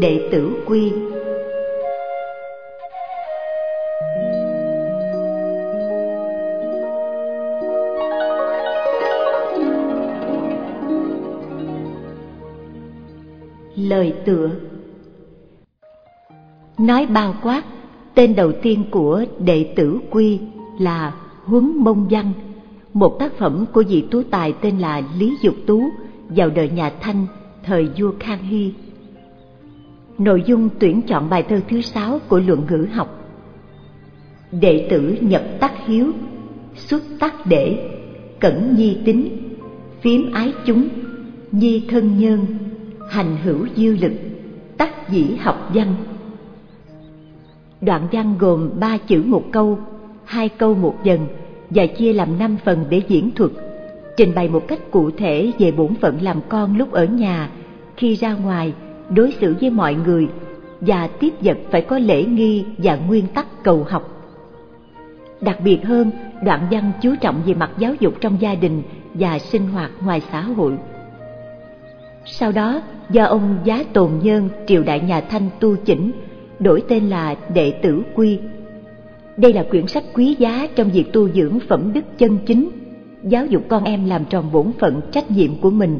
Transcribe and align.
đệ 0.00 0.28
tử 0.32 0.64
quy. 0.66 0.92
Lời 13.76 14.14
tựa. 14.24 14.50
Nói 16.78 17.06
bao 17.06 17.34
quát 17.42 17.62
tên 18.14 18.34
đầu 18.34 18.52
tiên 18.52 18.84
của 18.90 19.24
đệ 19.38 19.72
tử 19.76 19.98
quy 20.10 20.38
là 20.78 21.14
huấn 21.44 21.76
mông 21.76 22.06
văn. 22.10 22.32
Một 22.92 23.18
tác 23.18 23.38
phẩm 23.38 23.64
của 23.72 23.84
vị 23.88 24.04
tú 24.10 24.22
tài 24.22 24.52
tên 24.52 24.78
là 24.78 25.02
lý 25.18 25.36
dục 25.42 25.54
tú 25.66 25.82
vào 26.28 26.50
đời 26.50 26.68
nhà 26.68 26.92
thanh, 27.00 27.26
thời 27.64 27.88
vua 27.98 28.12
khang 28.20 28.42
hy. 28.42 28.72
Nội 30.18 30.42
dung 30.46 30.68
tuyển 30.78 31.02
chọn 31.02 31.30
bài 31.30 31.42
thơ 31.42 31.60
thứ 31.68 31.80
sáu 31.80 32.18
của 32.28 32.40
luận 32.46 32.62
ngữ 32.70 32.86
học. 32.92 33.20
Đệ 34.52 34.86
tử 34.90 35.16
nhập 35.20 35.42
tắc 35.60 35.86
hiếu, 35.86 36.12
Xuất 36.76 37.02
tắc 37.20 37.46
để 37.46 37.90
Cẩn 38.40 38.74
nhi 38.76 38.96
tính 39.04 39.28
Phiếm 40.00 40.32
ái 40.32 40.52
chúng, 40.64 40.88
Nhi 41.52 41.84
thân 41.88 42.18
nhân 42.18 42.46
Hành 43.10 43.36
hữu 43.44 43.66
dư 43.76 43.96
lực, 43.96 44.12
Tắc 44.76 45.10
dĩ 45.10 45.36
học 45.40 45.70
văn. 45.74 45.94
Đoạn 47.84 48.06
văn 48.12 48.34
gồm 48.38 48.70
ba 48.80 48.98
chữ 48.98 49.22
một 49.26 49.42
câu 49.52 49.78
Hai 50.24 50.48
câu 50.48 50.74
một 50.74 50.94
dần 51.04 51.26
Và 51.70 51.86
chia 51.86 52.12
làm 52.12 52.38
năm 52.38 52.56
phần 52.64 52.84
để 52.88 53.02
diễn 53.08 53.30
thuật 53.30 53.50
Trình 54.16 54.34
bày 54.34 54.48
một 54.48 54.68
cách 54.68 54.90
cụ 54.90 55.10
thể 55.10 55.52
về 55.58 55.72
bổn 55.72 55.94
phận 55.94 56.22
làm 56.22 56.40
con 56.48 56.76
lúc 56.76 56.92
ở 56.92 57.04
nhà 57.04 57.50
Khi 57.96 58.14
ra 58.14 58.32
ngoài 58.32 58.74
đối 59.10 59.32
xử 59.32 59.54
với 59.60 59.70
mọi 59.70 59.94
người 59.94 60.28
và 60.80 61.06
tiếp 61.06 61.34
vật 61.40 61.58
phải 61.70 61.82
có 61.82 61.98
lễ 61.98 62.24
nghi 62.24 62.64
và 62.78 62.96
nguyên 62.96 63.26
tắc 63.26 63.46
cầu 63.62 63.86
học. 63.88 64.10
Đặc 65.40 65.58
biệt 65.64 65.78
hơn, 65.84 66.10
đoạn 66.44 66.66
văn 66.70 66.92
chú 67.02 67.14
trọng 67.20 67.42
về 67.46 67.54
mặt 67.54 67.70
giáo 67.78 67.94
dục 68.00 68.14
trong 68.20 68.36
gia 68.40 68.54
đình 68.54 68.82
và 69.14 69.38
sinh 69.38 69.68
hoạt 69.68 69.90
ngoài 70.00 70.22
xã 70.32 70.40
hội. 70.40 70.78
Sau 72.24 72.52
đó, 72.52 72.80
do 73.10 73.24
ông 73.24 73.58
Giá 73.64 73.84
Tồn 73.92 74.10
Nhân 74.22 74.48
triều 74.66 74.82
đại 74.82 75.00
nhà 75.00 75.20
Thanh 75.20 75.48
tu 75.60 75.76
chỉnh, 75.76 76.12
đổi 76.64 76.82
tên 76.88 77.04
là 77.04 77.34
Đệ 77.54 77.70
tử 77.70 78.02
Quy. 78.14 78.38
Đây 79.36 79.52
là 79.52 79.62
quyển 79.62 79.86
sách 79.86 80.04
quý 80.14 80.36
giá 80.38 80.68
trong 80.76 80.90
việc 80.90 81.12
tu 81.12 81.28
dưỡng 81.28 81.58
phẩm 81.68 81.90
đức 81.94 82.04
chân 82.18 82.38
chính, 82.46 82.68
giáo 83.22 83.46
dục 83.46 83.64
con 83.68 83.84
em 83.84 84.04
làm 84.06 84.24
tròn 84.24 84.52
bổn 84.52 84.66
phận 84.78 85.00
trách 85.12 85.30
nhiệm 85.30 85.50
của 85.60 85.70
mình 85.70 85.98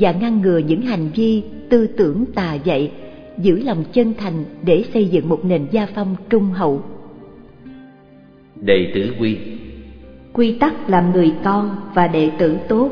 và 0.00 0.12
ngăn 0.12 0.40
ngừa 0.40 0.58
những 0.58 0.82
hành 0.82 1.10
vi 1.14 1.42
tư 1.70 1.86
tưởng 1.86 2.24
tà 2.34 2.54
dạy 2.54 2.90
giữ 3.38 3.62
lòng 3.62 3.84
chân 3.92 4.14
thành 4.18 4.44
để 4.62 4.84
xây 4.94 5.04
dựng 5.08 5.28
một 5.28 5.44
nền 5.44 5.66
gia 5.70 5.86
phong 5.94 6.16
trung 6.30 6.44
hậu. 6.44 6.82
Đệ 8.60 8.92
tử 8.94 9.14
quy. 9.20 9.36
Quy 10.32 10.52
tắc 10.52 10.90
làm 10.90 11.12
người 11.12 11.32
con 11.44 11.76
và 11.94 12.08
đệ 12.08 12.30
tử 12.38 12.56
tốt. 12.68 12.90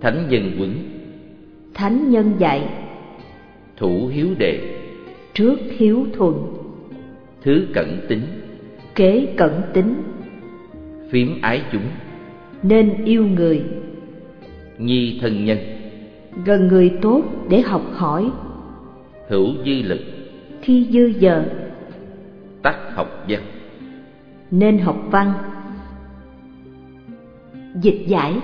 Thánh 0.00 0.28
nhân 0.30 0.56
quấn 0.60 0.74
thánh 1.74 2.10
nhân 2.10 2.32
dạy. 2.38 2.62
Thủ 3.76 4.10
hiếu 4.12 4.28
đệ 4.38 4.77
trước 5.38 5.58
hiếu 5.76 6.06
thuận. 6.12 6.34
Thứ 7.42 7.66
cẩn 7.74 8.00
tính. 8.08 8.22
Kế 8.94 9.34
cẩn 9.36 9.62
tính. 9.72 9.94
Phím 11.10 11.40
ái 11.42 11.62
chúng. 11.72 11.82
Nên 12.62 13.04
yêu 13.04 13.26
người. 13.26 13.62
Nhi 14.78 15.18
thân 15.20 15.44
nhân. 15.44 15.58
Gần 16.44 16.68
người 16.68 16.92
tốt 17.02 17.22
để 17.48 17.60
học 17.60 17.82
hỏi. 17.92 18.30
Hữu 19.28 19.46
dư 19.64 19.82
lực. 19.82 20.00
Khi 20.62 20.86
dư 20.92 21.12
giờ. 21.18 21.44
Tắt 22.62 22.76
học 22.94 23.24
văn. 23.28 23.40
Nên 24.50 24.78
học 24.78 24.96
văn. 25.10 25.32
Dịch 27.82 28.06
giải. 28.06 28.36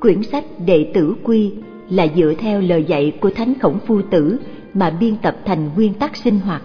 Quyển 0.00 0.22
sách 0.22 0.44
đệ 0.66 0.90
tử 0.94 1.14
quy 1.22 1.52
là 1.90 2.06
dựa 2.16 2.34
theo 2.38 2.60
lời 2.60 2.84
dạy 2.84 3.12
của 3.20 3.30
thánh 3.30 3.54
khổng 3.60 3.78
phu 3.86 4.02
tử 4.02 4.38
mà 4.74 4.90
biên 4.90 5.16
tập 5.16 5.36
thành 5.44 5.70
nguyên 5.74 5.94
tắc 5.94 6.16
sinh 6.16 6.40
hoạt. 6.40 6.62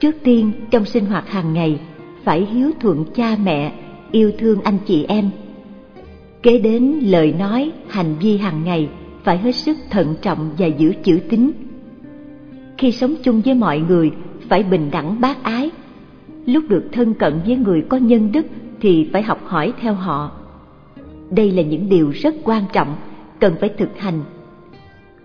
Trước 0.00 0.16
tiên, 0.24 0.52
trong 0.70 0.84
sinh 0.84 1.06
hoạt 1.06 1.28
hàng 1.28 1.52
ngày, 1.52 1.80
phải 2.24 2.44
hiếu 2.44 2.70
thuận 2.80 3.04
cha 3.14 3.36
mẹ, 3.44 3.72
yêu 4.10 4.32
thương 4.38 4.60
anh 4.62 4.78
chị 4.86 5.04
em. 5.04 5.30
Kế 6.42 6.58
đến 6.58 6.98
lời 7.02 7.34
nói, 7.38 7.72
hành 7.88 8.14
vi 8.20 8.36
hàng 8.36 8.64
ngày, 8.64 8.88
phải 9.24 9.38
hết 9.38 9.52
sức 9.52 9.76
thận 9.90 10.14
trọng 10.22 10.50
và 10.58 10.66
giữ 10.66 10.94
chữ 11.04 11.20
tín 11.28 11.52
khi 12.82 12.92
sống 12.92 13.14
chung 13.22 13.40
với 13.44 13.54
mọi 13.54 13.78
người, 13.78 14.12
phải 14.48 14.62
bình 14.62 14.88
đẳng 14.90 15.20
bác 15.20 15.42
ái. 15.42 15.70
Lúc 16.46 16.64
được 16.68 16.88
thân 16.92 17.14
cận 17.14 17.40
với 17.46 17.56
người 17.56 17.82
có 17.88 17.96
nhân 17.96 18.32
đức 18.32 18.46
thì 18.80 19.10
phải 19.12 19.22
học 19.22 19.40
hỏi 19.46 19.72
theo 19.80 19.94
họ. 19.94 20.30
Đây 21.30 21.50
là 21.50 21.62
những 21.62 21.88
điều 21.88 22.10
rất 22.10 22.34
quan 22.44 22.64
trọng, 22.72 22.96
cần 23.40 23.54
phải 23.60 23.68
thực 23.68 23.98
hành 23.98 24.20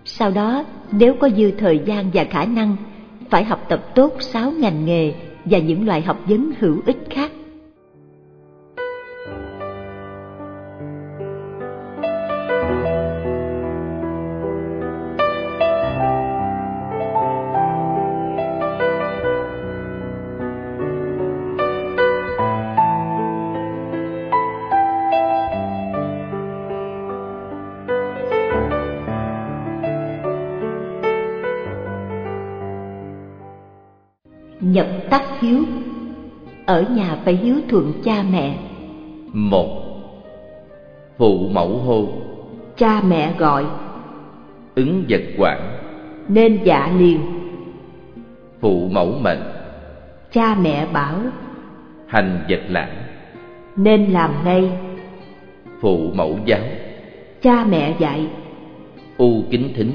sau 0.08 0.30
đó, 0.30 0.64
nếu 0.92 1.14
có 1.14 1.28
dư 1.36 1.50
thời 1.50 1.78
gian 1.78 2.10
và 2.14 2.24
khả 2.24 2.44
năng, 2.44 2.76
phải 3.30 3.44
học 3.44 3.64
tập 3.68 3.80
tốt 3.94 4.12
sáu 4.20 4.50
ngành 4.50 4.84
nghề 4.84 5.12
và 5.44 5.58
những 5.58 5.86
loại 5.86 6.00
học 6.00 6.16
vấn 6.26 6.52
hữu 6.58 6.80
ích 6.86 7.06
khác. 7.10 7.30
Ở 36.68 36.84
nhà 36.90 37.18
phải 37.24 37.36
hiếu 37.36 37.56
thuận 37.68 37.92
cha 38.04 38.24
mẹ. 38.30 38.58
Một 39.32 39.68
phụ 41.18 41.48
mẫu 41.52 41.78
hô. 41.78 42.08
Cha 42.76 43.00
mẹ 43.00 43.34
gọi 43.38 43.66
ứng 44.74 45.04
vật 45.08 45.20
quản. 45.38 45.78
nên 46.28 46.58
dạ 46.64 46.92
liền. 46.98 47.20
Phụ 48.60 48.88
mẫu 48.90 49.14
mệnh. 49.20 49.42
Cha 50.32 50.56
mẹ 50.62 50.86
bảo 50.92 51.18
hành 52.06 52.44
vật 52.48 52.60
lãng. 52.68 53.02
nên 53.76 54.06
làm 54.10 54.30
ngay. 54.44 54.70
Phụ 55.80 56.10
mẫu 56.14 56.38
giáo. 56.44 56.62
Cha 57.42 57.64
mẹ 57.64 57.94
dạy 57.98 58.26
u 59.18 59.42
kính 59.50 59.70
thính. 59.76 59.92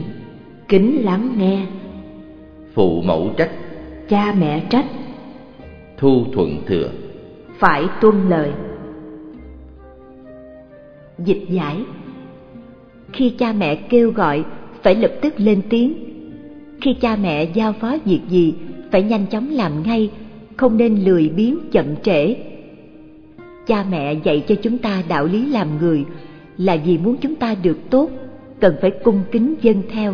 kính 0.67 1.05
lắng 1.05 1.29
nghe. 1.37 1.65
Phụ 2.73 3.01
mẫu 3.01 3.31
trách. 3.37 3.51
Cha 4.09 4.33
mẹ 4.39 4.63
trách 4.69 4.85
thu 6.03 6.25
thuận 6.33 6.57
thừa. 6.67 6.89
Phải 7.59 7.85
tuân 8.01 8.29
lời. 8.29 8.51
Dịch 11.19 11.45
giải. 11.49 11.77
Khi 13.13 13.29
cha 13.29 13.53
mẹ 13.53 13.75
kêu 13.75 14.11
gọi, 14.11 14.43
phải 14.81 14.95
lập 14.95 15.11
tức 15.21 15.33
lên 15.37 15.61
tiếng. 15.69 15.93
Khi 16.81 16.95
cha 17.01 17.15
mẹ 17.15 17.43
giao 17.43 17.73
phó 17.73 17.97
việc 18.05 18.19
gì, 18.29 18.53
phải 18.91 19.03
nhanh 19.03 19.25
chóng 19.31 19.49
làm 19.49 19.83
ngay, 19.83 20.11
không 20.57 20.77
nên 20.77 20.95
lười 20.95 21.29
biếng 21.29 21.57
chậm 21.71 21.85
trễ. 22.03 22.35
Cha 23.67 23.85
mẹ 23.91 24.13
dạy 24.13 24.43
cho 24.47 24.55
chúng 24.55 24.77
ta 24.77 25.03
đạo 25.09 25.25
lý 25.25 25.45
làm 25.45 25.67
người, 25.77 26.05
là 26.57 26.77
vì 26.85 26.97
muốn 26.97 27.15
chúng 27.21 27.35
ta 27.35 27.55
được 27.63 27.77
tốt, 27.89 28.09
cần 28.59 28.75
phải 28.81 28.91
cung 28.91 29.21
kính 29.31 29.55
dân 29.61 29.81
theo. 29.89 30.13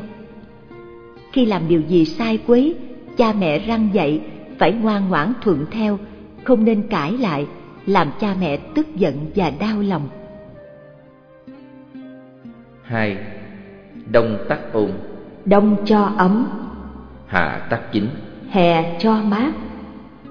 Khi 1.32 1.46
làm 1.46 1.62
điều 1.68 1.82
gì 1.82 2.06
sai 2.06 2.40
quấy, 2.48 2.76
cha 3.18 3.34
mẹ 3.40 3.60
răng 3.60 3.90
dạy 3.94 4.20
phải 4.60 4.72
ngoan 4.72 5.10
ngoãn 5.10 5.34
thuận 5.42 5.66
theo 5.72 6.00
không 6.44 6.66
nên 6.66 6.88
cãi 6.90 7.18
lại 7.18 7.48
làm 7.86 8.12
cha 8.20 8.36
mẹ 8.40 8.58
tức 8.76 8.96
giận 8.96 9.32
và 9.36 9.52
đau 9.60 9.82
lòng. 9.82 10.10
Hai 12.84 13.18
đông 14.12 14.38
tắc 14.50 14.74
ôn 14.74 14.92
đông 15.46 15.78
cho 15.86 16.12
ấm. 16.18 16.48
Hạ 17.28 17.68
tắc 17.70 17.92
chính. 17.92 18.08
Hè 18.50 18.98
cho 19.00 19.22
mát. 19.24 19.52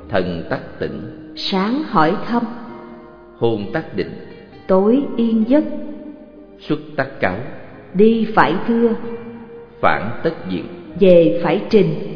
Thần 0.09 0.45
tắc 0.51 0.61
tỉnh 0.79 1.33
sáng 1.37 1.83
hỏi 1.87 2.17
thăm. 2.27 2.43
Hôn 3.39 3.67
tắc 3.73 3.97
định. 3.97 4.11
Tối 4.67 5.03
yên 5.17 5.45
giấc. 5.49 5.65
Xuất 6.61 6.79
tắc 6.97 7.21
cáo. 7.21 7.37
Đi 7.95 8.29
phải 8.35 8.55
thưa. 8.67 8.95
Phản 9.81 10.21
tất 10.23 10.35
diện 10.49 10.65
về 11.01 11.41
phải 11.43 11.63
trình. 11.71 12.15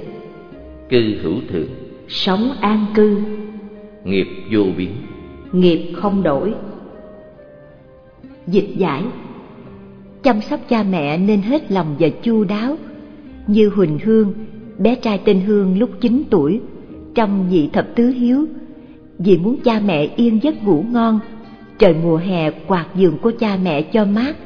Cư 0.88 1.18
hữu 1.22 1.34
thượng 1.52 1.81
sống 2.08 2.52
an 2.60 2.86
cư. 2.94 3.20
Nghiệp 4.04 4.26
vô 4.52 4.62
biến. 4.76 4.90
Nghiệp 5.52 5.92
không 5.94 6.22
đổi. 6.22 6.54
Dịch 8.46 8.68
giải. 8.76 9.02
Chăm 10.22 10.40
sóc 10.40 10.60
cha 10.68 10.82
mẹ 10.82 11.18
nên 11.18 11.42
hết 11.42 11.72
lòng 11.72 11.96
và 11.98 12.08
chu 12.22 12.44
đáo 12.44 12.76
như 13.46 13.68
huỳnh 13.68 13.98
hương 14.04 14.32
bé 14.78 14.94
trai 14.94 15.20
tên 15.24 15.40
hương 15.40 15.78
lúc 15.78 15.90
9 16.00 16.22
tuổi 16.30 16.60
trong 17.14 17.46
vị 17.50 17.68
thập 17.72 17.86
tứ 17.94 18.08
hiếu. 18.08 18.46
Vì 19.18 19.38
muốn 19.38 19.56
cha 19.64 19.80
mẹ 19.84 20.08
yên 20.16 20.38
giấc 20.42 20.64
ngủ 20.64 20.84
ngon 20.92 21.20
trời 21.78 21.94
mùa 22.02 22.16
hè 22.16 22.50
quạt 22.50 22.86
giường 22.94 23.18
của 23.18 23.32
cha 23.38 23.58
mẹ 23.62 23.82
cho 23.82 24.04
mát 24.04 24.36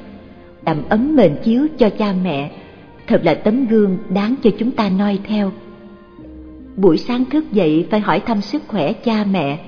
đầm 0.66 0.82
ấm 0.88 1.16
mền 1.16 1.36
chiếu 1.44 1.66
cho 1.78 1.90
cha 1.90 2.14
mẹ 2.24 2.50
thật 3.06 3.20
là 3.24 3.34
tấm 3.34 3.66
gương 3.66 3.98
đáng 4.08 4.34
cho 4.42 4.50
chúng 4.58 4.70
ta 4.70 4.90
noi 4.98 5.18
theo 5.24 5.52
buổi 6.76 6.96
sáng 6.96 7.24
thức 7.24 7.52
dậy 7.52 7.86
phải 7.90 8.00
hỏi 8.00 8.20
thăm 8.20 8.40
sức 8.40 8.62
khỏe 8.68 8.92
cha 8.92 9.24
mẹ. 9.30 9.58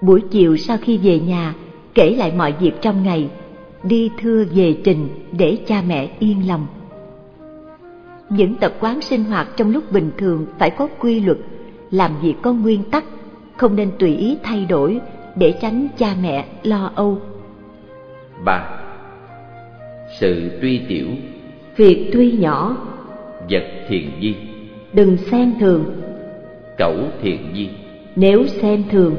Buổi 0.00 0.20
chiều 0.30 0.56
sau 0.56 0.76
khi 0.82 0.98
về 0.98 1.20
nhà 1.20 1.54
kể 1.94 2.14
lại 2.18 2.32
mọi 2.36 2.54
việc 2.60 2.72
trong 2.80 3.02
ngày 3.02 3.28
đi 3.82 4.10
thưa 4.20 4.44
về 4.54 4.76
trình 4.84 5.08
để 5.32 5.58
cha 5.66 5.82
mẹ 5.88 6.08
yên 6.18 6.48
lòng. 6.48 6.66
Những 8.30 8.54
tập 8.54 8.74
quán 8.80 9.00
sinh 9.00 9.24
hoạt 9.24 9.48
trong 9.56 9.70
lúc 9.70 9.92
bình 9.92 10.10
thường 10.18 10.46
phải 10.58 10.70
có 10.70 10.88
quy 10.98 11.20
luật 11.20 11.38
làm 11.90 12.10
việc 12.22 12.34
có 12.42 12.52
nguyên 12.52 12.82
tắc 12.82 13.04
không 13.56 13.76
nên 13.76 13.90
tùy 13.98 14.16
ý 14.16 14.38
thay 14.42 14.64
đổi 14.64 15.00
để 15.36 15.54
tránh 15.62 15.88
cha 15.98 16.14
mẹ 16.22 16.46
lo 16.62 16.92
âu. 16.94 17.18
Ba. 18.44 18.80
Sự 20.20 20.58
tuy 20.62 20.80
tiểu. 20.88 21.06
Việc 21.76 22.10
tuy 22.12 22.32
nhỏ. 22.32 22.76
Vật 23.50 23.64
thiện 23.88 24.10
di. 24.20 24.34
Đừng 24.92 25.16
xem 25.16 25.54
thường 25.60 25.84
cẩu 26.78 26.96
thiện 27.22 27.40
di 27.54 27.68
nếu 28.16 28.46
xem 28.46 28.82
thường 28.90 29.16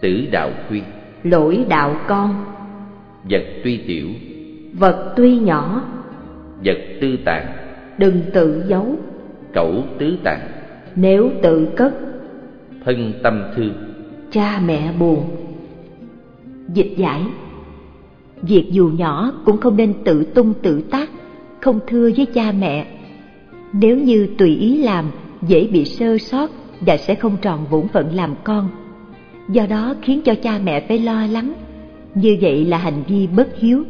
tử 0.00 0.26
đạo 0.32 0.50
khuyên 0.68 0.82
lỗi 1.22 1.64
đạo 1.68 1.96
con. 2.08 2.44
Vật 3.30 3.44
tuy 3.64 3.76
tiểu. 3.86 4.08
Vật 4.72 5.12
tuy 5.16 5.38
nhỏ. 5.38 5.82
Vật 6.64 6.78
tư 7.00 7.16
tạng. 7.24 7.46
Đừng 7.98 8.22
tự 8.32 8.64
giấu. 8.68 8.96
Cẩu 9.54 9.84
tứ 9.98 10.16
tạng. 10.24 10.48
Nếu 10.96 11.30
tự 11.42 11.68
cất 11.76 11.94
thân 12.84 13.12
tâm 13.22 13.42
thương. 13.56 13.74
cha 14.30 14.60
mẹ 14.66 14.92
buồn. 14.98 15.36
Dịch 16.74 16.94
giải. 16.96 17.22
Việc 18.42 18.66
dù 18.70 18.90
nhỏ 18.98 19.32
cũng 19.44 19.56
không 19.56 19.76
nên 19.76 19.94
tự 20.04 20.24
tung 20.24 20.54
tự 20.62 20.82
tác 20.90 21.10
không 21.60 21.80
thưa 21.86 22.10
với 22.16 22.26
cha 22.26 22.52
mẹ. 22.52 22.86
Nếu 23.72 23.96
như 23.96 24.28
tùy 24.38 24.56
ý 24.56 24.82
làm 24.82 25.04
dễ 25.42 25.68
bị 25.72 25.84
sơ 25.84 26.18
sót 26.18 26.50
và 26.80 26.96
sẽ 26.96 27.14
không 27.14 27.36
tròn 27.42 27.66
bổn 27.70 27.88
phận 27.88 28.14
làm 28.14 28.34
con. 28.44 28.68
Do 29.48 29.66
đó 29.66 29.94
khiến 30.02 30.20
cho 30.24 30.34
cha 30.34 30.60
mẹ 30.64 30.84
phải 30.88 30.98
lo 30.98 31.26
lắng. 31.26 31.52
Như 32.14 32.36
vậy 32.40 32.64
là 32.64 32.78
hành 32.78 33.02
vi 33.08 33.26
bất 33.26 33.48
hiếu. 33.58 33.84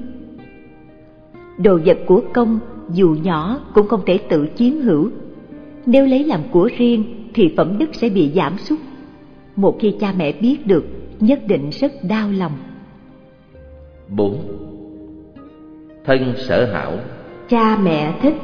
Đồ 1.58 1.78
vật 1.84 1.98
của 2.06 2.22
công 2.34 2.58
dù 2.92 3.16
nhỏ 3.22 3.60
cũng 3.74 3.88
không 3.88 4.00
thể 4.06 4.18
tự 4.18 4.46
chiếm 4.56 4.72
hữu. 4.72 5.10
Nếu 5.86 6.06
lấy 6.06 6.24
làm 6.24 6.40
của 6.50 6.70
riêng 6.76 7.04
thì 7.34 7.54
phẩm 7.56 7.78
đức 7.78 7.94
sẽ 7.94 8.08
bị 8.08 8.30
giảm 8.34 8.58
sút. 8.58 8.78
Một 9.56 9.76
khi 9.80 9.94
cha 10.00 10.14
mẹ 10.16 10.32
biết 10.32 10.66
được 10.66 10.84
nhất 11.20 11.40
định 11.46 11.70
rất 11.70 11.92
đau 12.08 12.30
lòng. 12.30 12.52
bốn. 14.08 14.36
Thân 16.04 16.34
sở 16.36 16.72
hảo. 16.72 16.98
Cha 17.48 17.78
mẹ 17.82 18.14
thích. 18.22 18.34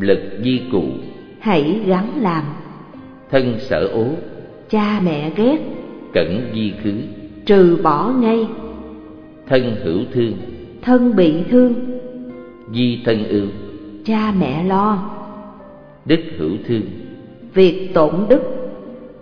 Lực 0.00 0.18
di 0.44 0.60
cụ 0.72 0.82
hãy 1.48 1.80
gắng 1.86 2.12
làm. 2.20 2.44
Thân 3.30 3.56
sở 3.58 3.86
ố 3.86 4.06
cha 4.70 5.00
mẹ 5.04 5.30
ghét 5.36 5.58
cẩn 6.12 6.50
di 6.54 6.72
khứ. 6.82 6.92
trừ 7.46 7.78
bỏ 7.82 8.12
ngay. 8.20 8.46
Thân 9.46 9.76
hữu 9.84 9.98
thương 10.12 10.32
thân 10.82 11.16
bị 11.16 11.34
thương 11.50 11.74
di 12.74 13.02
thân 13.04 13.28
ưu. 13.28 13.46
cha 14.04 14.32
mẹ 14.38 14.64
lo. 14.64 15.10
Đức 16.04 16.20
hữu 16.38 16.50
thương 16.66 16.82
việc 17.54 17.90
tổn 17.94 18.14
đức 18.28 18.42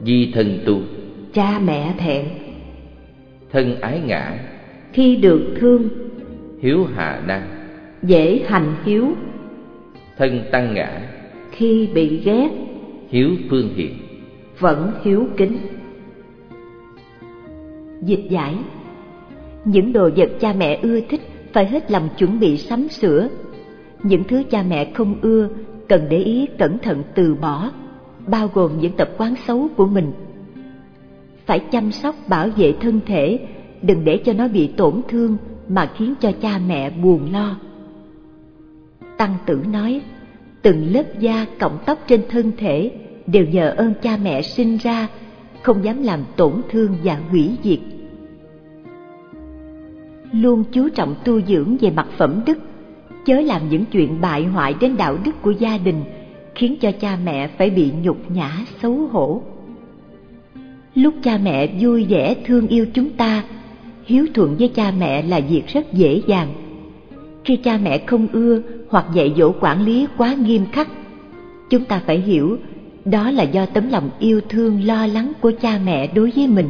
di 0.04 0.32
thân 0.34 0.58
tu. 0.66 0.80
cha 1.32 1.60
mẹ 1.64 1.94
thẹn. 1.98 2.24
Thân 3.52 3.80
ái 3.80 4.00
ngã 4.06 4.38
khi 4.92 5.16
được 5.16 5.54
thương 5.60 5.88
hiếu 6.60 6.86
hạ 6.94 7.22
năng 7.26 7.48
dễ 8.02 8.42
hành 8.48 8.74
hiếu. 8.84 9.08
Thân 10.18 10.40
tăng 10.50 10.74
ngã 10.74 11.00
khi 11.56 11.88
bị 11.94 12.20
ghét 12.24 12.48
hiếu 13.08 13.30
phương 13.50 13.74
hiền. 13.74 13.94
vẫn 14.58 14.92
hiếu 15.02 15.26
kính. 15.36 15.58
Dịch 18.02 18.24
giải. 18.30 18.54
Những 19.64 19.92
đồ 19.92 20.10
vật 20.16 20.30
cha 20.40 20.52
mẹ 20.52 20.78
ưa 20.82 21.00
thích 21.00 21.20
phải 21.52 21.66
hết 21.66 21.90
lòng 21.90 22.08
chuẩn 22.18 22.40
bị 22.40 22.56
sắm 22.56 22.88
sửa. 22.88 23.28
Những 24.02 24.24
thứ 24.24 24.42
cha 24.50 24.64
mẹ 24.68 24.92
không 24.94 25.14
ưa 25.22 25.48
cần 25.88 26.06
để 26.10 26.18
ý 26.18 26.46
cẩn 26.58 26.78
thận 26.78 27.02
từ 27.14 27.34
bỏ 27.34 27.70
bao 28.26 28.50
gồm 28.54 28.70
những 28.80 28.92
tập 28.96 29.10
quán 29.18 29.34
xấu 29.46 29.68
của 29.76 29.86
mình. 29.86 30.12
Phải 31.46 31.58
chăm 31.58 31.92
sóc 31.92 32.14
bảo 32.28 32.48
vệ 32.56 32.72
thân 32.80 33.00
thể 33.06 33.38
đừng 33.82 34.04
để 34.04 34.20
cho 34.24 34.32
nó 34.32 34.48
bị 34.48 34.66
tổn 34.66 35.00
thương 35.08 35.36
mà 35.68 35.90
khiến 35.96 36.14
cho 36.20 36.32
cha 36.32 36.60
mẹ 36.66 36.90
buồn 36.90 37.32
lo. 37.32 37.56
Tăng 39.16 39.34
tử 39.46 39.60
nói 39.72 40.00
từng 40.66 40.92
lớp 40.92 41.18
da 41.18 41.46
cọng 41.58 41.78
tóc 41.86 41.98
trên 42.08 42.20
thân 42.28 42.52
thể 42.56 42.90
đều 43.26 43.46
nhờ 43.46 43.74
ơn 43.76 43.94
cha 44.02 44.18
mẹ 44.22 44.42
sinh 44.42 44.76
ra, 44.76 45.08
không 45.62 45.84
dám 45.84 46.02
làm 46.02 46.20
tổn 46.36 46.52
thương 46.70 46.96
và 47.04 47.20
hủy 47.30 47.50
diệt. 47.62 47.78
Luôn 50.32 50.64
chú 50.72 50.88
trọng 50.88 51.14
tu 51.24 51.40
dưỡng 51.40 51.76
về 51.80 51.90
mặt 51.90 52.06
phẩm 52.16 52.40
đức, 52.46 52.58
chớ 53.26 53.40
làm 53.40 53.68
những 53.68 53.84
chuyện 53.92 54.20
bại 54.20 54.44
hoại 54.44 54.74
đến 54.80 54.96
đạo 54.96 55.18
đức 55.24 55.42
của 55.42 55.50
gia 55.50 55.78
đình, 55.78 56.04
khiến 56.54 56.76
cho 56.80 56.92
cha 56.92 57.18
mẹ 57.24 57.48
phải 57.48 57.70
bị 57.70 57.92
nhục 58.02 58.30
nhã, 58.30 58.50
xấu 58.82 58.92
hổ. 58.92 59.42
Lúc 60.94 61.14
cha 61.22 61.38
mẹ 61.42 61.66
vui 61.80 62.06
vẻ 62.08 62.34
thương 62.44 62.68
yêu 62.68 62.86
chúng 62.94 63.10
ta, 63.10 63.44
hiếu 64.04 64.26
thuận 64.34 64.56
với 64.58 64.68
cha 64.68 64.92
mẹ 64.98 65.22
là 65.22 65.40
việc 65.40 65.66
rất 65.66 65.92
dễ 65.92 66.22
dàng 66.26 66.48
khi 67.46 67.56
cha 67.56 67.78
mẹ 67.82 67.98
không 67.98 68.28
ưa 68.32 68.60
hoặc 68.88 69.06
dạy 69.14 69.34
dỗ 69.36 69.52
quản 69.60 69.84
lý 69.84 70.06
quá 70.16 70.34
nghiêm 70.34 70.62
khắc, 70.72 70.88
chúng 71.70 71.84
ta 71.84 72.02
phải 72.06 72.20
hiểu 72.20 72.58
đó 73.04 73.30
là 73.30 73.42
do 73.42 73.66
tấm 73.66 73.88
lòng 73.88 74.10
yêu 74.18 74.40
thương 74.48 74.84
lo 74.84 75.06
lắng 75.06 75.32
của 75.40 75.52
cha 75.60 75.80
mẹ 75.84 76.06
đối 76.14 76.32
với 76.36 76.48
mình. 76.48 76.68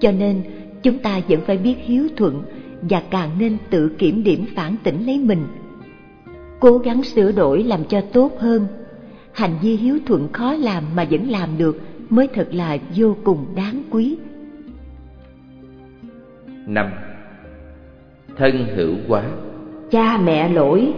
Cho 0.00 0.10
nên, 0.10 0.42
chúng 0.82 0.98
ta 0.98 1.20
vẫn 1.28 1.40
phải 1.46 1.56
biết 1.56 1.74
hiếu 1.84 2.08
thuận 2.16 2.42
và 2.82 3.02
càng 3.10 3.30
nên 3.38 3.56
tự 3.70 3.88
kiểm 3.88 4.24
điểm 4.24 4.44
phản 4.54 4.76
tỉnh 4.82 5.06
lấy 5.06 5.18
mình. 5.18 5.46
Cố 6.60 6.78
gắng 6.78 7.02
sửa 7.02 7.32
đổi 7.32 7.62
làm 7.62 7.84
cho 7.84 8.00
tốt 8.00 8.32
hơn. 8.38 8.66
Hành 9.32 9.54
vi 9.62 9.76
hiếu 9.76 9.98
thuận 10.06 10.32
khó 10.32 10.54
làm 10.54 10.84
mà 10.96 11.06
vẫn 11.10 11.30
làm 11.30 11.48
được 11.58 11.80
mới 12.10 12.28
thật 12.34 12.48
là 12.52 12.78
vô 12.96 13.16
cùng 13.24 13.46
đáng 13.56 13.82
quý. 13.90 14.16
Năm. 16.66 16.90
Thân 18.36 18.66
hữu 18.76 18.94
quá 19.08 19.24
cha 19.90 20.18
mẹ 20.24 20.48
lỗi. 20.48 20.92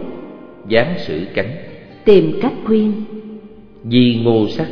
Dáng 0.67 0.93
sử 0.97 1.27
cánh 1.33 1.49
tìm 2.05 2.39
cách 2.41 2.53
khuyên. 2.65 2.93
Di 3.89 4.21
ngô 4.23 4.47
sắc. 4.47 4.67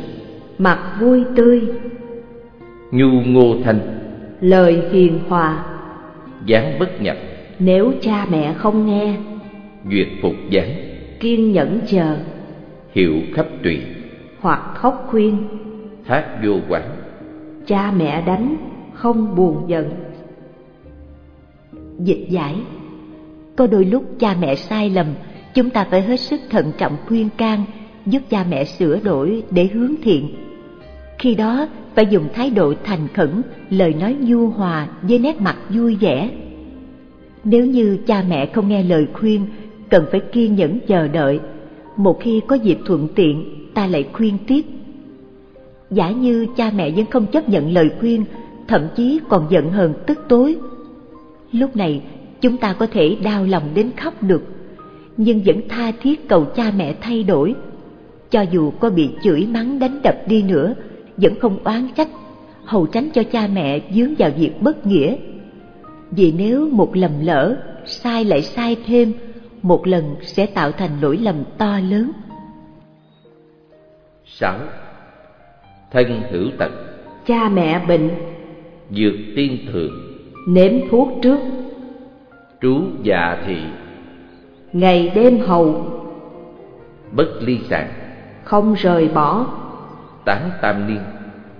Mặt 0.58 0.96
vui 1.00 1.24
tươi. 1.36 1.62
Nhu 2.90 3.08
ngô 3.08 3.56
thanh 3.64 3.80
lời 4.40 4.82
hiền 4.92 5.18
hòa. 5.28 5.64
Dáng 6.46 6.78
bất 6.78 7.02
nhập. 7.02 7.16
Nếu 7.58 7.92
cha 8.00 8.26
mẹ 8.30 8.54
không 8.56 8.86
nghe. 8.86 9.16
Duyệt 9.90 10.08
phục 10.22 10.34
dáng 10.50 10.70
kiên 11.20 11.52
nhẫn 11.52 11.80
chờ. 11.86 12.16
Hiệu 12.92 13.14
khắp 13.34 13.46
tùy. 13.62 13.80
Hoặc 14.40 14.60
khóc 14.74 15.06
khuyên. 15.10 15.36
Thác 16.06 16.24
vô 16.44 16.52
quán 16.68 16.82
cha 17.66 17.92
mẹ 17.96 18.22
đánh 18.26 18.56
không 18.92 19.36
buồn 19.36 19.64
giận. 19.66 19.90
Dịch 21.98 22.26
giải 22.28 22.54
có 23.56 23.66
đôi 23.66 23.84
lúc 23.84 24.04
cha 24.18 24.36
mẹ 24.40 24.54
sai 24.54 24.90
lầm, 24.90 25.06
chúng 25.54 25.70
ta 25.70 25.86
phải 25.90 26.02
hết 26.02 26.20
sức 26.20 26.40
thận 26.50 26.72
trọng 26.78 26.96
khuyên 27.06 27.28
can, 27.36 27.64
giúp 28.06 28.22
cha 28.30 28.44
mẹ 28.50 28.64
sửa 28.64 29.00
đổi 29.04 29.42
để 29.50 29.66
hướng 29.66 29.94
thiện. 30.02 30.28
Khi 31.18 31.34
đó, 31.34 31.68
phải 31.94 32.06
dùng 32.06 32.28
thái 32.34 32.50
độ 32.50 32.74
thành 32.84 33.08
khẩn, 33.14 33.42
lời 33.70 33.94
nói 34.00 34.16
nhu 34.20 34.48
hòa 34.48 34.88
với 35.02 35.18
nét 35.18 35.40
mặt 35.40 35.56
vui 35.68 35.96
vẻ. 36.00 36.30
Nếu 37.44 37.66
như 37.66 37.98
cha 38.06 38.24
mẹ 38.28 38.46
không 38.46 38.68
nghe 38.68 38.82
lời 38.82 39.06
khuyên, 39.12 39.46
cần 39.88 40.04
phải 40.10 40.20
kiên 40.20 40.54
nhẫn 40.54 40.78
chờ 40.86 41.08
đợi. 41.08 41.40
Một 41.96 42.20
khi 42.20 42.40
có 42.46 42.56
dịp 42.56 42.78
thuận 42.86 43.08
tiện, 43.14 43.44
ta 43.74 43.86
lại 43.86 44.08
khuyên 44.12 44.38
tiếp. 44.46 44.62
Giả 45.90 46.10
như 46.10 46.46
cha 46.56 46.70
mẹ 46.76 46.90
vẫn 46.90 47.06
không 47.06 47.26
chấp 47.26 47.48
nhận 47.48 47.72
lời 47.72 47.90
khuyên, 48.00 48.24
thậm 48.68 48.88
chí 48.96 49.20
còn 49.28 49.46
giận 49.50 49.70
hờn, 49.70 49.94
tức 50.06 50.18
tối. 50.28 50.56
Lúc 51.52 51.76
này 51.76 52.02
chúng 52.46 52.56
ta 52.56 52.72
có 52.72 52.86
thể 52.86 53.16
đau 53.22 53.44
lòng 53.44 53.62
đến 53.74 53.90
khóc 53.96 54.22
được 54.22 54.42
nhưng 55.16 55.42
vẫn 55.46 55.68
tha 55.68 55.92
thiết 56.02 56.28
cầu 56.28 56.44
cha 56.44 56.72
mẹ 56.76 56.94
thay 57.00 57.22
đổi 57.24 57.54
cho 58.30 58.40
dù 58.40 58.70
có 58.70 58.90
bị 58.90 59.10
chửi 59.22 59.46
mắng 59.46 59.78
đánh 59.78 60.00
đập 60.02 60.16
đi 60.26 60.42
nữa 60.42 60.74
vẫn 61.16 61.34
không 61.40 61.58
oán 61.64 61.88
trách, 61.96 62.08
hầu 62.64 62.86
tránh 62.86 63.08
cho 63.14 63.22
cha 63.22 63.48
mẹ 63.52 63.80
dướng 63.90 64.14
vào 64.18 64.30
việc 64.36 64.50
bất 64.60 64.86
nghĩa. 64.86 65.16
Vì 66.10 66.32
nếu 66.38 66.68
một 66.68 66.96
lầm 66.96 67.10
lỡ, 67.22 67.56
sai 67.84 68.24
lại 68.24 68.42
sai 68.42 68.76
thêm, 68.86 69.12
một 69.62 69.86
lần 69.86 70.04
sẽ 70.22 70.46
tạo 70.46 70.72
thành 70.72 71.00
lỗi 71.00 71.16
lầm 71.16 71.36
to 71.58 71.78
lớn. 71.90 72.12
6. 74.24 74.58
Thân 75.90 76.22
hữu 76.30 76.50
tật 76.58 76.70
Cha 77.26 77.48
mẹ 77.48 77.84
bệnh 77.88 78.10
Dược 78.90 79.14
tiên 79.36 79.58
thượng 79.72 79.92
Nếm 80.48 80.72
thuốc 80.90 81.08
trước 81.22 81.38
Trú 82.62 82.82
dạ 83.02 83.36
thị 83.46 83.56
Ngày 84.72 85.12
đêm 85.14 85.38
hầu 85.38 85.92
Bất 87.12 87.28
ly 87.40 87.58
sản 87.70 87.88
Không 88.44 88.74
rời 88.74 89.08
bỏ 89.08 89.46
Tán 90.24 90.50
tam 90.62 90.86
niên 90.86 91.00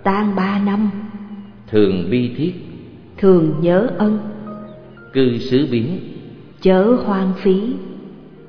Tan 0.03 0.37
ba 0.37 0.61
năm. 0.67 0.91
Thường 1.67 2.11
bi 2.11 2.35
thiết 2.37 2.55
Thường 3.19 3.55
nhớ 3.61 3.89
ân 3.99 4.19
Cư 5.13 5.39
xứ 5.39 5.69
biến 5.71 5.99
Chớ 6.61 6.97
hoang 7.05 7.33
phí. 7.37 7.75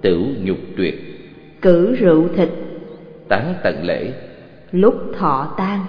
Tửu 0.02 0.26
nhục 0.44 0.58
tuyệt 0.78 0.96
Cử 1.62 1.96
rượu 1.96 2.28
thịt 2.36 2.50
Tán 3.28 3.54
tận 3.64 3.84
lễ 3.84 4.14
Lúc 4.72 4.96
thọ 5.18 5.54
tan 5.58 5.80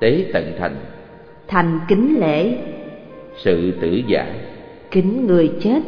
Tế 0.00 0.30
tận 0.32 0.52
thành 0.58 0.76
Thành 1.48 1.80
kính 1.88 2.20
lễ 2.20 2.58
Sự 3.36 3.72
tử 3.80 4.02
giả 4.06 4.26
Kính 4.90 5.26
người 5.26 5.52
chết. 5.60 5.80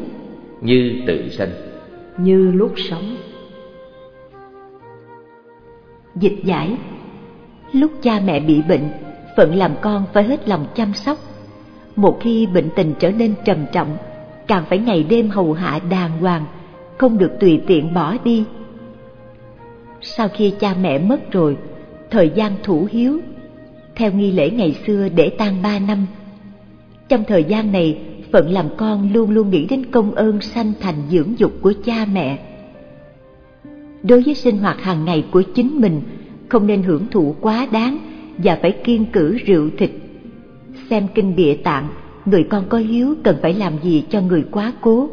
Như 0.61 1.03
tự 1.07 1.29
sanh. 1.29 1.49
Như 2.19 2.51
lúc 2.51 2.73
sống. 2.77 3.17
Dịch 6.15 6.45
giải. 6.45 6.77
Lúc 7.73 7.91
cha 8.03 8.21
mẹ 8.25 8.41
bị 8.41 8.63
bệnh 8.69 8.89
Phận 9.37 9.55
làm 9.55 9.73
con 9.81 10.05
phải 10.13 10.25
hết 10.25 10.49
lòng 10.49 10.67
chăm 10.75 10.95
sóc. 10.95 11.19
Một 11.97 12.19
khi 12.21 12.47
bệnh 12.47 12.69
tình 12.77 12.95
trở 12.99 13.11
nên 13.11 13.35
trầm 13.45 13.67
trọng 13.73 13.97
Càng 14.47 14.65
phải 14.69 14.79
ngày 14.79 15.03
đêm 15.03 15.29
hầu 15.29 15.53
hạ 15.53 15.81
đàng 15.91 16.19
hoàng 16.21 16.45
Không 16.99 17.19
được 17.19 17.33
tùy 17.41 17.61
tiện 17.67 17.95
bỏ 17.95 18.17
đi. 18.25 18.45
Sau 20.01 20.29
khi 20.29 20.55
cha 20.61 20.75
mẹ 20.83 20.99
mất 20.99 21.31
rồi 21.33 21.57
Thời 22.11 22.31
gian 22.35 22.53
thủ 22.63 22.89
hiếu. 22.91 23.21
Theo 23.95 24.13
nghi 24.13 24.33
lễ 24.33 24.51
ngày 24.51 24.77
xưa 24.87 25.09
để 25.09 25.31
tang 25.39 25.63
ba 25.63 25.79
năm 25.79 26.07
Trong 27.09 27.25
thời 27.25 27.45
gian 27.45 27.73
này 27.73 27.99
Phận 28.33 28.51
làm 28.51 28.67
con 28.77 29.13
luôn 29.13 29.31
luôn 29.31 29.51
nghĩ 29.51 29.67
đến 29.67 29.87
công 29.91 30.15
ơn 30.15 30.41
sanh 30.41 30.73
thành 30.81 31.03
dưỡng 31.11 31.39
dục 31.39 31.53
của 31.61 31.73
cha 31.85 32.07
mẹ. 32.13 32.39
Đối 34.03 34.23
với 34.23 34.35
sinh 34.35 34.59
hoạt 34.59 34.81
hàng 34.81 35.05
ngày 35.05 35.25
của 35.31 35.43
chính 35.43 35.81
mình, 35.81 36.03
Không 36.49 36.67
nên 36.67 36.83
hưởng 36.83 37.07
thụ 37.11 37.35
quá 37.41 37.67
đáng 37.73 37.99
Và 38.39 38.59
phải 38.63 38.73
kiên 38.73 39.05
cử 39.13 39.39
rượu 39.47 39.71
thịt. 39.79 39.91
Xem 40.91 41.07
kinh 41.15 41.37
địa 41.37 41.55
tạng, 41.55 41.89
Người 42.25 42.45
con 42.51 42.65
có 42.69 42.79
hiếu 42.79 43.15
cần 43.23 43.37
phải 43.43 43.55
làm 43.55 43.73
gì 43.83 44.05
cho 44.11 44.21
người 44.21 44.45
quá 44.51 44.73
cố? 44.81 45.09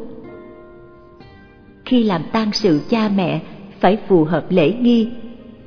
Khi 1.85 2.03
làm 2.03 2.21
tang 2.31 2.51
sự 2.53 2.79
cha 2.89 3.09
mẹ, 3.15 3.41
Phải 3.79 3.97
phù 4.07 4.23
hợp 4.23 4.45
lễ 4.49 4.73
nghi, 4.81 5.09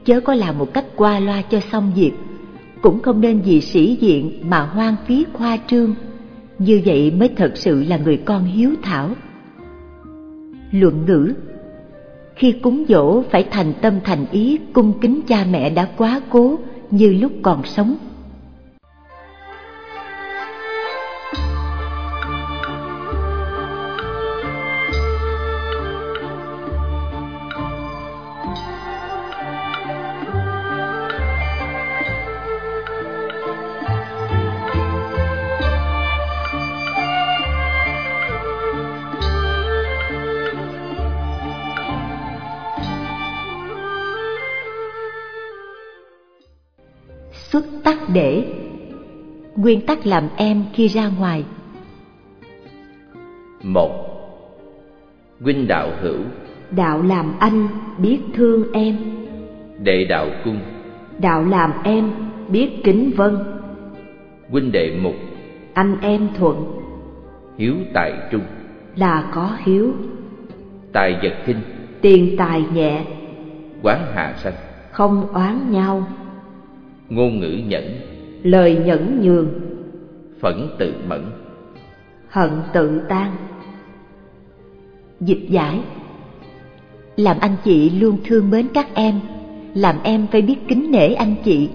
Chớ 0.05 0.21
có 0.21 0.35
làm 0.35 0.59
một 0.59 0.75
cách 0.75 0.85
qua 0.97 1.21
loa 1.21 1.43
cho 1.43 1.61
xong 1.61 1.93
việc. 1.97 2.13
Cũng 2.83 3.01
không 3.03 3.21
nên 3.21 3.41
vì 3.41 3.61
sĩ 3.61 3.97
diện 4.01 4.33
mà 4.43 4.61
hoang 4.61 4.97
phí 5.07 5.27
khoa 5.33 5.59
trương. 5.67 5.95
Như 6.59 6.81
vậy 6.85 7.11
mới 7.11 7.29
thật 7.37 7.53
sự 7.55 7.85
là 7.85 7.97
người 7.97 8.17
con 8.17 8.45
hiếu 8.45 8.71
thảo. 8.83 9.11
Luận 10.71 11.05
ngữ. 11.07 11.35
Khi 12.35 12.53
cúng 12.53 12.85
dỗ 12.89 13.23
phải 13.23 13.47
thành 13.51 13.73
tâm 13.83 13.95
thành 14.05 14.27
ý, 14.31 14.59
cung 14.73 14.93
kính 15.01 15.21
cha 15.29 15.47
mẹ 15.51 15.71
đã 15.71 15.89
quá 15.97 16.21
cố 16.31 16.59
như 16.91 17.13
lúc 17.13 17.33
còn 17.43 17.65
sống. 17.65 17.97
Tắc 47.85 47.99
để. 48.13 48.45
Nguyên 49.57 49.87
tắc 49.87 50.07
làm 50.07 50.29
em 50.37 50.65
khi 50.73 50.89
ra 50.89 51.11
ngoài. 51.19 51.45
Một 53.63 53.91
huynh 55.41 55.69
đạo 55.69 55.91
hữu. 56.03 56.21
Đạo 56.71 57.03
làm 57.03 57.35
anh 57.39 57.69
biết 57.99 58.19
thương 58.35 58.73
em. 58.73 58.97
Đệ 59.83 60.05
đạo 60.05 60.27
cung. 60.45 60.61
Đạo 61.19 61.45
làm 61.45 61.73
em 61.85 62.11
biết 62.49 62.71
kính 62.85 63.11
vân 63.17 63.39
huynh 64.53 64.73
đệ 64.73 64.99
mục. 65.03 65.15
Anh 65.75 65.97
em 66.01 66.29
thuận. 66.39 66.65
Hiếu 67.59 67.75
tại 67.95 68.13
trung. 68.31 68.43
Là 68.97 69.31
có 69.35 69.57
hiếu. 69.65 69.93
Tài 70.93 71.19
vật 71.23 71.33
kinh 71.47 71.61
tiền 72.01 72.35
tài 72.39 72.65
nhẹ. 72.75 73.05
Quán 73.83 74.07
hạ 74.15 74.35
sanh. 74.37 74.53
Không 74.91 75.29
oán 75.33 75.71
nhau 75.71 76.07
ngôn 77.15 77.41
ngữ 77.41 77.61
nhẫn 77.67 77.85
lời 78.43 78.79
nhẫn 78.85 79.21
nhường. 79.23 79.49
phẫn 80.41 80.69
tự 80.79 80.95
mẫn 81.09 81.23
hận 82.33 82.51
tự 82.73 83.01
tan. 83.09 83.33
Dịch 85.21 85.47
giải. 85.49 85.81
Làm 87.17 87.37
anh 87.41 87.57
chị 87.65 87.91
luôn 87.91 88.17
thương 88.25 88.51
mến 88.51 88.67
các 88.75 88.95
em 88.95 89.21
làm 89.75 89.97
em 90.03 90.27
phải 90.33 90.43
biết 90.43 90.57
kính 90.69 90.91
nể 90.91 91.15
anh 91.15 91.35
chị. 91.45 91.69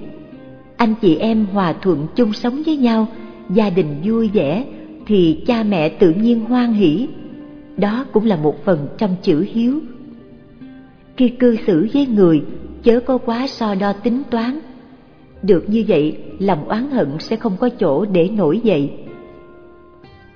Anh 0.77 0.94
chị 1.01 1.15
em 1.15 1.46
hòa 1.46 1.74
thuận 1.74 2.08
chung 2.15 2.34
sống 2.34 2.62
với 2.65 2.77
nhau 2.77 3.08
gia 3.50 3.70
đình 3.70 3.96
vui 4.03 4.29
vẻ 4.34 4.65
thì 5.06 5.44
cha 5.48 5.63
mẹ 5.63 5.89
tự 5.89 6.13
nhiên 6.13 6.39
hoan 6.39 6.74
hỷ. 6.74 7.08
Đó 7.77 8.06
cũng 8.12 8.25
là 8.25 8.36
một 8.36 8.65
phần 8.65 8.88
trong 8.98 9.15
chữ 9.22 9.46
hiếu. 9.51 9.79
Khi 11.17 11.29
cư 11.29 11.58
xử 11.67 11.88
với 11.94 12.08
người 12.08 12.41
chớ 12.84 13.00
có 13.00 13.17
quá 13.17 13.48
so 13.48 13.75
đo 13.75 13.94
tính 13.94 14.24
toán 14.29 14.60
được 15.48 15.70
như 15.70 15.84
vậy, 15.88 16.18
lòng 16.39 16.68
oán 16.68 16.92
hận 16.92 17.08
sẽ 17.20 17.36
không 17.36 17.58
có 17.60 17.70
chỗ 17.70 18.06
để 18.06 18.30
nổi 18.30 18.60
dậy. 18.63 18.92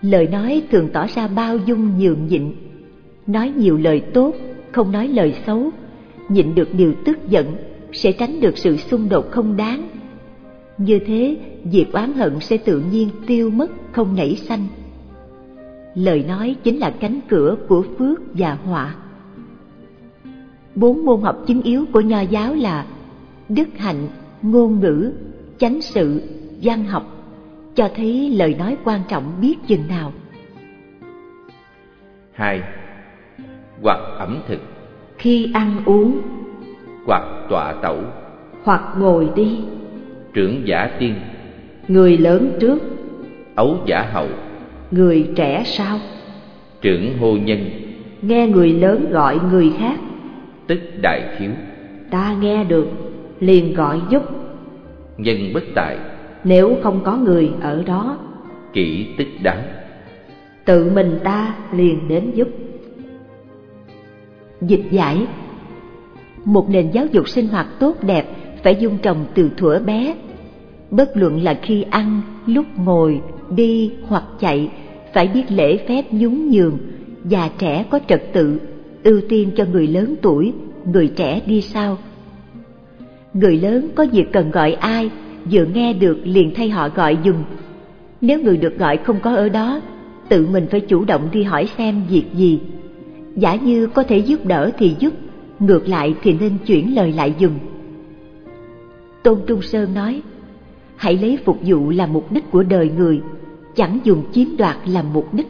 Lời 0.01 0.27
nói 0.27 0.63
thường 0.71 0.89
tỏ 0.93 1.07
ra 1.07 1.27
bao 1.27 1.57
dung 1.57 1.97
nhường 1.99 2.27
nhịn. 2.27 2.51
Nói 3.27 3.53
nhiều 3.57 3.77
lời 3.77 4.01
tốt, 4.13 4.35
không 4.71 4.91
nói 4.91 5.07
lời 5.07 5.35
xấu. 5.45 5.69
Nhịn 6.29 6.55
được 6.55 6.69
điều 6.73 6.93
tức 7.05 7.17
giận, 7.29 7.45
sẽ 7.91 8.11
tránh 8.11 8.39
được 8.41 8.57
sự 8.57 8.77
xung 8.77 9.09
đột 9.09 9.31
không 9.31 9.57
đáng. 9.57 9.89
Như 10.77 10.99
thế, 10.99 11.37
việc 11.63 11.85
oán 11.93 12.13
hận 12.13 12.39
sẽ 12.39 12.57
tự 12.57 12.83
nhiên 12.91 13.09
tiêu 13.27 13.49
mất, 13.49 13.71
không 13.91 14.15
nảy 14.15 14.35
sanh. 14.35 14.67
Lời 15.95 16.23
nói 16.27 16.55
chính 16.63 16.79
là 16.79 16.89
cánh 16.89 17.19
cửa 17.29 17.55
của 17.67 17.83
phước 17.97 18.19
và 18.33 18.57
họa. 18.65 18.95
Bốn 20.75 21.05
môn 21.05 21.21
học 21.21 21.43
chính 21.47 21.61
yếu 21.61 21.85
của 21.93 22.01
nho 22.01 22.21
giáo 22.21 22.53
là 22.53 22.85
đức 23.49 23.67
hạnh 23.77 24.07
ngôn 24.41 24.79
ngữ 24.79 25.11
chánh 25.57 25.81
sự 25.81 26.21
văn 26.61 26.83
học 26.85 27.03
cho 27.75 27.89
thấy 27.95 28.29
lời 28.35 28.55
nói 28.59 28.77
quan 28.83 29.01
trọng 29.07 29.23
biết 29.41 29.55
chừng 29.67 29.87
nào. 29.87 30.13
Hai 32.31 32.61
hoặc 33.81 33.99
ẩm 34.17 34.39
thực. 34.47 34.59
Khi 35.17 35.51
ăn 35.53 35.81
uống 35.85 36.21
hoặc 37.05 37.23
tọa 37.49 37.73
tẩu. 37.81 37.97
hoặc 38.63 38.81
ngồi 38.97 39.29
đi. 39.35 39.59
Trưởng 40.33 40.61
giả 40.65 40.89
tiên. 40.99 41.15
Người 41.87 42.17
lớn 42.17 42.57
trước. 42.59 42.79
Ấu 43.55 43.77
giả 43.85 44.09
hậu. 44.13 44.27
Người 44.91 45.29
trẻ 45.35 45.63
sau. 45.65 45.99
Trưởng 46.81 47.17
hô 47.17 47.37
nhân. 47.37 47.69
Nghe 48.21 48.47
người 48.47 48.73
lớn 48.73 49.09
gọi 49.11 49.39
người 49.51 49.73
khác. 49.79 49.99
Tức 50.67 50.79
đại 51.01 51.35
khiếu 51.37 51.51
ta 52.11 52.35
nghe 52.41 52.63
được 52.63 52.87
liền 53.41 53.73
gọi 53.73 54.01
giúp. 54.09 54.21
Nhân 55.17 55.37
bất 55.53 55.63
tại 55.75 55.97
nếu 56.43 56.75
không 56.83 57.01
có 57.03 57.17
người 57.17 57.51
ở 57.61 57.83
đó 57.83 58.17
kỹ 58.73 59.05
tức 59.17 59.27
đáng. 59.43 59.63
tự 60.65 60.91
mình 60.95 61.19
ta 61.23 61.55
liền 61.73 62.07
đến 62.07 62.31
giúp. 62.35 62.47
Dịch 64.61 64.83
giải. 64.91 65.25
Một 66.45 66.69
nền 66.69 66.91
giáo 66.91 67.05
dục 67.11 67.29
sinh 67.29 67.47
hoạt 67.47 67.67
tốt 67.79 67.95
đẹp 68.01 68.25
phải 68.63 68.75
dung 68.75 68.97
trồng 68.97 69.25
từ 69.33 69.49
thuở 69.57 69.79
bé. 69.79 70.15
Bất 70.91 71.17
luận 71.17 71.43
là 71.43 71.59
khi 71.61 71.85
ăn 71.89 72.21
lúc 72.45 72.65
ngồi 72.75 73.21
đi 73.55 73.91
hoặc 74.07 74.23
chạy 74.39 74.71
phải 75.13 75.27
biết 75.27 75.43
lễ 75.49 75.77
phép 75.87 76.13
nhún 76.13 76.49
nhường. 76.49 76.77
Già 77.25 77.49
trẻ 77.57 77.85
có 77.89 77.99
trật 78.07 78.33
tự 78.33 78.59
ưu 79.03 79.21
tiên 79.29 79.51
cho 79.55 79.65
người 79.65 79.87
lớn 79.87 80.15
tuổi 80.21 80.53
người 80.85 81.11
trẻ 81.15 81.41
đi 81.45 81.61
sau 81.61 81.97
người 83.33 83.57
lớn 83.57 83.89
có 83.95 84.05
việc 84.11 84.31
cần 84.31 84.51
gọi 84.51 84.73
ai 84.73 85.11
vừa 85.51 85.65
nghe 85.65 85.93
được 85.93 86.19
liền 86.23 86.51
thay 86.55 86.69
họ 86.69 86.89
gọi 86.89 87.17
dùng. 87.23 87.43
Nếu 88.21 88.39
người 88.41 88.57
được 88.57 88.77
gọi 88.77 88.97
không 88.97 89.19
có 89.19 89.35
ở 89.35 89.49
đó, 89.49 89.81
tự 90.29 90.47
mình 90.51 90.67
phải 90.71 90.79
chủ 90.79 91.05
động 91.05 91.29
đi 91.31 91.43
hỏi 91.43 91.67
xem 91.77 92.01
việc 92.09 92.25
gì. 92.33 92.59
Giả 93.35 93.55
như 93.55 93.87
có 93.87 94.03
thể 94.03 94.17
giúp 94.17 94.45
đỡ 94.45 94.71
thì 94.77 94.95
giúp, 94.99 95.13
ngược 95.59 95.87
lại 95.87 96.15
thì 96.23 96.33
nên 96.33 96.57
chuyển 96.65 96.95
lời 96.95 97.13
lại 97.13 97.33
dùng. 97.37 97.59
Tôn 99.23 99.39
Trung 99.47 99.61
Sơn 99.61 99.93
nói, 99.93 100.21
hãy 100.95 101.17
lấy 101.17 101.37
phục 101.45 101.57
vụ 101.65 101.89
làm 101.89 102.13
mục 102.13 102.31
đích 102.31 102.51
của 102.51 102.63
đời 102.63 102.91
người, 102.97 103.21
chẳng 103.75 103.99
dùng 104.03 104.23
chiếm 104.31 104.47
đoạt 104.57 104.77
làm 104.85 105.13
mục 105.13 105.33
đích. 105.33 105.47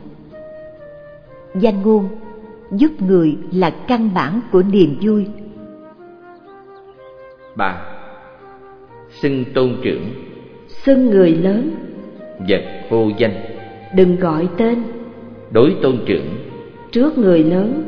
Danh 1.55 1.81
ngôn, 1.81 2.07
giúp 2.71 3.01
người 3.01 3.37
là 3.51 3.69
căn 3.69 4.09
bản 4.13 4.41
của 4.51 4.63
niềm 4.63 4.95
vui 5.01 5.25
ba. 7.55 7.81
Xưng 9.09 9.45
tôn 9.53 9.75
trưởng. 9.81 10.03
Xưng 10.67 11.09
người 11.09 11.31
lớn. 11.31 11.75
Vật 12.49 12.63
vô 12.89 13.09
danh. 13.17 13.33
Đừng 13.95 14.15
gọi 14.19 14.47
tên. 14.57 14.83
Đối 15.51 15.75
tôn 15.81 15.97
trưởng. 16.05 16.27
Trước 16.91 17.17
người 17.17 17.43
lớn. 17.43 17.83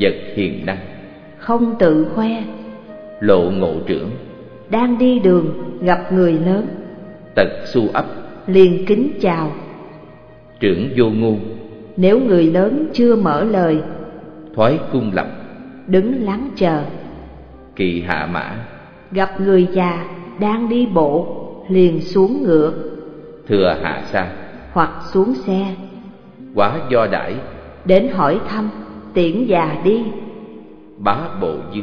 Vật 0.00 0.14
hiền 0.34 0.66
năng. 0.66 0.78
Không 1.38 1.74
tự 1.78 2.06
khoe. 2.14 2.44
Lộ 3.20 3.50
ngộ 3.50 3.74
trưởng. 3.86 4.10
Đang 4.70 4.98
đi 4.98 5.18
đường 5.18 5.46
gặp 5.82 6.12
người 6.12 6.32
lớn. 6.32 6.66
Tật 7.34 7.48
su 7.64 7.88
ấp. 7.92 8.04
Liền 8.46 8.86
kính 8.86 9.10
chào. 9.20 9.52
Trưởng 10.60 10.88
vô 10.96 11.06
ngôn 11.10 11.40
Nếu 11.96 12.20
người 12.20 12.44
lớn 12.44 12.86
chưa 12.92 13.16
mở 13.16 13.44
lời 13.44 13.78
Thoái 14.54 14.78
cung 14.92 15.10
lập. 15.14 15.26
Đứng 15.86 16.24
lắng 16.24 16.50
chờ. 16.56 16.82
Kỳ 17.76 18.02
hạ 18.06 18.28
mã 18.32 18.73
Gặp 19.14 19.40
người 19.40 19.68
già 19.72 20.06
đang 20.40 20.68
đi 20.68 20.86
bộ 20.86 21.26
liền 21.68 22.00
xuống 22.00 22.42
ngựa. 22.42 22.72
Thừa 23.48 23.76
hạ 23.82 24.02
sa. 24.12 24.32
Hoặc 24.72 24.90
xuống 25.12 25.34
xe. 25.34 25.74
Quá 26.54 26.80
do 26.90 27.06
đãi. 27.06 27.34
Đến 27.84 28.08
hỏi 28.08 28.40
thăm 28.48 28.70
tiễn 29.14 29.44
già 29.44 29.80
đi. 29.84 30.04
Bá 30.98 31.28
bộ 31.40 31.54
dư. 31.74 31.80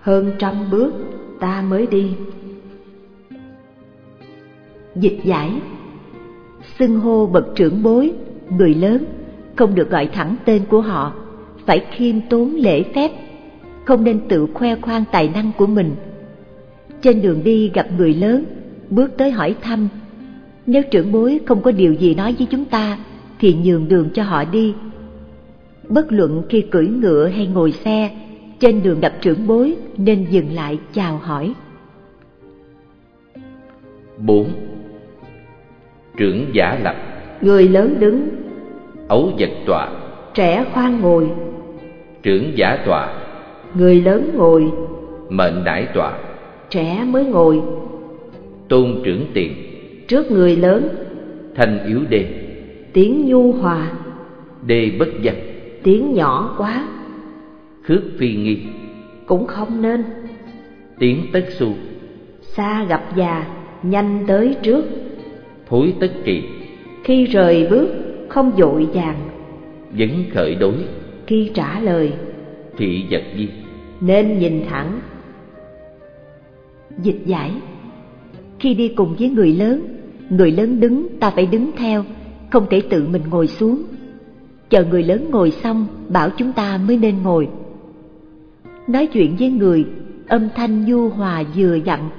Hơn 0.00 0.32
trăm 0.38 0.70
bước 0.70 0.92
ta 1.40 1.64
mới 1.68 1.86
đi. 1.86 2.12
Dịch 4.94 5.20
giải. 5.24 5.52
Xưng 6.78 7.00
hô 7.00 7.26
bậc 7.26 7.46
trưởng 7.54 7.82
bối 7.82 8.12
người 8.50 8.74
lớn 8.74 9.04
không 9.56 9.74
được 9.74 9.90
gọi 9.90 10.06
thẳng 10.06 10.36
tên 10.44 10.62
của 10.70 10.80
họ. 10.80 11.12
Phải 11.66 11.84
khiêm 11.90 12.20
tốn 12.30 12.54
lễ 12.54 12.82
phép. 12.94 13.10
Không 13.84 14.04
nên 14.04 14.28
tự 14.28 14.48
khoe 14.54 14.74
khoang 14.74 15.04
tài 15.12 15.30
năng 15.34 15.50
của 15.58 15.66
mình 15.66 15.94
trên 17.02 17.22
đường 17.22 17.44
đi 17.44 17.70
gặp 17.74 17.86
người 17.96 18.14
lớn, 18.14 18.44
bước 18.90 19.16
tới 19.16 19.30
hỏi 19.30 19.54
thăm. 19.60 19.88
Nếu 20.66 20.82
trưởng 20.90 21.12
bối 21.12 21.40
không 21.46 21.62
có 21.62 21.70
điều 21.70 21.92
gì 21.92 22.14
nói 22.14 22.34
với 22.38 22.46
chúng 22.50 22.64
ta, 22.64 22.98
thì 23.38 23.56
nhường 23.64 23.88
đường 23.88 24.08
cho 24.14 24.22
họ 24.22 24.44
đi. 24.44 24.74
Bất 25.88 26.12
luận 26.12 26.42
khi 26.48 26.60
cưỡi 26.60 26.86
ngựa 26.86 27.28
hay 27.28 27.46
ngồi 27.46 27.72
xe, 27.72 28.10
trên 28.60 28.82
đường 28.82 29.00
gặp 29.00 29.12
trưởng 29.20 29.46
bối 29.46 29.76
nên 29.96 30.26
dừng 30.30 30.52
lại 30.52 30.78
chào 30.92 31.16
hỏi. 31.16 31.54
4. 34.18 34.48
Trưởng 36.16 36.46
giả 36.52 36.78
lập 36.82 36.96
Người 37.40 37.68
lớn 37.68 37.96
đứng 37.98 38.28
Ấu 39.08 39.32
vật 39.38 39.50
tọa 39.66 39.88
Trẻ 40.34 40.64
khoan 40.72 41.00
ngồi 41.00 41.30
Trưởng 42.22 42.52
giả 42.54 42.78
tọa 42.86 43.14
Người 43.74 44.00
lớn 44.00 44.30
ngồi 44.34 44.72
Mệnh 45.28 45.64
đại 45.64 45.86
tọa 45.94 46.18
trẻ 46.70 47.04
mới 47.10 47.24
ngồi. 47.24 47.60
Tôn 48.68 49.00
trưởng 49.04 49.26
tiền. 49.32 49.52
Trước 50.08 50.30
người 50.30 50.56
lớn. 50.56 50.88
Thanh 51.54 51.84
yếu 51.86 52.00
đê. 52.08 52.26
Tiếng 52.92 53.26
nhu 53.26 53.52
hòa. 53.52 53.92
Đê 54.66 54.90
bất 54.98 55.08
văn 55.22 55.34
tiếng 55.82 56.14
nhỏ 56.14 56.54
quá. 56.58 56.88
Khước 57.82 58.02
phi 58.18 58.34
nghi. 58.34 58.58
Cũng 59.26 59.46
không 59.46 59.82
nên. 59.82 60.04
Tiếng 60.98 61.22
tất 61.32 61.44
su 61.50 61.72
xa 62.40 62.84
gặp 62.84 63.16
già 63.16 63.46
nhanh 63.82 64.24
tới 64.26 64.56
trước. 64.62 64.84
Thối 65.68 65.94
tất 66.00 66.10
kỳ 66.24 66.42
khi 67.04 67.24
rời 67.24 67.66
bước 67.70 67.88
không 68.28 68.52
dội 68.58 68.86
vàng 68.94 69.16
vấn 69.90 70.24
khởi 70.34 70.54
đối. 70.54 70.74
Khi 71.26 71.50
trả 71.54 71.80
lời 71.80 72.12
thị 72.76 73.04
vật 73.10 73.22
di 73.36 73.48
nên 74.00 74.38
nhìn 74.38 74.62
thẳng 74.70 75.00
dịch 77.02 77.22
giải. 77.26 77.52
Khi 78.58 78.74
đi 78.74 78.88
cùng 78.88 79.14
với 79.18 79.30
người 79.30 79.52
lớn 79.52 79.98
người 80.30 80.52
lớn 80.52 80.80
đứng, 80.80 81.06
ta 81.20 81.30
phải 81.30 81.46
đứng 81.46 81.70
theo, 81.76 82.04
không 82.50 82.66
thể 82.70 82.80
tự 82.90 83.06
mình 83.12 83.22
ngồi 83.30 83.46
xuống. 83.46 83.82
Chờ 84.70 84.84
người 84.84 85.02
lớn 85.02 85.26
ngồi 85.30 85.50
xong, 85.50 85.86
bảo 86.08 86.30
chúng 86.30 86.52
ta 86.52 86.80
mới 86.86 86.96
nên 86.96 87.22
ngồi. 87.22 87.48
Nói 88.88 89.06
chuyện 89.06 89.36
với 89.38 89.50
người, 89.50 89.84
âm 90.28 90.48
thanh 90.54 90.84
nhu 90.84 91.08
hòa 91.08 91.44
vừa 91.56 91.74
dặn 91.74 92.10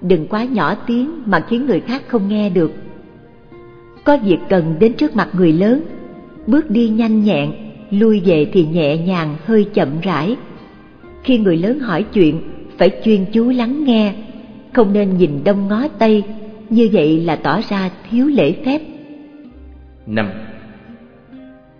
đừng 0.00 0.26
quá 0.26 0.44
nhỏ 0.44 0.74
tiếng 0.74 1.22
mà 1.26 1.40
khiến 1.48 1.66
người 1.66 1.80
khác 1.80 2.02
không 2.08 2.28
nghe 2.28 2.50
được. 2.50 2.72
Có 4.04 4.18
việc 4.24 4.38
cần 4.48 4.74
đến 4.80 4.92
trước 4.92 5.16
mặt 5.16 5.28
người 5.32 5.52
lớn, 5.52 5.82
bước 6.46 6.70
đi 6.70 6.88
nhanh 6.88 7.24
nhẹn, 7.24 7.52
lui 7.90 8.20
về 8.24 8.50
thì 8.52 8.66
nhẹ 8.66 8.96
nhàng, 8.96 9.36
hơi 9.44 9.64
chậm 9.64 9.88
rãi. 10.02 10.36
Khi 11.22 11.38
người 11.38 11.56
lớn 11.56 11.78
hỏi 11.78 12.02
chuyện, 12.02 12.40
phải 12.78 12.90
chuyên 13.04 13.24
chú 13.32 13.48
lắng 13.48 13.84
nghe 13.84 14.14
không 14.78 14.92
nên 14.92 15.16
nhìn 15.16 15.44
đông 15.44 15.68
ngó 15.68 15.88
tây 15.98 16.24
như 16.70 16.88
vậy 16.92 17.20
là 17.20 17.36
tỏ 17.36 17.60
ra 17.68 17.90
thiếu 18.10 18.26
lễ 18.26 18.52
phép. 18.64 18.80
Năm 20.06 20.30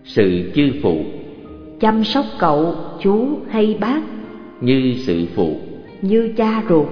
sự 0.04 0.52
chư 0.54 0.70
phụ. 0.82 1.04
Chăm 1.80 2.04
sóc 2.04 2.24
cậu 2.38 2.76
chú 3.00 3.38
hay 3.50 3.76
bác? 3.80 4.00
Như 4.60 4.94
sự 4.98 5.26
phụ. 5.34 5.60
Như 6.02 6.32
cha 6.36 6.62
ruột. 6.68 6.86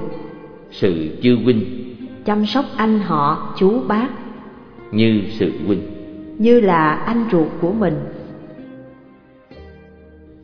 Sự 0.70 1.18
chư 1.22 1.36
huynh. 1.44 1.64
Chăm 2.24 2.46
sóc 2.46 2.64
anh 2.76 3.00
họ 3.00 3.54
chú 3.58 3.80
bác? 3.88 4.08
Như 4.92 5.22
sự 5.30 5.52
huynh. 5.66 5.82
Như 6.38 6.60
là 6.60 6.90
anh 6.90 7.28
ruột 7.32 7.48
của 7.60 7.72
mình. 7.72 7.94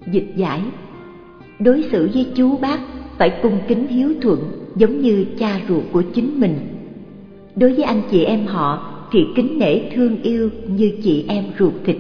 Dịch 0.07 0.33
giải. 0.37 0.61
Đối 1.59 1.83
xử 1.83 2.11
với 2.15 2.27
chú 2.35 2.57
bác 2.57 2.81
phải 3.19 3.39
cung 3.43 3.59
kính 3.69 3.87
hiếu 3.87 4.15
thuận 4.23 4.62
giống 4.77 5.03
như 5.03 5.25
cha 5.39 5.61
ruột 5.69 5.85
của 5.93 6.03
chính 6.15 6.41
mình. 6.41 6.59
Đối 7.57 7.73
với 7.73 7.85
anh 7.85 8.03
chị 8.11 8.25
em 8.25 8.47
họ 8.47 8.89
thì 9.13 9.27
kính 9.37 9.59
nể 9.59 9.81
thương 9.95 10.23
yêu 10.23 10.51
như 10.69 10.93
chị 11.03 11.25
em 11.29 11.45
ruột 11.59 11.73
thịt. 11.85 11.97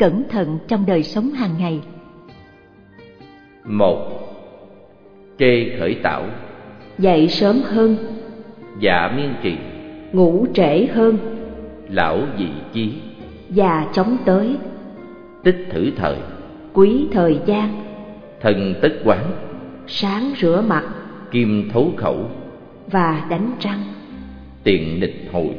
Cẩn 0.00 0.22
thận 0.28 0.58
trong 0.68 0.86
đời 0.86 1.02
sống 1.02 1.30
hàng 1.30 1.54
ngày. 1.58 1.80
Một 3.64 3.98
trê 5.38 5.76
khởi 5.78 5.94
tảo. 6.02 6.24
Dậy 6.98 7.28
sớm 7.28 7.60
hơn. 7.64 7.96
Dạ 8.78 9.12
miên 9.16 9.34
trì 9.42 9.56
ngủ 10.12 10.46
trễ 10.54 10.86
hơn. 10.86 11.16
Lão 11.88 12.18
dị 12.38 12.46
chí 12.72 12.92
già 13.50 13.86
chóng 13.92 14.16
tới. 14.24 14.56
Tích 15.44 15.66
thử 15.70 15.90
thời. 15.96 16.16
Quý 16.72 17.06
thời 17.12 17.38
gian. 17.46 17.84
Thần 18.40 18.74
tất 18.82 18.92
quán. 19.04 19.32
Sáng 19.86 20.32
rửa 20.40 20.64
mặt. 20.68 20.84
Kim 21.30 21.70
thấu 21.72 21.92
khẩu. 21.96 22.30
Và 22.90 23.26
đánh 23.30 23.52
răng. 23.60 23.82
Tiện 24.64 25.00
địch 25.00 25.28
hội 25.32 25.54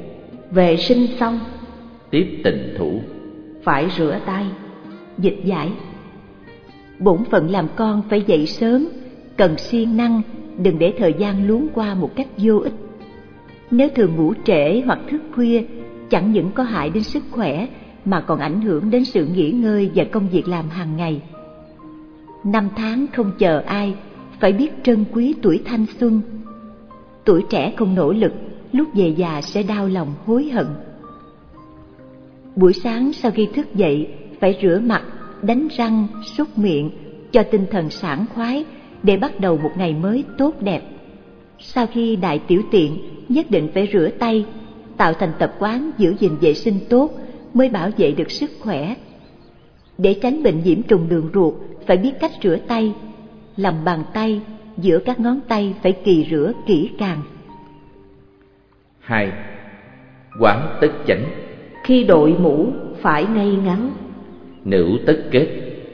vệ 0.51 0.77
sinh 0.77 1.07
xong. 1.19 1.39
Tiếp 2.09 2.41
tình 2.43 2.75
thủ 2.77 3.01
phải 3.63 3.89
rửa 3.97 4.19
tay, 4.25 4.45
dịch 5.17 5.39
giải. 5.43 5.71
Bổn 6.99 7.23
phận 7.23 7.49
làm 7.49 7.67
con 7.75 8.01
phải 8.09 8.23
dậy 8.27 8.45
sớm, 8.45 8.87
cần 9.37 9.57
siêng 9.57 9.97
năng, 9.97 10.21
đừng 10.57 10.79
để 10.79 10.93
thời 10.97 11.13
gian 11.13 11.47
luống 11.47 11.67
qua 11.73 11.93
một 11.93 12.15
cách 12.15 12.27
vô 12.37 12.57
ích. 12.57 12.73
Nếu 13.71 13.89
thường 13.95 14.15
ngủ 14.15 14.33
trễ 14.45 14.81
hoặc 14.85 14.99
thức 15.09 15.21
khuya, 15.35 15.63
chẳng 16.09 16.31
những 16.31 16.51
có 16.51 16.63
hại 16.63 16.89
đến 16.89 17.03
sức 17.03 17.23
khỏe, 17.31 17.67
mà 18.05 18.21
còn 18.21 18.39
ảnh 18.39 18.61
hưởng 18.61 18.89
đến 18.89 19.05
sự 19.05 19.25
nghỉ 19.25 19.51
ngơi 19.51 19.91
và 19.95 20.03
công 20.11 20.29
việc 20.29 20.47
làm 20.47 20.69
hàng 20.69 20.97
ngày. 20.97 21.21
Năm 22.43 22.69
tháng 22.75 23.05
không 23.13 23.31
chờ 23.37 23.63
ai, 23.65 23.95
phải 24.39 24.53
biết 24.53 24.71
trân 24.83 25.05
quý 25.13 25.35
tuổi 25.41 25.61
thanh 25.65 25.85
xuân. 25.99 26.21
Tuổi 27.25 27.43
trẻ 27.49 27.73
không 27.77 27.95
nỗ 27.95 28.11
lực, 28.11 28.33
lúc 28.71 28.87
về 28.93 29.07
già 29.07 29.41
sẽ 29.41 29.63
đau 29.63 29.87
lòng, 29.87 30.13
hối 30.25 30.49
hận 30.49 30.65
buổi 32.55 32.73
sáng 32.73 33.13
sau 33.13 33.31
khi 33.31 33.47
thức 33.53 33.75
dậy 33.75 34.07
phải 34.39 34.59
rửa 34.61 34.79
mặt, 34.83 35.03
đánh 35.41 35.67
răng, 35.77 36.07
súc 36.37 36.57
miệng 36.57 36.89
cho 37.31 37.43
tinh 37.43 37.65
thần 37.71 37.89
sảng 37.89 38.25
khoái 38.35 38.65
để 39.03 39.17
bắt 39.17 39.39
đầu 39.39 39.57
một 39.57 39.71
ngày 39.77 39.93
mới 39.93 40.23
tốt 40.37 40.61
đẹp. 40.61 40.81
Sau 41.59 41.87
khi 41.87 42.15
đại 42.15 42.39
tiểu 42.47 42.61
tiện, 42.71 42.97
nhất 43.29 43.45
định 43.51 43.69
phải 43.73 43.89
rửa 43.93 44.09
tay, 44.19 44.45
tạo 44.97 45.13
thành 45.13 45.31
tập 45.39 45.55
quán 45.59 45.91
giữ 45.97 46.15
gìn 46.19 46.35
vệ 46.41 46.53
sinh 46.53 46.79
tốt 46.89 47.11
mới 47.53 47.69
bảo 47.69 47.89
vệ 47.97 48.11
được 48.11 48.31
sức 48.31 48.51
khỏe. 48.59 48.95
Để 49.97 50.19
tránh 50.21 50.43
bệnh 50.43 50.63
nhiễm 50.63 50.81
trùng 50.83 51.09
đường 51.09 51.29
ruột, 51.33 51.53
phải 51.87 51.97
biết 51.97 52.11
cách 52.19 52.31
rửa 52.43 52.57
tay, 52.67 52.93
lòng 53.57 53.85
bàn 53.85 54.03
tay, 54.13 54.41
giữa 54.77 54.99
các 54.99 55.19
ngón 55.19 55.39
tay 55.47 55.75
phải 55.83 55.91
kỳ 55.91 56.27
rửa 56.31 56.51
kỹ 56.65 56.89
càng. 56.97 57.21
2. 58.99 59.31
Quán 60.39 60.77
tất 60.81 60.91
chánh 61.07 61.23
khi 61.83 62.03
đội 62.03 62.35
mũ 62.39 62.67
phải 63.01 63.25
ngay 63.25 63.57
ngắn 63.65 63.91
Nữ 64.65 64.97
tất 65.05 65.17
kết. 65.31 65.47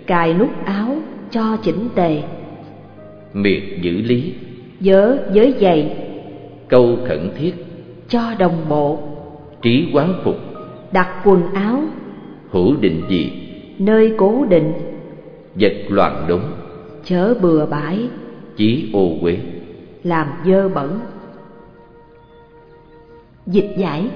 Cài 0.08 0.34
nút 0.34 0.50
áo 0.66 0.96
cho 1.32 1.58
chỉnh 1.64 1.90
tề. 1.96 2.24
Miệt 3.34 3.64
giữ 3.82 3.92
lý. 3.92 4.34
Dớ 4.80 5.18
giới 5.32 5.54
giày 5.62 5.98
Câu 6.68 6.98
khẩn 7.08 7.32
thiết. 7.38 7.54
Cho 8.08 8.22
đồng 8.40 8.66
bộ. 8.70 9.00
Trí 9.62 9.90
quán 9.94 10.14
phục. 10.24 10.36
Đặt 10.92 11.22
quần 11.26 11.54
áo. 11.54 11.82
Hữu 12.50 12.76
định 12.82 13.02
dị 13.10 13.32
Nơi 13.80 14.14
cố 14.18 14.46
định. 14.50 14.74
Vật 15.56 15.74
loạn 15.90 16.26
đốn 16.28 16.42
Chớ 17.04 17.34
bừa 17.42 17.66
bãi. 17.66 18.10
Chí 18.56 18.90
ô 18.94 19.10
quế 19.22 19.38
Làm 20.04 20.28
dơ 20.46 20.70
bẩn. 20.70 21.00
Dịch 23.46 23.76
giải 23.78 24.10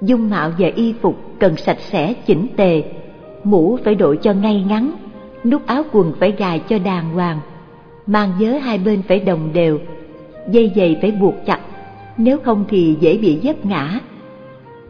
Dung 0.00 0.30
mạo 0.30 0.52
và 0.58 0.68
y 0.74 0.94
phục 1.00 1.16
cần 1.40 1.56
sạch 1.56 1.78
sẽ 1.80 2.12
chỉnh 2.12 2.46
tề. 2.56 2.82
Mũ 3.44 3.78
phải 3.84 3.94
đội 3.94 4.18
cho 4.22 4.32
ngay 4.32 4.64
ngắn 4.68 4.92
Nút 5.44 5.66
áo 5.66 5.82
quần 5.92 6.12
phải 6.20 6.32
gài 6.38 6.58
cho 6.58 6.78
đàng 6.78 7.10
hoàng. 7.14 7.40
Mang 8.06 8.32
vớ 8.40 8.58
hai 8.58 8.78
bên 8.78 9.02
phải 9.02 9.20
đồng 9.20 9.52
đều 9.52 9.78
Dây 10.50 10.72
giày 10.76 10.96
phải 11.00 11.10
buộc 11.10 11.34
chặt 11.46 11.60
Nếu 12.16 12.38
không 12.38 12.64
thì 12.68 12.96
dễ 13.00 13.18
bị 13.18 13.40
dấp 13.42 13.66
ngã. 13.66 14.00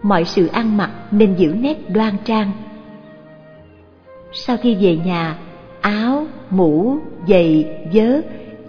Mọi 0.02 0.24
sự 0.24 0.46
ăn 0.46 0.76
mặc 0.76 0.90
nên 1.10 1.34
giữ 1.34 1.54
nét 1.60 1.76
đoan 1.90 2.14
trang. 2.24 2.50
Sau 4.32 4.56
khi 4.56 4.74
về 4.74 4.96
nhà 5.04 5.38
Áo, 5.80 6.26
mũ, 6.50 6.96
giày, 7.28 7.64
vớ 7.92 8.20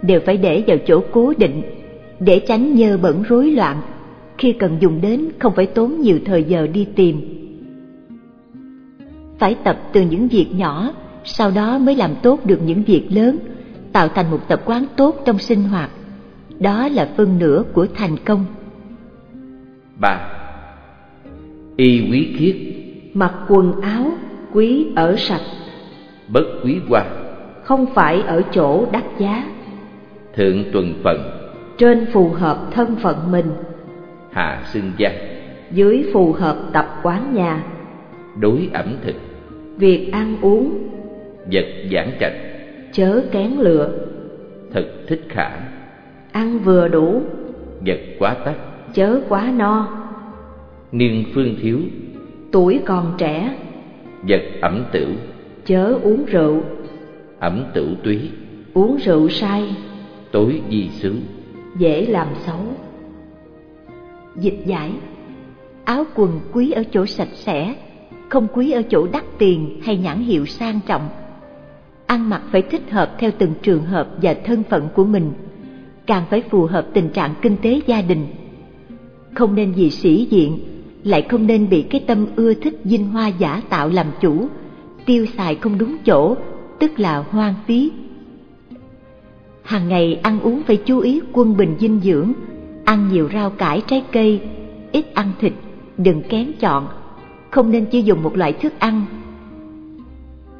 Đều 0.02 0.20
phải 0.26 0.36
để 0.36 0.64
vào 0.66 0.76
chỗ 0.86 1.00
cố 1.12 1.32
định 1.38 1.62
Để 2.20 2.40
tránh 2.48 2.74
nhơ 2.74 2.98
bẩn 3.02 3.22
rối 3.22 3.50
loạn 3.50 3.76
khi 4.40 4.52
cần 4.52 4.76
dùng 4.80 5.00
đến 5.00 5.28
không 5.38 5.52
phải 5.54 5.66
tốn 5.66 6.00
nhiều 6.00 6.18
thời 6.24 6.44
giờ 6.44 6.66
đi 6.66 6.86
tìm. 6.96 7.20
Phải 9.38 9.56
tập 9.64 9.78
từ 9.92 10.00
những 10.00 10.28
việc 10.28 10.46
nhỏ, 10.52 10.92
sau 11.24 11.50
đó 11.50 11.78
mới 11.78 11.96
làm 11.96 12.10
tốt 12.22 12.46
được 12.46 12.58
những 12.64 12.82
việc 12.82 13.06
lớn, 13.10 13.38
tạo 13.92 14.08
thành 14.08 14.30
một 14.30 14.48
tập 14.48 14.62
quán 14.64 14.84
tốt 14.96 15.22
trong 15.26 15.38
sinh 15.38 15.62
hoạt. 15.62 15.90
Đó 16.58 16.88
là 16.88 17.08
phân 17.16 17.38
nửa 17.38 17.64
của 17.72 17.86
thành 17.94 18.16
công. 18.24 18.44
3. 20.00 20.30
Y 21.76 22.08
quý 22.10 22.34
khiết 22.38 22.56
Mặc 23.14 23.34
quần 23.48 23.80
áo 23.80 24.12
quý 24.52 24.86
ở 24.96 25.16
sạch 25.16 25.40
Bất 26.28 26.44
quý 26.64 26.76
hoa 26.88 27.04
Không 27.64 27.86
phải 27.94 28.20
ở 28.20 28.42
chỗ 28.52 28.86
đắt 28.92 29.04
giá 29.18 29.44
Thượng 30.34 30.64
tuần 30.72 30.94
phận 31.04 31.18
Trên 31.78 32.06
phù 32.12 32.28
hợp 32.28 32.68
thân 32.70 32.96
phận 33.02 33.30
mình 33.30 33.46
hạ 34.32 34.62
xưng 34.72 34.92
danh 34.96 35.40
dưới 35.70 36.04
phù 36.12 36.32
hợp 36.32 36.56
tập 36.72 37.00
quán 37.02 37.34
nhà. 37.34 37.64
Đối 38.38 38.68
ẩm 38.72 38.96
thực. 39.02 39.14
Việc 39.76 40.12
ăn 40.12 40.36
uống. 40.40 40.88
Vật 41.52 41.66
giảng 41.92 42.12
trạch. 42.20 42.32
Chớ 42.92 43.22
kén 43.32 43.50
lựa. 43.50 44.06
Thực 44.72 45.04
thích 45.08 45.26
khả. 45.28 45.50
Ăn 46.32 46.58
vừa 46.58 46.88
đủ. 46.88 47.22
Vật 47.86 47.98
quá 48.18 48.34
tắc 48.34 48.56
chớ 48.94 49.20
quá 49.28 49.52
no. 49.56 49.88
Niên 50.92 51.24
phương 51.34 51.56
thiếu. 51.62 51.78
Tuổi 52.52 52.80
còn 52.84 53.14
trẻ. 53.18 53.54
Vật 54.28 54.42
ẩm 54.60 54.84
tửu. 54.92 55.08
Chớ 55.64 55.94
uống 56.02 56.24
rượu. 56.24 56.62
Ẩm 57.38 57.64
tửu 57.74 57.86
túy. 58.04 58.30
Uống 58.74 58.96
rượu 58.96 59.28
say. 59.28 59.76
Tối 60.32 60.60
di 60.70 60.88
xứ 60.88 61.14
dễ 61.78 62.06
làm 62.06 62.28
xấu 62.46 62.60
dịch 64.36 64.62
giải. 64.66 64.92
Áo 65.84 66.04
quần 66.14 66.40
quý 66.52 66.70
ở 66.70 66.84
chỗ 66.92 67.06
sạch 67.06 67.28
sẽ, 67.34 67.74
không 68.28 68.46
quý 68.52 68.70
ở 68.70 68.82
chỗ 68.82 69.06
đắt 69.12 69.24
tiền 69.38 69.80
hay 69.82 69.96
nhãn 69.96 70.18
hiệu 70.18 70.46
sang 70.46 70.80
trọng. 70.86 71.08
Ăn 72.06 72.30
mặc 72.30 72.42
phải 72.52 72.62
thích 72.62 72.90
hợp 72.90 73.16
theo 73.18 73.30
từng 73.38 73.52
trường 73.62 73.84
hợp 73.84 74.08
và 74.22 74.34
thân 74.34 74.62
phận 74.70 74.88
của 74.94 75.04
mình, 75.04 75.32
càng 76.06 76.24
phải 76.30 76.42
phù 76.50 76.66
hợp 76.66 76.86
tình 76.94 77.08
trạng 77.08 77.34
kinh 77.42 77.56
tế 77.62 77.80
gia 77.86 78.02
đình. 78.02 78.26
Không 79.34 79.54
nên 79.54 79.72
vì 79.72 79.90
sĩ 79.90 80.26
diện, 80.30 80.58
lại 81.04 81.22
không 81.22 81.46
nên 81.46 81.68
bị 81.68 81.82
cái 81.82 82.00
tâm 82.06 82.26
ưa 82.36 82.54
thích 82.54 82.80
dinh 82.84 83.06
hoa 83.06 83.28
giả 83.28 83.62
tạo 83.68 83.88
làm 83.88 84.06
chủ, 84.20 84.48
tiêu 85.06 85.26
xài 85.36 85.54
không 85.54 85.78
đúng 85.78 85.96
chỗ, 86.06 86.36
tức 86.78 87.00
là 87.00 87.18
hoang 87.18 87.54
phí. 87.66 87.90
Hàng 89.62 89.88
ngày 89.88 90.14
ăn 90.22 90.40
uống 90.40 90.62
phải 90.62 90.76
chú 90.76 90.98
ý 90.98 91.20
quân 91.32 91.56
bình 91.56 91.76
dinh 91.80 92.00
dưỡng 92.00 92.32
ăn 92.90 93.08
nhiều 93.12 93.28
rau 93.32 93.50
cải 93.50 93.82
trái 93.86 94.04
cây, 94.12 94.40
ít 94.92 95.14
ăn 95.14 95.32
thịt, 95.40 95.52
đừng 95.98 96.22
kén 96.22 96.52
chọn, 96.60 96.88
không 97.50 97.70
nên 97.70 97.86
chỉ 97.90 98.02
dùng 98.02 98.22
một 98.22 98.36
loại 98.36 98.52
thức 98.52 98.72
ăn. 98.78 99.04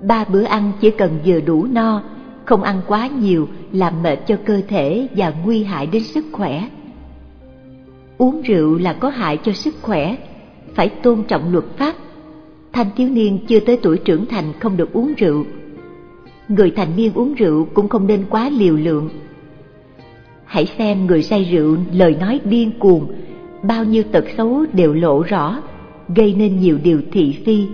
Ba 0.02 0.24
bữa 0.24 0.42
ăn 0.42 0.72
chỉ 0.80 0.90
cần 0.90 1.18
vừa 1.24 1.40
đủ 1.40 1.66
no, 1.70 2.02
không 2.44 2.62
ăn 2.62 2.80
quá 2.86 3.06
nhiều 3.06 3.48
làm 3.72 4.02
mệt 4.02 4.16
cho 4.26 4.36
cơ 4.44 4.60
thể 4.68 5.08
và 5.16 5.32
nguy 5.44 5.64
hại 5.64 5.86
đến 5.86 6.02
sức 6.02 6.24
khỏe. 6.32 6.68
Uống 8.18 8.42
rượu 8.42 8.78
là 8.78 8.92
có 8.92 9.08
hại 9.08 9.38
cho 9.44 9.52
sức 9.52 9.74
khỏe, 9.82 10.16
phải 10.74 10.88
tôn 10.88 11.22
trọng 11.22 11.52
luật 11.52 11.64
pháp. 11.76 11.94
Thanh 12.72 12.86
thiếu 12.96 13.08
niên 13.08 13.38
chưa 13.46 13.60
tới 13.60 13.78
tuổi 13.82 13.98
trưởng 13.98 14.26
thành 14.26 14.52
không 14.60 14.76
được 14.76 14.92
uống 14.92 15.14
rượu. 15.16 15.44
Người 16.48 16.70
thành 16.70 16.96
niên 16.96 17.12
uống 17.14 17.34
rượu 17.34 17.68
cũng 17.74 17.88
không 17.88 18.06
nên 18.06 18.24
quá 18.30 18.50
liều 18.50 18.76
lượng 18.76 19.08
hãy 20.50 20.66
xem 20.78 21.06
người 21.06 21.22
say 21.22 21.44
rượu 21.44 21.76
lời 21.92 22.16
nói 22.20 22.40
điên 22.44 22.70
cuồng, 22.78 23.06
bao 23.62 23.84
nhiêu 23.84 24.02
tật 24.12 24.24
xấu 24.36 24.64
đều 24.72 24.94
lộ 24.94 25.22
rõ, 25.22 25.62
gây 26.16 26.34
nên 26.34 26.60
nhiều 26.60 26.78
điều 26.82 27.02
thị 27.12 27.36
phi. 27.44 27.66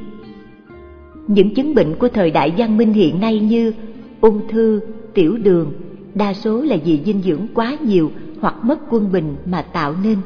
Những 1.26 1.54
chứng 1.54 1.74
bệnh 1.74 1.94
của 1.94 2.08
thời 2.08 2.30
đại 2.30 2.52
văn 2.58 2.76
minh 2.76 2.92
hiện 2.92 3.20
nay 3.20 3.40
như 3.40 3.72
ung 4.20 4.48
thư, 4.48 4.80
tiểu 5.14 5.36
đường, 5.36 5.72
đa 6.14 6.34
số 6.34 6.62
là 6.62 6.76
vì 6.84 7.00
dinh 7.04 7.22
dưỡng 7.22 7.46
quá 7.54 7.76
nhiều 7.80 8.10
hoặc 8.40 8.54
mất 8.62 8.78
quân 8.90 9.12
bình 9.12 9.36
mà 9.46 9.62
tạo 9.62 9.94
nên. 10.04 10.16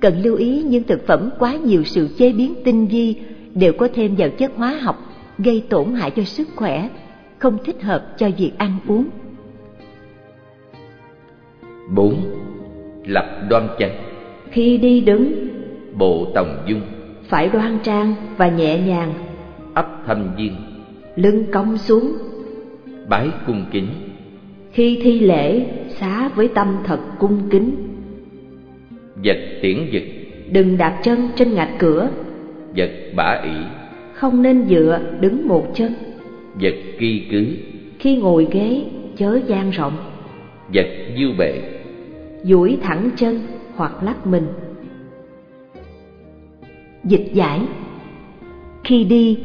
Cần 0.00 0.22
lưu 0.22 0.36
ý 0.36 0.62
những 0.62 0.84
thực 0.84 1.06
phẩm 1.06 1.30
quá 1.38 1.54
nhiều 1.54 1.84
sự 1.84 2.08
chế 2.18 2.32
biến 2.32 2.54
tinh 2.64 2.86
vi 2.86 3.14
đều 3.54 3.72
có 3.72 3.88
thêm 3.94 4.14
vào 4.14 4.28
chất 4.28 4.52
hóa 4.56 4.78
học, 4.82 4.98
gây 5.38 5.64
tổn 5.68 5.94
hại 5.94 6.10
cho 6.10 6.24
sức 6.24 6.48
khỏe, 6.56 6.88
không 7.38 7.58
thích 7.64 7.82
hợp 7.82 8.18
cho 8.18 8.30
việc 8.38 8.52
ăn 8.58 8.78
uống. 8.86 9.04
4. 11.94 12.16
Lập 13.06 13.46
đoan 13.48 13.68
chánh. 13.78 13.94
Khi 14.50 14.78
đi 14.78 15.00
đứng 15.00 15.48
Bộ 15.98 16.26
tòng 16.34 16.64
dung. 16.66 16.80
Phải 17.28 17.48
đoan 17.48 17.78
trang 17.82 18.14
và 18.36 18.48
nhẹ 18.48 18.78
nhàng. 18.78 19.12
Ấp 19.74 20.06
thâm 20.06 20.34
viên. 20.36 20.52
Lưng 21.16 21.44
cong 21.52 21.78
xuống. 21.78 22.12
Bái 23.08 23.28
cung 23.46 23.64
kính. 23.70 23.86
Khi 24.72 25.00
thi 25.02 25.20
lễ 25.20 25.66
xá 25.88 26.28
với 26.28 26.48
tâm 26.48 26.76
thật 26.84 27.00
cung 27.18 27.40
kính. 27.50 27.74
Vật 29.24 29.38
tiễn 29.62 29.76
vật 29.92 30.02
Đừng 30.50 30.78
đạp 30.78 31.00
chân 31.02 31.28
trên 31.36 31.54
ngạch 31.54 31.78
cửa. 31.78 32.10
Vật 32.76 32.90
bả 33.16 33.40
ỷ. 33.44 33.64
Không 34.12 34.42
nên 34.42 34.64
dựa 34.68 35.00
đứng 35.20 35.48
một 35.48 35.66
chân. 35.74 35.92
Vật 36.60 36.74
kỳ 36.98 37.26
cứ. 37.30 37.46
Khi 37.98 38.16
ngồi 38.16 38.46
ghế 38.50 38.84
chớ 39.16 39.40
gian 39.46 39.70
rộng. 39.70 39.96
Vật 40.74 40.86
dư 41.18 41.32
bệ 41.38 41.71
duỗi 42.44 42.78
thẳng 42.82 43.10
chân 43.16 43.40
hoặc 43.76 44.02
lắc 44.02 44.26
mình. 44.26 44.46
Dịch 47.04 47.30
giải 47.32 47.60
Khi 48.84 49.04
đi, 49.04 49.38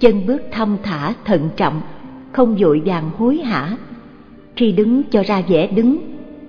chân 0.00 0.26
bước 0.26 0.42
thâm 0.52 0.76
thả 0.82 1.14
thận 1.24 1.48
trọng, 1.56 1.80
không 2.32 2.56
vội 2.56 2.82
vàng 2.84 3.10
hối 3.18 3.36
hả. 3.36 3.76
Khi 4.56 4.72
đứng 4.72 5.02
cho 5.10 5.22
ra 5.22 5.42
vẻ 5.48 5.66
đứng, 5.66 5.98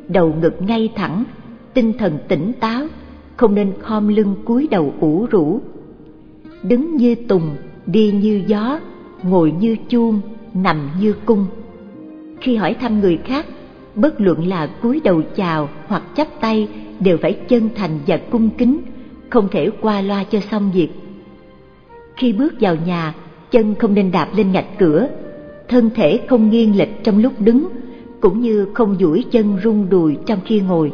đầu 0.08 0.36
ngực 0.42 0.62
ngay 0.62 0.92
thẳng, 0.96 1.24
tinh 1.74 1.94
thần 1.98 2.18
tỉnh 2.28 2.52
táo, 2.60 2.88
không 3.38 3.56
nên 3.56 3.74
khom 3.80 4.08
lưng 4.08 4.36
cúi 4.46 4.68
đầu 4.72 4.94
ủ 5.00 5.28
rũ. 5.32 5.62
Đứng 6.64 6.96
như 6.96 7.16
tùng, 7.16 7.56
đi 7.86 8.12
như 8.12 8.44
gió, 8.48 8.80
ngồi 9.24 9.54
như 9.60 9.78
chuông, 9.90 10.22
nằm 10.54 10.90
như 11.00 11.14
cung. 11.26 11.46
Khi 12.42 12.56
hỏi 12.56 12.74
thăm 12.74 13.00
người 13.00 13.18
khác, 13.18 13.46
bất 13.96 14.22
luận 14.22 14.48
là 14.48 14.68
cúi 14.68 15.02
đầu 15.04 15.22
chào 15.36 15.70
hoặc 15.88 16.04
chắp 16.16 16.28
tay 16.40 16.68
đều 17.00 17.18
phải 17.18 17.34
chân 17.34 17.70
thành 17.76 18.00
và 18.08 18.18
cung 18.18 18.50
kính 18.50 18.82
không 19.30 19.48
thể 19.52 19.70
qua 19.82 20.02
loa 20.02 20.24
cho 20.24 20.40
xong 20.40 20.72
việc 20.74 20.90
khi 22.20 22.34
bước 22.34 22.54
vào 22.60 22.76
nhà 22.86 23.14
chân 23.52 23.76
không 23.76 23.94
nên 23.94 24.12
đạp 24.12 24.28
lên 24.36 24.52
ngạch 24.52 24.78
cửa, 24.80 25.08
thân 25.68 25.90
thể 25.96 26.20
không 26.28 26.50
nghiêng 26.50 26.78
lệch 26.78 27.04
trong 27.04 27.22
lúc 27.22 27.34
đứng, 27.40 27.68
cũng 28.22 28.42
như 28.42 28.68
không 28.74 28.96
duỗi 29.00 29.26
chân 29.32 29.58
rung 29.64 29.90
đùi 29.90 30.18
trong 30.26 30.40
khi 30.46 30.60
ngồi. 30.62 30.92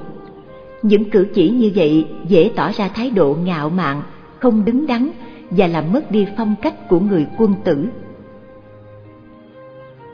Những 0.81 1.09
cử 1.09 1.27
chỉ 1.33 1.49
như 1.49 1.71
vậy 1.75 2.07
dễ 2.27 2.51
tỏ 2.55 2.71
ra 2.71 2.87
thái 2.87 3.09
độ 3.09 3.37
ngạo 3.43 3.69
mạn, 3.69 4.01
không 4.39 4.65
đứng 4.65 4.87
đắn 4.87 5.09
và 5.49 5.67
làm 5.67 5.91
mất 5.93 6.11
đi 6.11 6.27
phong 6.37 6.55
cách 6.61 6.89
của 6.89 6.99
người 6.99 7.27
quân 7.37 7.53
tử. 7.63 7.85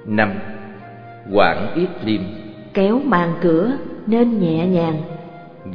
năm 0.06 0.32
quản 1.34 1.74
yết 1.76 1.89
liêm 2.06 2.22
Kéo 2.74 3.02
màn 3.06 3.34
cửa 3.42 3.72
nên 4.08 4.40
nhẹ 4.40 4.68
nhàng. 4.68 5.02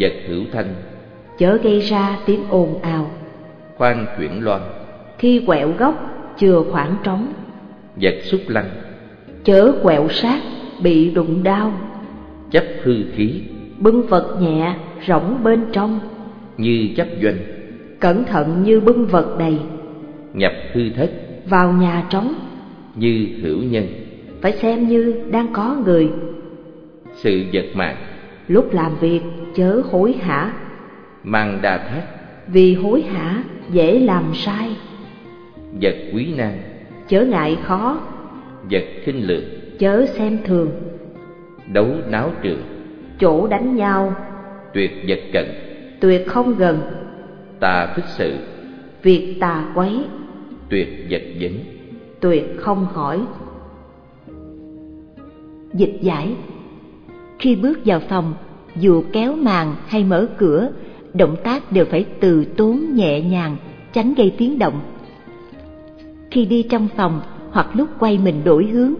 Vật 0.00 0.12
hữu 0.28 0.42
thanh. 0.52 0.74
Chớ 1.38 1.58
gây 1.62 1.80
ra 1.80 2.18
tiếng 2.26 2.40
ồn 2.50 2.82
ào. 2.82 3.10
Khoan 3.76 4.06
chuyển 4.18 4.44
loan. 4.44 4.60
Khi 5.18 5.42
quẹo 5.46 5.72
góc 5.78 5.94
chừa 6.38 6.62
khoảng 6.70 6.96
trống. 7.02 7.32
Vật 7.96 8.14
xúc 8.22 8.40
lăng. 8.46 8.68
Chớ 9.44 9.72
quẹo 9.82 10.08
sát 10.08 10.40
bị 10.82 11.10
đụng 11.10 11.42
đau. 11.42 11.72
Chấp 12.50 12.64
hư 12.82 12.94
khí. 13.14 13.42
Bưng 13.78 14.06
vật 14.06 14.36
nhẹ 14.40 14.74
rỗng 15.06 15.44
bên 15.44 15.64
trong. 15.72 16.00
Như 16.56 16.88
chấp 16.96 17.06
doanh. 17.22 17.36
Cẩn 18.00 18.24
thận 18.24 18.62
như 18.64 18.80
bưng 18.80 19.06
vật 19.06 19.36
đầy. 19.38 19.58
Nhập 20.34 20.52
hư 20.72 20.90
thất. 20.90 21.10
Vào 21.48 21.72
nhà 21.72 22.06
trống. 22.10 22.34
Như 22.94 23.28
hữu 23.42 23.58
nhân. 23.58 23.86
Phải 24.40 24.52
xem 24.52 24.88
như 24.88 25.22
đang 25.30 25.52
có 25.52 25.76
người 25.84 26.10
Sự 27.16 27.44
vật 27.52 27.66
mạng. 27.74 27.96
Lúc 28.48 28.72
làm 28.72 28.96
việc 29.00 29.20
chớ 29.54 29.82
hối 29.90 30.12
hả. 30.12 30.52
Mang 31.24 31.58
đa 31.62 31.78
thác. 31.78 32.02
Vì 32.46 32.74
hối 32.74 33.02
hả 33.02 33.42
dễ 33.70 33.98
làm 33.98 34.24
sai. 34.34 34.76
Vật 35.80 35.96
quý 36.14 36.34
nan 36.36 36.52
Chớ 37.08 37.24
ngại 37.24 37.58
khó. 37.62 38.00
Vật 38.70 38.84
khinh 39.04 39.26
lược. 39.26 39.42
Chớ 39.78 40.06
xem 40.06 40.38
thường. 40.44 40.70
Đấu 41.72 41.88
náo 42.08 42.32
trường 42.42 42.62
Chỗ 43.18 43.46
đánh 43.46 43.76
nhau. 43.76 44.14
Tuyệt 44.74 44.90
vật 45.08 45.20
cận. 45.32 45.46
Tuyệt 46.00 46.26
không 46.26 46.56
gần. 46.58 46.80
Tà 47.60 47.92
phích 47.96 48.04
sự. 48.08 48.36
Việc 49.02 49.36
tà 49.40 49.64
quấy. 49.74 50.04
Tuyệt 50.68 50.88
vật 51.10 51.22
vấn 51.40 51.52
Tuyệt 52.20 52.44
không 52.56 52.86
hỏi 52.86 53.20
Dịch 55.72 55.98
giải 56.00 56.36
khi 57.38 57.56
bước 57.56 57.78
vào 57.84 58.00
phòng, 58.00 58.34
dù 58.76 59.02
kéo 59.12 59.36
màn 59.36 59.74
hay 59.86 60.04
mở 60.04 60.26
cửa, 60.38 60.70
động 61.14 61.36
tác 61.44 61.72
đều 61.72 61.84
phải 61.84 62.04
từ 62.20 62.44
tốn 62.44 62.94
nhẹ 62.94 63.20
nhàng, 63.20 63.56
tránh 63.92 64.14
gây 64.14 64.34
tiếng 64.38 64.58
động. 64.58 64.80
Khi 66.30 66.44
đi 66.44 66.62
trong 66.62 66.88
phòng 66.96 67.20
hoặc 67.50 67.66
lúc 67.74 67.88
quay 67.98 68.18
mình 68.18 68.44
đổi 68.44 68.66
hướng, 68.66 68.94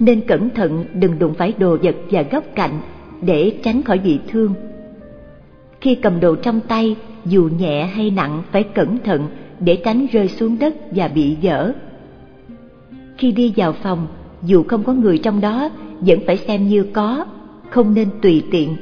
nên 0.00 0.20
cẩn 0.20 0.50
thận 0.50 0.84
đừng 0.94 1.18
đụng 1.18 1.34
phải 1.34 1.52
đồ 1.58 1.76
vật 1.82 1.96
và 2.10 2.22
góc 2.22 2.44
cạnh 2.54 2.80
để 3.22 3.56
tránh 3.62 3.82
khỏi 3.82 3.98
bị 3.98 4.18
thương. 4.28 4.54
Khi 5.80 5.94
cầm 5.94 6.20
đồ 6.20 6.34
trong 6.34 6.60
tay, 6.60 6.96
dù 7.24 7.48
nhẹ 7.58 7.86
hay 7.86 8.10
nặng 8.10 8.42
phải 8.52 8.62
cẩn 8.62 8.98
thận 8.98 9.26
để 9.60 9.76
tránh 9.84 10.06
rơi 10.12 10.28
xuống 10.28 10.58
đất 10.58 10.74
và 10.90 11.08
bị 11.08 11.36
dở. 11.40 11.72
Khi 13.18 13.32
đi 13.32 13.52
vào 13.56 13.72
phòng, 13.72 14.06
dù 14.42 14.62
không 14.62 14.84
có 14.84 14.92
người 14.92 15.18
trong 15.18 15.40
đó, 15.40 15.70
vẫn 16.00 16.18
phải 16.26 16.36
xem 16.36 16.68
như 16.68 16.86
có, 16.92 17.26
không 17.72 17.94
nên 17.94 18.08
tùy 18.22 18.42
tiện. 18.50 18.76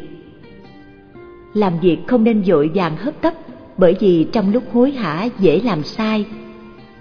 Làm 1.54 1.80
việc 1.80 1.98
không 2.06 2.24
nên 2.24 2.42
vội 2.46 2.70
vàng 2.74 2.96
hấp 2.96 3.20
tấp, 3.20 3.34
bởi 3.76 3.96
vì 4.00 4.26
trong 4.32 4.52
lúc 4.52 4.62
hối 4.72 4.90
hả 4.90 5.28
dễ 5.38 5.60
làm 5.60 5.82
sai. 5.82 6.24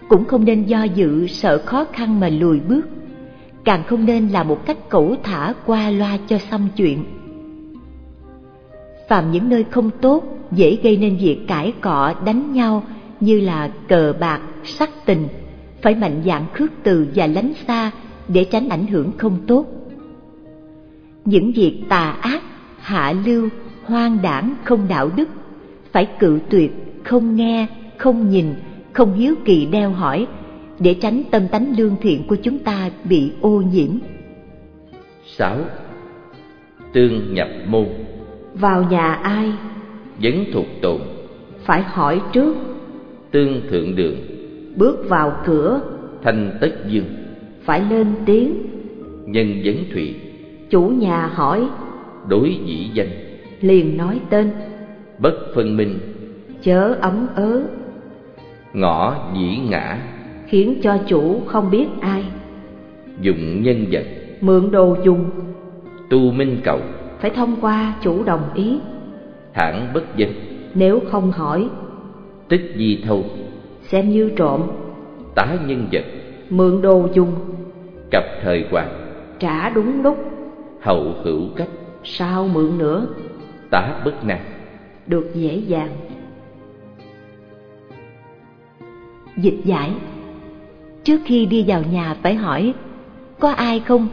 Cũng 0.09 0.25
không 0.25 0.45
nên 0.45 0.63
do 0.63 0.83
dự 0.83 1.27
sợ 1.27 1.61
khó 1.65 1.85
khăn 1.93 2.19
mà 2.19 2.29
lùi 2.29 2.59
bước. 2.59 2.87
Càng 3.63 3.83
không 3.87 4.05
nên 4.05 4.27
làm 4.27 4.47
một 4.47 4.65
cách 4.65 4.89
cẩu 4.89 5.15
thả 5.23 5.53
qua 5.65 5.89
loa 5.89 6.17
cho 6.27 6.37
xong 6.37 6.67
chuyện. 6.75 7.03
Phạm 9.09 9.31
những 9.31 9.49
nơi 9.49 9.65
không 9.71 9.89
tốt 10.01 10.23
dễ 10.51 10.77
gây 10.83 10.97
nên 10.97 11.17
việc 11.17 11.39
cãi 11.47 11.73
cọ 11.81 12.13
đánh 12.25 12.53
nhau 12.53 12.83
như 13.19 13.39
là 13.39 13.69
cờ 13.87 14.13
bạc, 14.19 14.41
sắc 14.63 14.89
tình, 15.05 15.27
phải 15.81 15.95
mạnh 15.95 16.21
dạn 16.25 16.45
khước 16.53 16.71
từ 16.83 17.07
và 17.15 17.27
lánh 17.27 17.53
xa 17.67 17.91
để 18.27 18.43
tránh 18.43 18.69
ảnh 18.69 18.87
hưởng 18.87 19.11
không 19.17 19.37
tốt. 19.47 19.65
Những 21.29 21.51
việc 21.51 21.81
tà 21.89 22.11
ác, 22.21 22.41
hạ 22.79 23.13
lưu, 23.25 23.49
hoang 23.83 24.17
đảng 24.21 24.55
không 24.63 24.87
đạo 24.89 25.09
đức, 25.15 25.29
phải 25.91 26.07
cự 26.19 26.39
tuyệt, 26.49 26.71
không 27.03 27.35
nghe, 27.35 27.67
không 27.97 28.29
nhìn, 28.29 28.45
không 28.93 29.13
hiếu 29.13 29.35
kỳ 29.45 29.65
đeo 29.65 29.91
hỏi, 29.91 30.27
để 30.79 30.95
tránh 31.01 31.23
tâm 31.31 31.47
tánh 31.47 31.73
lương 31.77 31.95
thiện 32.01 32.27
của 32.27 32.35
chúng 32.35 32.59
ta 32.59 32.89
bị 33.03 33.31
ô 33.41 33.61
nhiễm. 33.73 33.89
6. 35.25 35.57
Tương 36.93 37.33
nhập 37.33 37.47
môn. 37.67 37.85
Vào 38.53 38.83
nhà 38.83 39.13
ai? 39.13 39.51
Vấn 40.21 40.45
thuộc 40.53 40.65
tồn. 40.81 41.01
Phải 41.63 41.81
hỏi 41.81 42.21
trước. 42.33 42.55
Tương 43.31 43.61
thượng 43.69 43.95
đường. 43.95 44.15
Bước 44.75 45.09
vào 45.09 45.41
cửa. 45.45 45.81
Thanh 46.23 46.57
tất 46.61 46.71
dương. 46.87 47.05
Phải 47.63 47.81
lên 47.89 48.07
tiếng. 48.25 48.53
Nhân 49.25 49.61
vấn 49.63 49.75
thụy 49.93 50.15
Chủ 50.69 50.81
nhà 50.81 51.27
hỏi. 51.27 51.69
Đối 52.27 52.59
dĩ 52.65 52.89
danh. 52.93 53.09
Liền 53.61 53.97
nói 53.97 54.19
tên. 54.29 54.51
Bất 55.17 55.33
phân 55.55 55.77
minh. 55.77 55.99
Chớ 56.61 56.93
ấm 57.01 57.27
ớ. 57.35 57.63
Ngõ 58.73 59.15
dĩ 59.35 59.57
ngã. 59.69 59.97
Khiến 60.45 60.79
cho 60.83 60.97
chủ 61.07 61.41
không 61.45 61.71
biết 61.71 61.87
ai. 62.01 62.25
Dụng 63.21 63.63
nhân 63.63 63.85
vật. 63.91 64.05
Mượn 64.41 64.71
đồ 64.71 64.97
dùng. 65.03 65.29
Tu 66.09 66.31
minh 66.31 66.57
cầu. 66.63 66.79
Phải 67.19 67.31
thông 67.31 67.55
qua 67.61 67.95
chủ 68.01 68.23
đồng 68.23 68.53
ý. 68.53 68.79
Thẳng 69.53 69.87
bất 69.93 70.03
danh. 70.15 70.33
Nếu 70.73 70.99
không 71.11 71.31
hỏi 71.31 71.69
Tức 72.49 72.61
di 72.75 73.01
thâu. 73.07 73.23
Xem 73.81 74.09
như 74.09 74.31
trộm. 74.35 74.61
Tá 75.35 75.57
nhân 75.67 75.87
vật. 75.91 76.03
Mượn 76.49 76.81
đồ 76.81 77.07
dùng. 77.13 77.31
Cập 78.11 78.23
thời 78.41 78.65
hoàng. 78.71 78.89
Trả 79.39 79.69
đúng 79.69 80.03
lúc 80.03 80.17
Hậu 80.79 81.15
hữu 81.23 81.41
cách. 81.55 81.69
Sao 82.03 82.47
mượn 82.47 82.77
nữa? 82.77 83.07
Tá 83.69 84.01
bất 84.05 84.25
năng. 84.25 84.45
Được 85.07 85.31
dễ 85.35 85.55
dàng. 85.55 85.89
Dịch 89.37 89.59
giải. 89.65 89.91
Trước 91.03 91.21
khi 91.25 91.45
đi 91.45 91.63
vào 91.67 91.83
nhà 91.91 92.15
phải 92.21 92.35
hỏi 92.35 92.73
Có 93.39 93.49
ai 93.49 93.79
không? 93.79 94.07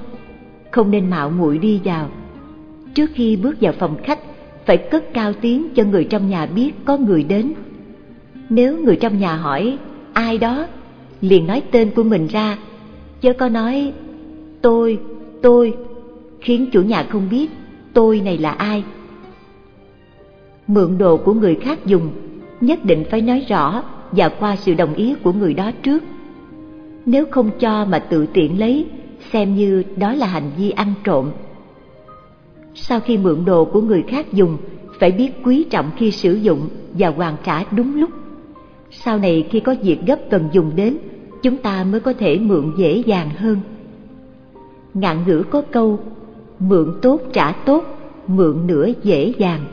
Không 0.70 0.90
nên 0.90 1.10
mạo 1.10 1.30
muội 1.30 1.58
đi 1.58 1.80
vào. 1.84 2.10
Trước 2.94 3.10
khi 3.14 3.36
bước 3.36 3.56
vào 3.60 3.72
phòng 3.72 3.96
khách 4.02 4.18
Phải 4.66 4.76
cất 4.76 5.14
cao 5.14 5.32
tiếng 5.40 5.68
cho 5.74 5.84
người 5.84 6.04
trong 6.04 6.28
nhà 6.28 6.46
biết 6.46 6.72
có 6.84 6.96
người 6.96 7.24
đến. 7.24 7.52
Nếu 8.48 8.78
người 8.78 8.96
trong 8.96 9.18
nhà 9.18 9.36
hỏi 9.36 9.78
Ai 10.12 10.38
đó? 10.38 10.66
Liền 11.20 11.46
nói 11.46 11.62
tên 11.70 11.90
của 11.90 12.02
mình 12.02 12.26
ra. 12.26 12.58
Chớ 13.20 13.32
có 13.32 13.48
nói 13.48 13.92
Tôi, 14.62 14.98
tôi 15.42 15.74
Khiến 16.46 16.66
chủ 16.72 16.82
nhà 16.82 17.06
không 17.10 17.28
biết 17.30 17.50
Tôi 17.92 18.20
này 18.20 18.38
là 18.38 18.50
ai. 18.50 18.84
Mượn 20.66 20.98
đồ 20.98 21.16
của 21.16 21.34
người 21.34 21.54
khác 21.54 21.86
dùng, 21.86 22.10
Nhất 22.60 22.84
định 22.84 23.04
phải 23.10 23.20
nói 23.20 23.44
rõ 23.48 23.82
Và 24.12 24.28
qua 24.28 24.56
sự 24.56 24.74
đồng 24.74 24.94
ý 24.94 25.14
của 25.22 25.32
người 25.32 25.54
đó 25.54 25.70
trước. 25.82 26.02
Nếu 27.06 27.26
không 27.30 27.50
cho 27.58 27.84
mà 27.84 27.98
tự 27.98 28.26
tiện 28.26 28.60
lấy, 28.60 28.86
Xem 29.32 29.56
như 29.56 29.82
đó 29.96 30.12
là 30.12 30.26
hành 30.26 30.50
vi 30.58 30.70
ăn 30.70 30.94
trộm. 31.04 31.30
Sau 32.74 33.00
khi 33.00 33.18
mượn 33.18 33.44
đồ 33.44 33.64
của 33.64 33.80
người 33.80 34.04
khác 34.08 34.32
dùng, 34.32 34.56
Phải 35.00 35.10
biết 35.10 35.30
quý 35.44 35.64
trọng 35.70 35.90
khi 35.96 36.10
sử 36.10 36.34
dụng 36.34 36.68
Và 36.98 37.08
hoàn 37.08 37.36
trả 37.44 37.64
đúng 37.70 38.00
lúc. 38.00 38.10
Sau 38.90 39.18
này 39.18 39.46
khi 39.50 39.60
có 39.60 39.74
việc 39.82 39.98
gấp 40.06 40.18
cần 40.30 40.48
dùng 40.52 40.72
đến, 40.76 40.96
Chúng 41.42 41.56
ta 41.56 41.84
mới 41.84 42.00
có 42.00 42.12
thể 42.12 42.38
mượn 42.38 42.72
dễ 42.78 43.02
dàng 43.06 43.30
hơn. 43.30 43.60
Ngạn 44.94 45.16
ngữ 45.26 45.42
có 45.50 45.62
câu 45.62 45.98
Mượn 46.58 46.92
tốt 47.02 47.20
trả 47.32 47.52
tốt 47.52 47.84
Mượn 48.26 48.66
nữa 48.66 48.88
dễ 49.02 49.32
dàng. 49.38 49.64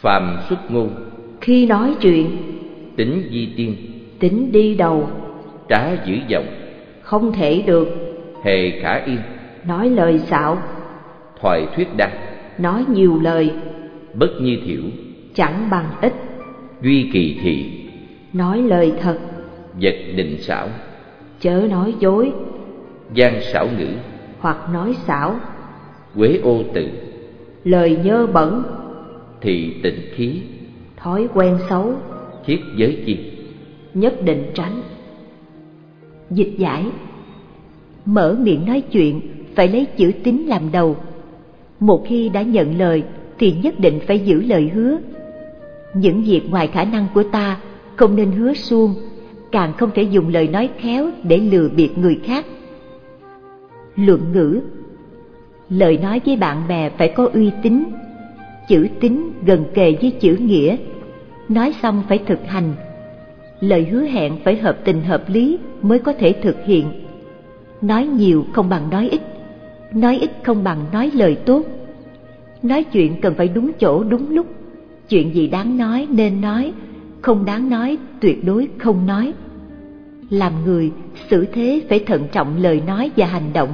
Phàm 0.00 0.38
xuất 0.48 0.70
ngôn 0.70 0.90
Khi 1.40 1.66
nói 1.66 1.94
chuyện 2.00 2.30
Tính 2.96 3.28
di 3.30 3.48
tiên 3.56 3.76
Tính 4.18 4.52
đi 4.52 4.74
đầu 4.74 5.08
Trá 5.68 6.04
dữ 6.04 6.14
giọng 6.28 6.46
Không 7.02 7.32
thể 7.32 7.62
được. 7.66 7.88
Hề 8.44 8.80
khả 8.80 9.04
yên 9.04 9.18
Nói 9.66 9.90
lời 9.90 10.18
xạo 10.18 10.58
thoại 11.40 11.66
thuyết 11.76 11.88
đa 11.96 12.10
nói 12.58 12.84
nhiều 12.88 13.20
lời 13.22 13.50
bất 14.14 14.30
như 14.40 14.58
thiểu 14.66 14.82
chẳng 15.34 15.70
bằng 15.70 15.90
ít. 16.00 16.12
duy 16.82 17.10
kỳ 17.12 17.38
thị 17.42 17.86
nói 18.32 18.62
lời 18.62 18.92
thật 19.00 19.18
vật 19.82 19.94
định 20.16 20.36
xảo 20.40 20.68
chớ 21.40 21.66
nói 21.70 21.94
dối 22.00 22.32
gian 23.14 23.40
xảo 23.52 23.68
ngữ 23.78 23.88
hoặc 24.38 24.56
nói 24.72 24.94
xảo. 25.06 25.36
quế 26.16 26.40
ô 26.42 26.62
tự 26.74 26.88
lời 27.64 27.98
nhơ 28.04 28.26
bẩn 28.26 28.62
thị 29.40 29.74
tịnh 29.82 30.00
khí. 30.14 30.40
Thói 30.96 31.28
quen 31.34 31.58
xấu. 31.68 31.92
Thiết 32.46 32.60
giới 32.76 33.02
chi. 33.06 33.18
Nhất 33.94 34.14
định 34.24 34.50
tránh. 34.54 34.82
Dịch 36.30 36.54
giải. 36.58 36.84
Mở 38.04 38.36
miệng 38.40 38.66
nói 38.66 38.80
chuyện 38.80 39.20
phải 39.54 39.68
lấy 39.68 39.86
chữ 39.96 40.12
tín 40.24 40.36
làm 40.36 40.72
đầu. 40.72 40.96
Một 41.80 42.04
khi 42.08 42.28
đã 42.28 42.42
nhận 42.42 42.78
lời 42.78 43.02
thì 43.38 43.54
nhất 43.62 43.80
định 43.80 44.00
phải 44.06 44.18
giữ 44.18 44.42
lời 44.42 44.70
hứa. 44.74 44.98
Những 45.94 46.22
việc 46.22 46.50
ngoài 46.50 46.66
khả 46.66 46.84
năng 46.84 47.06
của 47.14 47.22
ta 47.22 47.60
không 47.96 48.16
nên 48.16 48.32
hứa 48.32 48.54
suông 48.54 48.94
càng 49.52 49.72
không 49.72 49.90
thể 49.94 50.02
dùng 50.02 50.28
lời 50.28 50.48
nói 50.48 50.68
khéo 50.78 51.10
để 51.22 51.38
lừa 51.38 51.68
bịp 51.68 51.90
người 51.96 52.20
khác. 52.24 52.44
Luận 53.96 54.20
ngữ. 54.32 54.60
Lời 55.68 55.98
nói 56.02 56.20
với 56.26 56.36
bạn 56.36 56.68
bè 56.68 56.90
phải 56.98 57.12
có 57.16 57.28
uy 57.32 57.50
tín 57.62 57.84
chữ 58.70 58.88
tín 59.00 59.32
gần 59.46 59.64
kề 59.74 59.96
với 60.00 60.10
chữ 60.10 60.36
nghĩa. 60.36 60.76
Nói 61.48 61.74
xong 61.82 62.02
phải 62.08 62.18
thực 62.26 62.46
hành. 62.46 62.72
Lời 63.60 63.84
hứa 63.84 64.02
hẹn 64.02 64.32
phải 64.44 64.56
hợp 64.56 64.78
tình 64.84 65.02
hợp 65.02 65.24
lý 65.28 65.58
mới 65.82 65.98
có 65.98 66.12
thể 66.12 66.32
thực 66.42 66.56
hiện. 66.64 66.86
Nói 67.82 68.06
nhiều 68.06 68.44
không 68.52 68.68
bằng 68.68 68.90
nói 68.90 69.08
ít 69.08 69.20
nói 69.92 70.18
ít 70.18 70.30
không 70.42 70.64
bằng 70.64 70.84
nói 70.92 71.10
lời 71.14 71.36
tốt. 71.46 71.62
Nói 72.62 72.84
chuyện 72.84 73.20
cần 73.20 73.34
phải 73.34 73.48
đúng 73.48 73.70
chỗ, 73.80 74.04
đúng 74.04 74.30
lúc. 74.30 74.46
Chuyện 75.08 75.34
gì 75.34 75.48
đáng 75.48 75.76
nói 75.76 76.06
nên 76.10 76.40
nói, 76.40 76.72
không 77.20 77.44
đáng 77.44 77.70
nói 77.70 77.98
tuyệt 78.20 78.44
đối 78.44 78.68
không 78.78 79.06
nói. 79.06 79.32
Làm 80.30 80.52
người, 80.64 80.90
xử 81.30 81.46
thế 81.52 81.82
phải 81.88 81.98
thận 81.98 82.22
trọng 82.32 82.62
lời 82.62 82.82
nói 82.86 83.10
và 83.16 83.26
hành 83.26 83.52
động. 83.52 83.68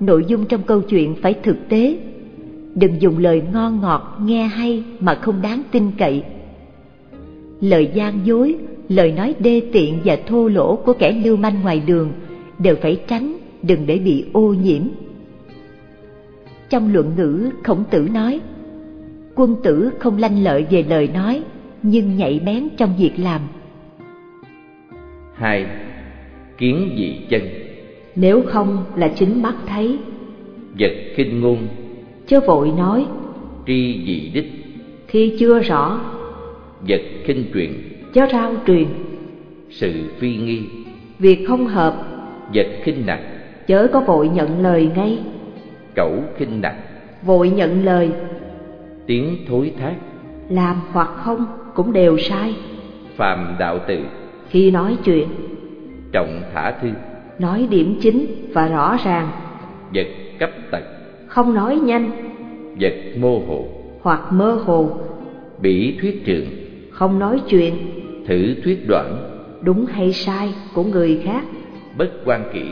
Nội 0.00 0.24
dung 0.28 0.46
trong 0.46 0.62
câu 0.62 0.80
chuyện 0.80 1.14
phải 1.22 1.34
thực 1.34 1.68
tế 1.68 1.98
đừng 2.74 3.02
dùng 3.02 3.18
lời 3.18 3.42
ngon 3.52 3.80
ngọt 3.80 4.18
nghe 4.22 4.46
hay 4.46 4.84
mà 5.00 5.14
không 5.14 5.42
đáng 5.42 5.62
tin 5.70 5.90
cậy. 5.98 6.22
Lời 7.60 7.90
gian 7.94 8.26
dối 8.26 8.56
lời 8.88 9.12
nói 9.12 9.34
đê 9.38 9.62
tiện 9.72 9.98
và 10.04 10.16
thô 10.26 10.48
lỗ 10.48 10.76
của 10.76 10.92
kẻ 10.92 11.12
lưu 11.24 11.36
manh 11.36 11.60
ngoài 11.62 11.82
đường 11.86 12.12
đều 12.58 12.76
phải 12.76 13.00
tránh 13.08 13.36
đừng 13.62 13.86
để 13.86 13.98
bị 13.98 14.24
ô 14.32 14.54
nhiễm. 14.62 14.82
Trong 16.70 16.92
luận 16.92 17.12
ngữ 17.16 17.50
khổng 17.64 17.84
tử 17.90 18.08
nói 18.12 18.40
quân 19.34 19.56
tử 19.62 19.90
không 19.98 20.18
lanh 20.18 20.44
lợi 20.44 20.66
về 20.70 20.84
lời 20.88 21.08
nói 21.14 21.42
nhưng 21.82 22.16
nhạy 22.16 22.40
bén 22.46 22.68
trong 22.76 22.94
việc 22.98 23.12
làm. 23.18 23.40
Hai 25.34 25.66
kiến 26.58 26.94
dị 26.96 27.16
chân. 27.28 27.42
Nếu 28.16 28.42
không 28.46 28.84
là 28.96 29.08
chính 29.08 29.42
mắt 29.42 29.54
thấy. 29.66 29.98
Vật 30.78 30.92
khinh 31.14 31.40
ngôn 31.40 31.58
chớ 32.26 32.40
vội 32.40 32.72
nói. 32.76 33.06
Tri 33.66 34.02
dị 34.06 34.30
đích. 34.34 34.52
Khi 35.06 35.36
chưa 35.38 35.60
rõ 35.60 36.00
vật 36.88 37.00
khinh 37.24 37.44
truyền. 37.54 37.72
chớ 38.12 38.26
rao 38.32 38.52
truyền. 38.66 38.86
Sự 39.70 39.92
phi 40.18 40.36
nghi. 40.36 40.62
Việc 41.18 41.44
không 41.48 41.66
hợp 41.66 41.94
vật 42.54 42.66
khinh 42.82 43.06
nặng 43.06 43.24
chớ 43.66 43.88
có 43.92 44.00
vội 44.00 44.28
nhận 44.28 44.62
lời 44.62 44.90
ngay. 44.96 45.18
Cẩu 45.94 46.22
khinh 46.36 46.60
nặng 46.60 46.80
vội 47.22 47.48
nhận 47.48 47.84
lời. 47.84 48.10
Tiếng 49.06 49.36
thối 49.48 49.72
thác. 49.78 49.94
Làm 50.48 50.80
hoặc 50.92 51.08
không 51.16 51.46
cũng 51.74 51.92
đều 51.92 52.18
sai. 52.18 52.54
Phàm 53.16 53.56
đạo 53.58 53.78
tự 53.88 53.98
khi 54.48 54.70
nói 54.70 54.96
chuyện 55.04 55.28
trọng 56.12 56.42
thả 56.54 56.70
thư. 56.70 56.88
nói 57.38 57.68
điểm 57.70 57.98
chính 58.00 58.26
và 58.52 58.68
rõ 58.68 58.96
ràng. 59.04 59.28
Vật 59.94 60.06
không 61.34 61.54
nói 61.54 61.80
nhanh. 61.84 62.10
Vật 62.80 62.94
mô 63.16 63.38
hồ. 63.38 63.64
Hoặc 64.02 64.32
mơ 64.32 64.60
hồ. 64.64 64.90
Bỉ 65.58 65.98
thuyết 66.00 66.24
trường. 66.24 66.46
Không 66.90 67.18
nói 67.18 67.40
chuyện. 67.48 67.74
Thử 68.26 68.54
thuyết 68.64 68.84
đoạn. 68.88 69.30
Đúng 69.62 69.86
hay 69.86 70.12
sai 70.12 70.54
của 70.74 70.84
người 70.84 71.20
khác. 71.24 71.44
Bất 71.98 72.10
quan 72.24 72.50
kỹ 72.52 72.62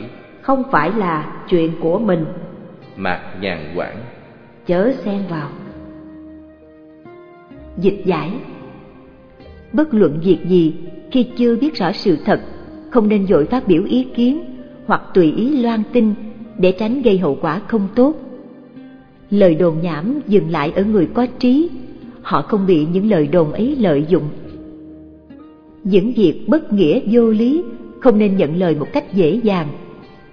không 0.41 0.63
phải 0.71 0.91
là 0.97 1.43
chuyện 1.49 1.71
của 1.81 1.99
mình. 1.99 2.25
Mạc 2.95 3.21
nhàn 3.41 3.73
quản 3.75 3.97
chớ 4.67 4.93
xen 5.05 5.21
vào. 5.29 5.49
Dịch 7.77 8.01
giải. 8.05 8.31
Bất 9.73 9.93
luận 9.93 10.19
việc 10.23 10.39
gì 10.45 10.75
khi 11.11 11.27
chưa 11.37 11.55
biết 11.55 11.75
rõ 11.75 11.91
sự 11.91 12.17
thật 12.25 12.41
không 12.91 13.09
nên 13.09 13.25
vội 13.25 13.45
phát 13.45 13.67
biểu 13.67 13.83
ý 13.83 14.07
kiến 14.15 14.43
hoặc 14.85 15.01
tùy 15.13 15.31
ý 15.31 15.61
loan 15.61 15.83
tin 15.93 16.13
để 16.57 16.71
tránh 16.71 17.01
gây 17.01 17.17
hậu 17.17 17.37
quả 17.41 17.61
không 17.67 17.87
tốt 17.95 18.15
lời 19.33 19.55
đồn 19.55 19.75
nhảm 19.81 20.19
dừng 20.27 20.49
lại 20.49 20.71
ở 20.75 20.83
người 20.83 21.07
có 21.13 21.25
trí. 21.39 21.69
Họ 22.21 22.41
không 22.41 22.65
bị 22.67 22.85
những 22.85 23.09
lời 23.09 23.27
đồn 23.27 23.51
ấy 23.51 23.75
lợi 23.79 24.05
dụng. 24.09 24.29
Những 25.83 26.13
việc 26.13 26.47
bất 26.47 26.73
nghĩa 26.73 26.99
vô 27.11 27.29
lý 27.29 27.63
không 27.99 28.17
nên 28.19 28.37
nhận 28.37 28.55
lời 28.55 28.75
một 28.79 28.87
cách 28.93 29.13
dễ 29.13 29.39
dàng. 29.43 29.67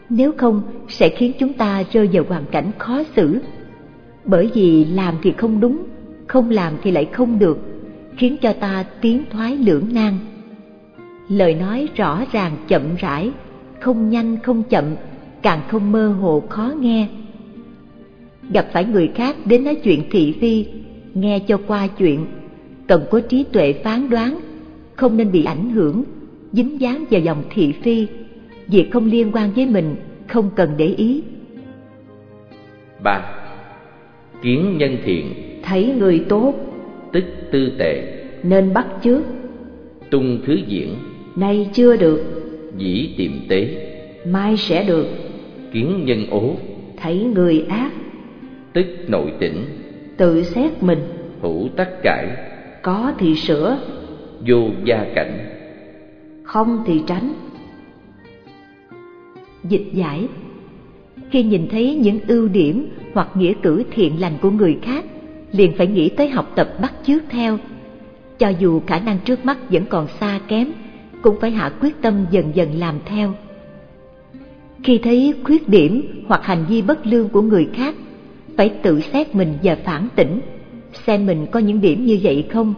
Nếu 0.08 0.32
không, 0.36 0.62
sẽ 0.88 1.08
khiến 1.08 1.32
chúng 1.38 1.52
ta 1.52 1.84
rơi 1.92 2.08
vào 2.12 2.24
hoàn 2.28 2.44
cảnh 2.50 2.70
khó 2.78 3.02
xử. 3.16 3.38
Bởi 4.24 4.50
vì 4.54 4.84
làm 4.84 5.14
thì 5.22 5.32
không 5.32 5.60
đúng, 5.60 5.78
không 6.26 6.50
làm 6.50 6.74
thì 6.82 6.90
lại 6.90 7.04
không 7.12 7.38
được, 7.38 7.58
khiến 8.16 8.36
cho 8.42 8.52
ta 8.52 8.84
tiến 9.00 9.22
thoái 9.30 9.56
lưỡng 9.56 9.84
nan. 9.92 10.14
Lời 11.28 11.54
nói 11.54 11.88
rõ 11.94 12.24
ràng 12.32 12.52
chậm 12.68 12.82
rãi, 12.98 13.30
không 13.80 14.10
nhanh 14.10 14.36
không 14.42 14.62
chậm, 14.62 14.84
càng 15.42 15.60
không 15.68 15.92
mơ 15.92 16.08
hồ 16.08 16.42
khó 16.48 16.72
nghe 16.80 17.08
gặp 18.52 18.66
phải 18.72 18.84
người 18.84 19.10
khác 19.14 19.36
đến 19.44 19.64
nói 19.64 19.74
chuyện 19.74 20.02
thị 20.10 20.34
phi 20.40 20.64
nghe 21.14 21.38
cho 21.38 21.60
qua 21.66 21.86
chuyện. 21.86 22.26
Cần 22.86 23.04
có 23.10 23.20
trí 23.20 23.44
tuệ 23.52 23.72
phán 23.72 24.10
đoán 24.10 24.40
không 24.96 25.16
nên 25.16 25.32
bị 25.32 25.44
ảnh 25.44 25.70
hưởng 25.70 26.04
dính 26.52 26.80
dáng 26.80 27.04
vào 27.10 27.20
dòng 27.20 27.42
thị 27.50 27.72
phi. 27.72 28.06
Việc 28.66 28.90
không 28.90 29.06
liên 29.06 29.30
quan 29.32 29.52
với 29.52 29.66
mình 29.66 29.96
không 30.28 30.50
cần 30.56 30.70
để 30.76 30.86
ý. 30.86 31.22
Ba. 33.02 33.22
Kiến 34.42 34.78
nhân 34.78 34.96
thiện. 35.04 35.26
Thấy 35.62 35.94
người 35.98 36.24
tốt 36.28 36.54
tức 37.12 37.24
tư 37.52 37.72
tệ. 37.78 38.02
nên 38.42 38.74
bắt 38.74 38.86
chước. 39.04 39.22
Tung 40.10 40.40
thứ 40.46 40.58
diễn. 40.66 40.88
Nay 41.36 41.70
chưa 41.72 41.96
được. 41.96 42.22
Dĩ 42.78 43.10
tiệm 43.16 43.48
tế. 43.48 43.86
Mai 44.26 44.56
sẽ 44.56 44.84
được. 44.84 45.06
Kiến 45.72 46.04
nhân 46.04 46.26
ố. 46.30 46.56
Thấy 46.96 47.24
người 47.34 47.64
ác 47.68 47.90
tức 48.72 48.86
nội 49.08 49.32
tỉnh. 49.38 49.64
Tự 50.16 50.42
xét 50.42 50.82
mình. 50.82 50.98
Hữu 51.42 51.68
tắc 51.76 51.88
cải. 52.02 52.26
Có 52.82 53.12
thì 53.18 53.34
sửa. 53.34 53.78
Vô 54.46 54.70
gia 54.84 55.06
cảnh. 55.14 55.38
Không 56.42 56.82
thì 56.86 57.02
tránh. 57.06 57.32
Dịch 59.64 59.86
giải. 59.92 60.28
Khi 61.30 61.42
nhìn 61.42 61.68
thấy 61.68 61.94
những 61.94 62.18
ưu 62.28 62.48
điểm 62.48 62.88
hoặc 63.14 63.28
nghĩa 63.34 63.52
cử 63.62 63.82
thiện 63.90 64.20
lành 64.20 64.38
của 64.42 64.50
người 64.50 64.78
khác 64.82 65.04
liền 65.52 65.72
phải 65.76 65.86
nghĩ 65.86 66.08
tới 66.08 66.28
học 66.28 66.52
tập 66.54 66.68
bắt 66.82 66.92
chước 67.02 67.22
theo. 67.28 67.58
Cho 68.38 68.48
dù 68.48 68.80
khả 68.86 68.98
năng 68.98 69.18
trước 69.24 69.44
mắt 69.44 69.58
vẫn 69.70 69.84
còn 69.88 70.08
xa 70.20 70.40
kém 70.48 70.72
cũng 71.22 71.40
phải 71.40 71.50
hạ 71.50 71.72
quyết 71.80 72.02
tâm 72.02 72.26
dần 72.30 72.44
dần 72.54 72.68
làm 72.78 72.94
theo. 73.04 73.34
Khi 74.82 74.98
thấy 74.98 75.34
khuyết 75.44 75.68
điểm 75.68 76.24
hoặc 76.28 76.44
hành 76.44 76.64
vi 76.68 76.82
bất 76.82 77.06
lương 77.06 77.28
của 77.28 77.42
người 77.42 77.68
khác 77.74 77.94
phải 78.56 78.68
tự 78.82 79.00
xét 79.00 79.34
mình 79.34 79.58
và 79.62 79.76
phản 79.84 80.08
tỉnh. 80.16 80.40
Xem 80.92 81.26
mình 81.26 81.46
có 81.50 81.60
những 81.60 81.80
điểm 81.80 82.06
như 82.06 82.18
vậy 82.22 82.46
không? 82.52 82.74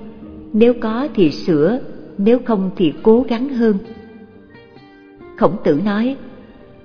Nếu 0.52 0.74
có 0.80 1.08
thì 1.14 1.30
sửa 1.30 1.80
nếu 2.18 2.38
không 2.44 2.70
thì 2.76 2.92
cố 3.02 3.24
gắng 3.28 3.48
hơn. 3.48 3.78
Khổng 5.36 5.56
tử 5.64 5.80
nói 5.84 6.16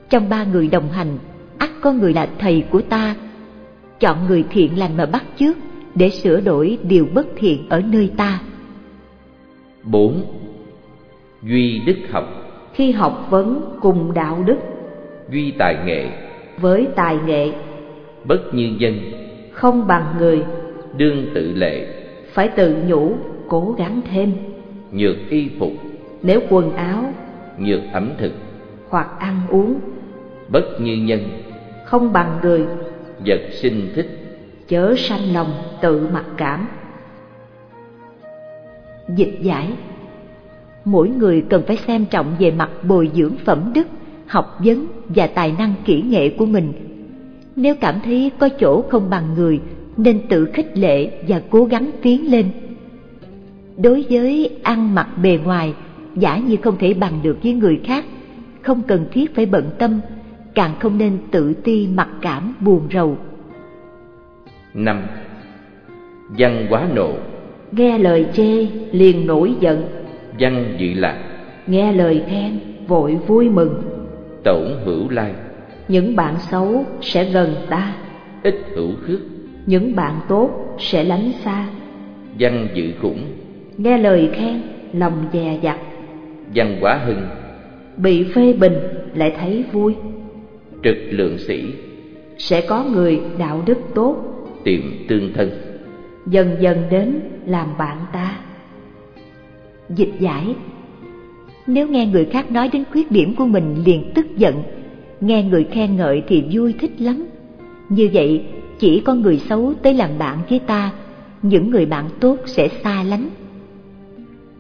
trong 0.09 0.29
ba 0.29 0.43
người 0.43 0.67
đồng 0.67 0.89
hành 0.89 1.17
ắt 1.57 1.69
có 1.81 1.91
người 1.91 2.13
là 2.13 2.27
thầy 2.39 2.63
của 2.69 2.81
ta. 2.81 3.15
Chọn 3.99 4.27
người 4.27 4.43
thiện 4.49 4.79
lành 4.79 4.97
mà 4.97 5.05
bắt 5.05 5.23
chước 5.37 5.57
để 5.95 6.09
sửa 6.09 6.41
đổi 6.41 6.77
điều 6.83 7.07
bất 7.13 7.27
thiện 7.35 7.69
ở 7.69 7.81
nơi 7.81 8.11
ta. 8.17 8.41
Bốn 9.83 10.21
duy 11.43 11.81
đức 11.85 11.97
học. 12.11 12.23
Khi 12.73 12.91
học 12.91 13.27
vấn 13.29 13.77
cùng 13.81 14.13
đạo 14.13 14.43
đức 14.45 14.57
duy 15.31 15.51
tài 15.51 15.75
nghệ. 15.85 16.09
Với 16.61 16.87
tài 16.95 17.17
nghệ 17.25 17.51
bất 18.27 18.53
như 18.53 18.75
dân. 18.77 18.99
Không 19.51 19.87
bằng 19.87 20.15
người. 20.17 20.43
Đương 20.97 21.25
tự 21.33 21.53
lệ. 21.55 21.87
Phải 22.33 22.47
tự 22.47 22.75
nhủ 22.87 23.13
cố 23.47 23.75
gắng 23.77 24.01
thêm. 24.11 24.33
Nhược 24.91 25.15
y 25.29 25.49
phục. 25.59 25.71
Nếu 26.21 26.39
quần 26.49 26.75
áo 26.75 27.13
nhược 27.59 27.79
ẩm 27.93 28.11
thực. 28.17 28.31
hoặc 28.89 29.07
ăn 29.19 29.41
uống. 29.49 29.79
Bất 30.49 30.81
như 30.81 30.95
nhân. 30.95 31.19
Không 31.85 32.13
bằng 32.13 32.39
người. 32.41 32.65
Vật 33.25 33.41
sinh 33.51 33.91
thích. 33.95 34.07
Chớ 34.67 34.95
sanh 34.97 35.33
lòng 35.33 35.51
tự 35.81 36.09
mặc 36.13 36.25
cảm. 36.37 36.67
Dịch 39.15 39.37
giải. 39.41 39.69
Mỗi 40.85 41.09
người 41.09 41.45
cần 41.49 41.63
phải 41.67 41.77
xem 41.77 42.05
trọng 42.05 42.35
về 42.39 42.51
mặt 42.51 42.69
bồi 42.83 43.11
dưỡng 43.13 43.35
phẩm 43.45 43.71
đức, 43.75 43.87
học 44.27 44.57
vấn 44.59 44.87
và 45.07 45.27
tài 45.27 45.55
năng 45.57 45.73
kỹ 45.85 46.01
nghệ 46.01 46.29
của 46.29 46.45
mình. 46.45 46.73
Nếu 47.57 47.75
cảm 47.75 47.95
thấy 48.03 48.31
có 48.39 48.49
chỗ 48.49 48.81
không 48.89 49.09
bằng 49.09 49.33
người, 49.35 49.59
nên 49.97 50.19
tự 50.29 50.45
khích 50.53 50.77
lệ 50.77 51.11
và 51.27 51.41
cố 51.49 51.65
gắng 51.65 51.91
tiến 52.01 52.31
lên. 52.31 52.45
Đối 53.77 54.05
với 54.09 54.59
ăn 54.63 54.95
mặc 54.95 55.07
bề 55.23 55.39
ngoài, 55.43 55.73
giả 56.15 56.37
như 56.37 56.55
không 56.57 56.77
thể 56.77 56.93
bằng 56.93 57.19
được 57.23 57.37
với 57.43 57.53
người 57.53 57.81
khác, 57.83 58.05
không 58.61 58.81
cần 58.87 59.05
thiết 59.11 59.35
phải 59.35 59.45
bận 59.45 59.69
tâm, 59.77 59.99
càng 60.53 60.71
không 60.79 60.97
nên 60.97 61.17
tự 61.31 61.53
ti 61.53 61.87
mặc 61.87 62.09
cảm 62.21 62.55
buồn 62.59 62.81
rầu. 62.93 63.17
năm 64.73 65.01
Văn 66.37 66.67
quá 66.69 66.87
nộ 66.95 67.13
Nghe 67.71 67.97
lời 67.97 68.25
chê 68.33 68.67
liền 68.91 69.27
nổi 69.27 69.55
giận, 69.59 69.83
Văn 70.39 70.75
dị 70.79 70.93
lạc 70.93 71.23
nghe 71.67 71.93
lời 71.93 72.23
khen 72.29 72.59
vội 72.87 73.17
vui 73.27 73.49
mừng. 73.49 73.81
Tổn 74.43 74.67
hữu 74.85 75.09
lai 75.09 75.33
Những 75.87 76.15
bạn 76.15 76.35
xấu 76.51 76.85
sẽ 77.01 77.23
gần 77.23 77.55
ta, 77.69 77.95
Ít 78.43 78.55
hữu 78.75 78.91
khước. 79.01 79.19
Những 79.65 79.95
bạn 79.95 80.19
tốt 80.29 80.75
sẽ 80.79 81.03
lánh 81.03 81.31
xa. 81.43 81.67
Văn 82.39 82.67
dự 82.73 82.91
khủng. 83.01 83.25
Nghe 83.77 83.97
lời 83.97 84.29
khen, 84.33 84.61
lòng 84.93 85.25
dè 85.33 85.59
dặt, 85.61 85.77
Văn 86.55 86.77
quá 86.81 86.99
hưng. 87.05 87.27
Bị 87.97 88.23
phê 88.23 88.53
bình 88.53 88.73
lại 89.15 89.35
thấy 89.39 89.63
vui. 89.71 89.95
Trực 90.83 90.97
lượng 91.09 91.37
sĩ. 91.37 91.63
Sẽ 92.37 92.61
có 92.61 92.83
người 92.83 93.21
đạo 93.39 93.63
đức 93.65 93.77
tốt. 93.95 94.17
Tiệm 94.63 94.81
tương 95.07 95.33
thân. 95.33 95.51
Dần 96.25 96.55
dần 96.59 96.77
đến 96.89 97.19
làm 97.45 97.77
bạn 97.77 97.97
ta. 98.13 98.39
Dịch 99.89 100.13
giải. 100.19 100.55
Nếu 101.67 101.87
nghe 101.87 102.05
người 102.05 102.25
khác 102.25 102.51
nói 102.51 102.69
đến 102.73 102.83
khuyết 102.91 103.11
điểm 103.11 103.35
của 103.35 103.45
mình 103.45 103.75
liền 103.85 104.11
tức 104.15 104.25
giận, 104.37 104.55
nghe 105.21 105.43
người 105.43 105.63
khen 105.63 105.95
ngợi 105.95 106.23
thì 106.27 106.43
vui 106.51 106.73
thích 106.79 107.01
lắm. 107.01 107.25
Như 107.89 108.09
vậy, 108.13 108.45
chỉ 108.79 108.99
có 108.99 109.13
người 109.13 109.41
xấu 109.49 109.73
tới 109.81 109.93
làm 109.93 110.09
bạn 110.17 110.37
với 110.49 110.59
ta, 110.59 110.91
những 111.41 111.69
người 111.69 111.85
bạn 111.85 112.05
tốt 112.19 112.37
sẽ 112.45 112.67
xa 112.83 113.03
lánh. 113.03 113.29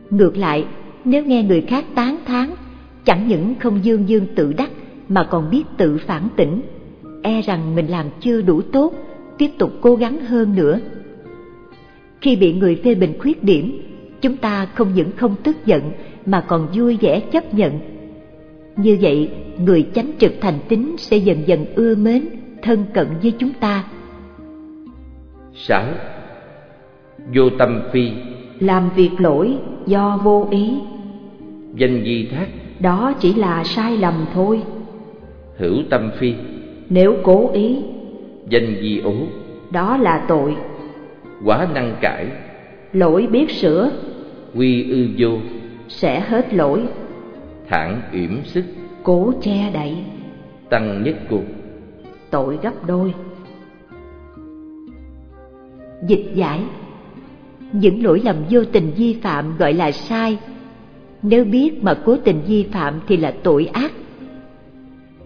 Ngược 0.09 0.37
lại, 0.37 0.65
nếu 1.05 1.25
nghe 1.25 1.43
người 1.43 1.61
khác 1.61 1.85
tán 1.95 2.17
thán, 2.25 2.49
chẳng 3.05 3.27
những 3.27 3.55
không 3.59 3.79
dương 3.83 4.09
dương 4.09 4.25
tự 4.35 4.53
đắc 4.53 4.69
mà 5.09 5.23
còn 5.23 5.49
biết 5.49 5.63
tự 5.77 5.97
phản 5.97 6.27
tỉnh, 6.35 6.61
e 7.21 7.41
rằng 7.41 7.75
mình 7.75 7.87
làm 7.87 8.05
chưa 8.19 8.41
đủ 8.41 8.61
tốt, 8.61 8.93
tiếp 9.37 9.49
tục 9.57 9.71
cố 9.81 9.95
gắng 9.95 10.19
hơn 10.19 10.55
nữa. 10.55 10.79
Khi 12.21 12.35
bị 12.35 12.53
người 12.53 12.81
phê 12.83 12.95
bình 12.95 13.13
khuyết 13.19 13.43
điểm, 13.43 13.81
chúng 14.21 14.37
ta 14.37 14.65
không 14.65 14.93
những 14.95 15.11
không 15.17 15.35
tức 15.43 15.65
giận 15.65 15.81
mà 16.25 16.41
còn 16.41 16.67
vui 16.73 16.97
vẻ 17.01 17.19
chấp 17.19 17.53
nhận. 17.53 17.79
Như 18.77 18.97
vậy, 19.01 19.29
người 19.59 19.87
chánh 19.93 20.11
trực 20.17 20.33
thành 20.41 20.59
tín 20.69 20.95
sẽ 20.97 21.17
dần 21.17 21.37
dần 21.45 21.65
ưa 21.75 21.95
mến, 21.95 22.25
thân 22.61 22.85
cận 22.93 23.07
với 23.21 23.33
chúng 23.39 23.53
ta. 23.59 23.83
sáu 25.53 25.85
Vô 27.33 27.49
tâm 27.49 27.81
phi. 27.91 28.11
Làm 28.59 28.89
việc 28.95 29.11
lỗi 29.17 29.57
do 29.85 30.19
vô 30.23 30.47
ý, 30.51 30.73
Danh 31.75 32.03
di 32.03 32.27
thác. 32.31 32.47
Đó 32.79 33.13
chỉ 33.19 33.33
là 33.33 33.63
sai 33.63 33.97
lầm 33.97 34.25
thôi. 34.33 34.61
Hữu 35.57 35.75
tâm 35.89 36.11
phi. 36.17 36.33
Nếu 36.89 37.15
cố 37.23 37.49
ý, 37.53 37.77
Danh 38.49 38.75
di 38.81 38.99
ố. 38.99 39.13
đó 39.71 39.97
là 39.97 40.25
tội. 40.27 40.55
Quá 41.45 41.67
năng 41.73 41.95
cải. 42.01 42.25
Lỗi 42.93 43.27
biết 43.31 43.51
sửa 43.51 43.91
Quy 44.55 44.91
ư 44.91 45.07
vô. 45.17 45.29
sẽ 45.87 46.19
hết 46.19 46.53
lỗi, 46.53 46.83
Thản 47.69 48.01
yểm 48.11 48.45
sức. 48.45 48.63
Cố 49.03 49.33
che 49.41 49.71
đậy, 49.73 49.95
Tăng 50.69 51.03
nhất 51.03 51.15
cuộc. 51.29 51.43
Tội 52.29 52.57
gấp 52.63 52.87
đôi. 52.87 53.13
Dịch 56.07 56.31
giải. 56.33 56.61
Những 57.71 58.03
lỗi 58.03 58.21
lầm 58.25 58.35
vô 58.49 58.63
tình 58.71 58.91
vi 58.97 59.17
phạm 59.21 59.57
gọi 59.57 59.73
là 59.73 59.91
sai. 59.91 60.37
Nếu 61.21 61.45
biết 61.45 61.83
mà 61.83 61.93
cố 62.05 62.17
tình 62.17 62.41
vi 62.47 62.63
phạm 62.71 62.99
thì 63.07 63.17
là 63.17 63.33
tội 63.43 63.65
ác. 63.65 63.91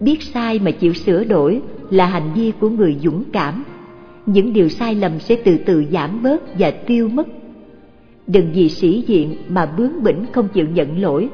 Biết 0.00 0.22
sai 0.22 0.58
mà 0.58 0.70
chịu 0.70 0.92
sửa 0.92 1.24
đổi 1.24 1.62
là 1.90 2.06
hành 2.06 2.30
vi 2.34 2.52
của 2.60 2.68
người 2.68 2.96
dũng 3.02 3.24
cảm. 3.32 3.64
Những 4.26 4.52
điều 4.52 4.68
sai 4.68 4.94
lầm 4.94 5.20
sẽ 5.20 5.36
từ 5.44 5.58
từ 5.66 5.84
giảm 5.92 6.22
bớt 6.22 6.42
và 6.58 6.70
tiêu 6.70 7.08
mất. 7.08 7.26
Đừng 8.26 8.52
vì 8.52 8.68
sĩ 8.68 9.04
diện 9.06 9.36
mà 9.48 9.66
bướng 9.66 10.02
bỉnh 10.02 10.24
không 10.32 10.48
chịu 10.48 10.66
nhận 10.74 11.02
lỗi 11.02 11.28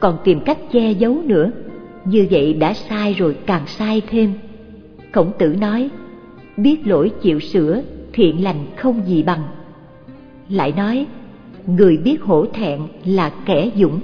còn 0.00 0.18
tìm 0.24 0.40
cách 0.40 0.58
che 0.72 0.90
giấu 0.90 1.22
nữa. 1.26 1.50
Như 2.04 2.26
vậy 2.30 2.54
đã 2.54 2.74
sai 2.74 3.14
rồi, 3.14 3.36
càng 3.46 3.66
sai 3.66 4.02
thêm. 4.10 4.32
Khổng 5.12 5.32
tử 5.38 5.56
nói, 5.60 5.90
Biết 6.56 6.86
lỗi 6.86 7.12
chịu 7.22 7.40
sửa, 7.40 7.82
thiện 8.12 8.44
lành 8.44 8.66
không 8.76 9.06
gì 9.06 9.22
bằng. 9.22 9.42
Lại 10.48 10.72
nói, 10.76 11.06
người 11.66 11.96
biết 11.96 12.22
hổ 12.22 12.46
thẹn 12.46 12.80
là 13.04 13.32
kẻ 13.46 13.70
dũng. 13.76 14.00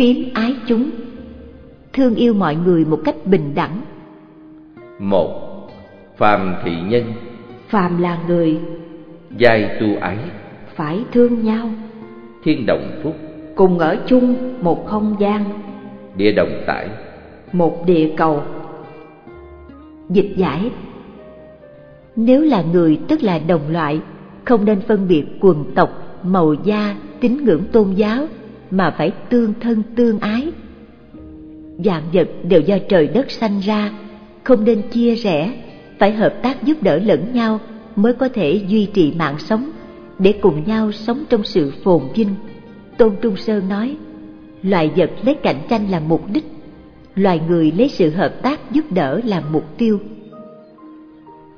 Phím 0.00 0.28
ái 0.34 0.56
chúng. 0.66 0.90
Thương 1.92 2.14
yêu 2.14 2.34
mọi 2.34 2.56
người 2.56 2.84
một 2.84 3.00
cách 3.04 3.14
bình 3.24 3.52
đẳng. 3.54 3.80
Một 4.98 5.30
Phàm 6.16 6.54
thị 6.64 6.72
nhân. 6.88 7.04
Phàm 7.68 8.02
là 8.02 8.18
người. 8.28 8.58
Giai 9.36 9.78
tu 9.80 9.86
ái. 10.00 10.18
Phải 10.76 11.04
thương 11.12 11.44
nhau, 11.44 11.70
Thiên 12.44 12.66
đồng 12.66 13.00
phúc. 13.02 13.16
Cùng 13.54 13.78
ở 13.78 13.96
chung 14.06 14.34
một 14.62 14.86
không 14.86 15.16
gian, 15.20 15.44
Địa 16.16 16.32
đồng 16.32 16.62
tải. 16.66 16.88
Một 17.52 17.86
địa 17.86 18.10
cầu. 18.16 18.42
dịch 20.08 20.32
giải. 20.36 20.70
Nếu 22.16 22.42
là 22.42 22.64
người 22.72 22.98
tức 23.08 23.22
là 23.22 23.38
đồng 23.38 23.70
loại 23.70 24.00
không 24.44 24.64
nên 24.64 24.80
phân 24.80 25.08
biệt 25.08 25.24
quần 25.40 25.64
tộc 25.74 25.90
màu 26.22 26.54
da 26.54 26.96
tín 27.20 27.44
ngưỡng 27.44 27.64
tôn 27.72 27.90
giáo 27.90 28.26
mà 28.70 28.90
phải 28.90 29.10
tương 29.30 29.54
thân 29.60 29.82
tương 29.96 30.18
ái. 30.18 30.52
Vạn 31.78 32.02
vật 32.12 32.28
đều 32.42 32.60
do 32.60 32.78
trời 32.88 33.06
đất 33.06 33.30
sanh 33.30 33.60
ra 33.60 33.90
không 34.44 34.64
nên 34.64 34.82
chia 34.82 35.14
rẽ 35.14 35.52
phải 35.98 36.12
hợp 36.12 36.34
tác 36.42 36.62
giúp 36.62 36.82
đỡ 36.82 36.98
lẫn 37.04 37.32
nhau 37.32 37.60
mới 37.96 38.12
có 38.12 38.28
thể 38.28 38.62
duy 38.68 38.86
trì 38.86 39.12
mạng 39.18 39.38
sống 39.38 39.70
để 40.18 40.34
cùng 40.40 40.62
nhau 40.66 40.92
sống 40.92 41.24
trong 41.28 41.44
sự 41.44 41.72
phồn 41.84 42.02
vinh. 42.14 42.34
Tôn 42.96 43.16
trung 43.22 43.36
sơn 43.36 43.68
nói 43.68 43.96
loài 44.62 44.90
vật 44.96 45.10
lấy 45.22 45.34
cạnh 45.34 45.60
tranh 45.68 45.90
là 45.90 46.00
mục 46.00 46.22
đích 46.32 46.44
loài 47.14 47.40
người 47.48 47.72
lấy 47.78 47.88
sự 47.88 48.10
hợp 48.10 48.42
tác 48.42 48.72
giúp 48.72 48.84
đỡ 48.90 49.20
làm 49.24 49.42
mục 49.52 49.64
tiêu. 49.78 50.00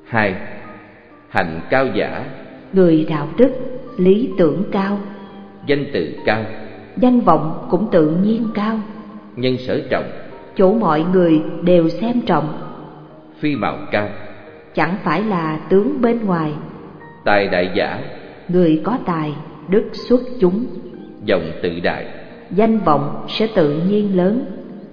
Hai 0.04 0.34
Hạnh 1.28 1.60
cao 1.70 1.86
giả. 1.94 2.24
Người 2.72 3.06
đạo 3.08 3.28
đức, 3.36 3.50
lý 3.96 4.28
tưởng 4.38 4.64
cao, 4.72 4.98
Danh 5.66 5.86
tự 5.92 6.14
cao 6.24 6.44
danh 6.96 7.20
vọng 7.20 7.66
cũng 7.70 7.88
tự 7.90 8.10
nhiên 8.10 8.46
cao, 8.54 8.80
Nhân 9.36 9.56
sở 9.58 9.80
trọng 9.90 10.10
chỗ 10.56 10.72
mọi 10.72 11.04
người 11.12 11.42
đều 11.62 11.88
xem 11.88 12.20
trọng, 12.20 12.58
Phi 13.38 13.56
mạo 13.56 13.78
cao. 13.90 14.08
Chẳng 14.74 14.96
phải 15.02 15.22
là 15.22 15.60
tướng 15.68 16.00
bên 16.00 16.24
ngoài, 16.24 16.52
Tài 17.24 17.48
đại 17.48 17.70
giả 17.74 18.00
người 18.48 18.80
có 18.84 18.98
tài, 19.06 19.34
đức 19.68 19.84
xuất 19.92 20.20
chúng, 20.40 20.66
Dòng 21.24 21.50
tự 21.62 21.80
đại. 21.80 22.06
Danh 22.50 22.78
vọng 22.78 23.24
sẽ 23.28 23.48
tự 23.54 23.80
nhiên 23.88 24.16
lớn, 24.16 24.44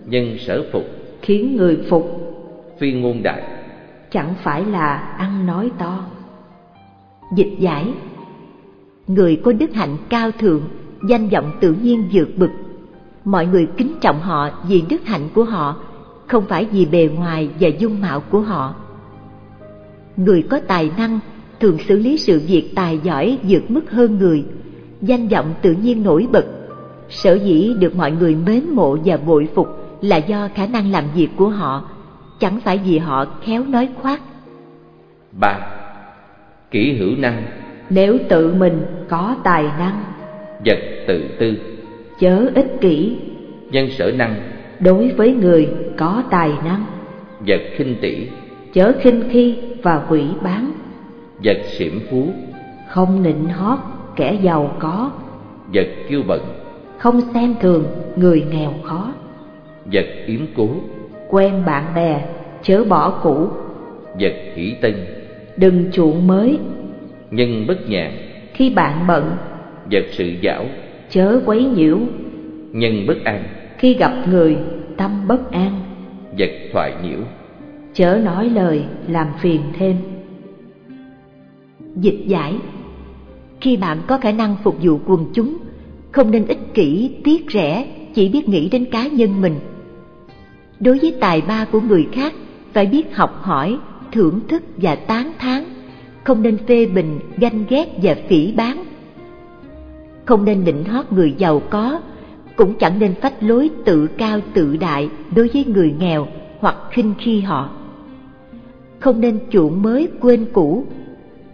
Nhân 0.05 0.37
sở 0.39 0.65
phục 0.71 0.83
khiến 1.21 1.55
người 1.55 1.77
phục, 1.89 2.35
Phi 2.79 2.93
ngôn 2.93 3.23
đại. 3.23 3.43
Chẳng 4.11 4.33
phải 4.43 4.65
là 4.65 4.95
ăn 5.17 5.45
nói 5.45 5.71
to. 5.77 6.05
dịch 7.35 7.59
giải. 7.59 7.93
Người 9.07 9.41
có 9.43 9.51
đức 9.51 9.73
hạnh 9.73 9.97
cao 10.09 10.31
thượng 10.31 10.61
danh 11.07 11.29
vọng 11.29 11.51
tự 11.59 11.73
nhiên 11.73 12.09
vượt 12.13 12.29
bực 12.37 12.51
mọi 13.25 13.45
người 13.45 13.67
kính 13.77 13.93
trọng 14.01 14.21
họ 14.21 14.49
vì 14.67 14.83
đức 14.89 15.05
hạnh 15.05 15.29
của 15.33 15.43
họ 15.43 15.75
không 16.27 16.45
phải 16.45 16.65
vì 16.65 16.85
bề 16.85 17.09
ngoài 17.15 17.49
và 17.59 17.67
dung 17.79 18.01
mạo 18.01 18.19
của 18.19 18.41
họ 18.41 18.75
người 20.17 20.41
có 20.49 20.59
tài 20.67 20.91
năng 20.97 21.19
thường 21.59 21.77
xử 21.87 21.99
lý 21.99 22.17
sự 22.17 22.41
việc 22.47 22.71
tài 22.75 22.99
giỏi 23.03 23.37
vượt 23.43 23.71
mức 23.71 23.91
hơn 23.91 24.17
người, 24.17 24.45
danh 25.01 25.27
vọng 25.27 25.53
tự 25.61 25.71
nhiên 25.71 26.03
nổi 26.03 26.27
bật. 26.31 26.45
Sở 27.09 27.33
dĩ 27.33 27.73
được 27.79 27.95
mọi 27.95 28.11
người 28.11 28.35
mến 28.35 28.69
mộ 28.69 28.97
và 29.05 29.17
bội 29.17 29.47
phục 29.55 29.67
là 30.01 30.17
do 30.17 30.49
khả 30.55 30.65
năng 30.65 30.91
làm 30.91 31.03
việc 31.15 31.29
của 31.35 31.49
họ, 31.49 31.89
chẳng 32.39 32.59
phải 32.59 32.77
vì 32.77 32.97
họ 32.97 33.25
khéo 33.41 33.63
nói 33.63 33.89
khoác. 34.01 34.21
ba 35.39 35.59
Kỹ 36.71 36.97
hữu 36.99 37.09
năng 37.17 37.43
Nếu 37.89 38.17
tự 38.29 38.53
mình 38.53 38.85
có 39.09 39.35
tài 39.43 39.63
năng 39.63 40.03
Vật 40.65 40.79
tự 41.07 41.23
tư. 41.39 41.57
Chớ 42.19 42.51
ích 42.55 42.81
kỷ. 42.81 43.17
Nhân 43.71 43.89
sở 43.89 44.11
năng. 44.11 44.35
Đối 44.79 45.07
với 45.07 45.31
người 45.31 45.69
có 45.97 46.23
tài 46.29 46.51
năng. 46.65 46.85
Vật 47.47 47.61
khinh 47.75 47.95
tỷ. 48.01 48.27
Chớ 48.73 48.93
khinh 49.01 49.23
khi 49.29 49.57
và 49.83 50.05
quỷ 50.09 50.23
bán. 50.43 50.71
Vật 51.43 51.57
xiểm 51.77 51.99
phú. 52.11 52.27
Không 52.87 53.23
nịnh 53.23 53.45
hót 53.45 53.79
kẻ 54.15 54.37
giàu 54.41 54.75
có. 54.79 55.11
Vật 55.73 55.87
kiêu 56.09 56.21
bận. 56.27 56.41
Không 56.97 57.21
xem 57.33 57.55
thường 57.61 57.85
người 58.15 58.45
nghèo 58.51 58.73
khó. 58.83 59.11
Vật 59.93 60.05
yếm 60.25 60.41
cố. 60.55 60.69
Quen 61.29 61.63
bạn 61.65 61.83
bè 61.95 62.25
chớ 62.61 62.83
bỏ 62.83 63.19
cũ. 63.23 63.47
Vật 64.19 64.33
hỷ 64.55 64.75
tân. 64.81 64.93
Đừng 65.57 65.91
chuộng 65.91 66.27
mới. 66.27 66.59
Nhân 67.31 67.65
bất 67.67 67.89
nhàn. 67.89 68.11
Khi 68.53 68.69
bạn 68.69 69.07
bận 69.07 69.37
Vật 69.91 70.05
sự 70.11 70.31
giảo. 70.43 70.65
Chớ 71.09 71.41
quấy 71.45 71.63
nhiễu. 71.63 71.97
Nhân 72.71 73.05
bất 73.07 73.23
an. 73.23 73.43
Khi 73.77 73.93
gặp 73.93 74.27
người 74.27 74.57
tâm 74.97 75.27
bất 75.27 75.51
an. 75.51 75.79
Vật 76.37 76.49
thoại 76.73 76.93
nhiễu. 77.03 77.19
Chớ 77.93 78.21
nói 78.23 78.49
lời 78.49 78.83
làm 79.07 79.27
phiền 79.41 79.61
thêm. 79.77 79.95
Dịch 81.95 82.23
giải. 82.25 82.55
Khi 83.61 83.77
bạn 83.77 83.97
có 84.07 84.17
khả 84.17 84.31
năng 84.31 84.55
phục 84.63 84.75
vụ 84.81 84.99
quần 85.05 85.25
chúng 85.33 85.57
Không 86.11 86.31
nên 86.31 86.47
ích 86.47 86.73
kỷ, 86.73 87.11
tiếc 87.23 87.45
rẻ 87.53 87.85
Chỉ 88.13 88.29
biết 88.29 88.49
nghĩ 88.49 88.69
đến 88.69 88.85
cá 88.85 89.07
nhân 89.07 89.41
mình. 89.41 89.55
Đối 90.79 90.99
với 90.99 91.15
tài 91.19 91.41
ba 91.41 91.65
của 91.71 91.81
người 91.81 92.07
khác 92.11 92.33
Phải 92.73 92.85
biết 92.85 93.15
học 93.15 93.39
hỏi, 93.41 93.77
thưởng 94.11 94.39
thức 94.47 94.63
và 94.77 94.95
tán 94.95 95.31
thán. 95.39 95.63
Không 96.23 96.41
nên 96.41 96.57
phê 96.67 96.85
bình, 96.85 97.19
ganh 97.37 97.65
ghét 97.69 97.87
và 98.03 98.15
phỉ 98.27 98.51
báng 98.51 98.83
không 100.29 100.45
nên 100.45 100.63
định 100.65 100.85
hót 100.85 101.11
người 101.11 101.35
giàu 101.37 101.61
có 101.69 102.01
Cũng 102.55 102.73
chẳng 102.79 102.99
nên 102.99 103.13
phách 103.21 103.43
lối 103.43 103.69
tự 103.85 104.07
cao 104.07 104.39
tự 104.53 104.77
đại 104.77 105.09
Đối 105.35 105.47
với 105.47 105.65
người 105.65 105.95
nghèo 105.99 106.27
hoặc 106.59 106.75
khinh 106.91 107.13
khi 107.19 107.41
họ 107.41 107.69
Không 108.99 109.21
nên 109.21 109.39
chuộng 109.49 109.81
mới 109.81 110.09
quên 110.19 110.45
cũ 110.53 110.85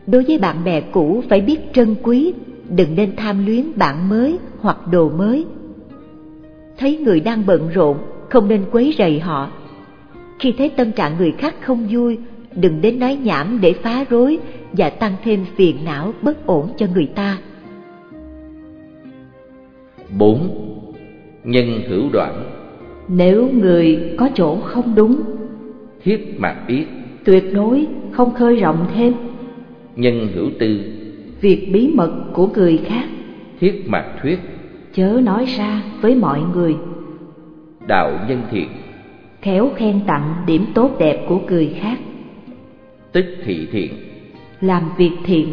Đối 0.08 0.24
với 0.24 0.38
bạn 0.38 0.64
bè 0.64 0.82
cũ 0.82 1.24
phải 1.30 1.42
biết 1.42 1.60
trân 1.74 1.96
quý 2.04 2.34
Đừng 2.70 2.96
nên 2.96 3.16
tham 3.16 3.46
luyến 3.46 3.66
bạn 3.76 4.10
mới 4.10 4.40
hoặc 4.60 4.78
đồ 4.92 5.10
mới 5.10 5.46
Thấy 6.78 6.98
người 6.98 7.20
đang 7.20 7.46
bận 7.46 7.70
rộn 7.74 7.98
không 8.30 8.48
nên 8.48 8.66
quấy 8.72 8.96
rầy 8.98 9.20
họ. 9.20 9.50
Khi 10.40 10.54
thấy 10.58 10.70
tâm 10.70 10.92
trạng 10.92 11.18
người 11.18 11.32
khác 11.32 11.56
không 11.62 11.88
vui, 11.92 12.18
đừng 12.56 12.82
đến 12.82 13.00
nói 13.00 13.16
nhảm 13.16 13.62
để 13.62 13.74
phá 13.74 14.06
rối 14.10 14.40
và 14.74 14.90
tăng 14.90 15.16
thêm 15.24 15.46
phiền 15.56 15.76
não 15.86 16.14
bất 16.22 16.46
ổn 16.46 16.70
cho 16.78 16.86
người 16.94 17.06
ta. 17.16 17.38
4. 20.18 20.50
Nhân 21.44 21.82
hữu 21.88 22.10
đoạn. 22.14 22.44
Nếu 23.08 23.50
người 23.54 24.14
có 24.18 24.30
chỗ 24.36 24.56
không 24.56 24.96
đúng, 24.96 25.22
Thiết 26.04 26.40
mạc 26.40 26.56
biết. 26.68 26.86
tuyệt 27.26 27.44
đối 27.54 27.88
không 28.12 28.34
khơi 28.34 28.56
rộng 28.56 28.86
thêm. 28.96 29.14
Nhân 29.96 30.28
hữu 30.36 30.50
tư. 30.60 30.80
Việc 31.42 31.70
bí 31.74 31.92
mật 31.94 32.12
của 32.34 32.48
người 32.48 32.78
khác, 32.78 33.08
Thiết 33.60 33.84
mạc 33.88 34.06
thuyết. 34.22 34.40
Chớ 34.94 35.22
nói 35.24 35.46
ra 35.46 35.82
với 36.02 36.16
mọi 36.16 36.42
người. 36.54 36.76
Đạo 37.88 38.12
nhân 38.28 38.42
thiện. 38.52 38.68
Khéo 39.42 39.70
khen 39.76 40.00
tặng 40.08 40.36
điểm 40.48 40.66
tốt 40.74 40.96
đẹp 41.00 41.26
của 41.28 41.40
người 41.48 41.76
khác, 41.80 41.98
Tức 43.12 43.26
thị 43.46 43.68
thiện. 43.72 43.94
Làm 44.62 44.84
việc 44.98 45.12
thiện, 45.26 45.48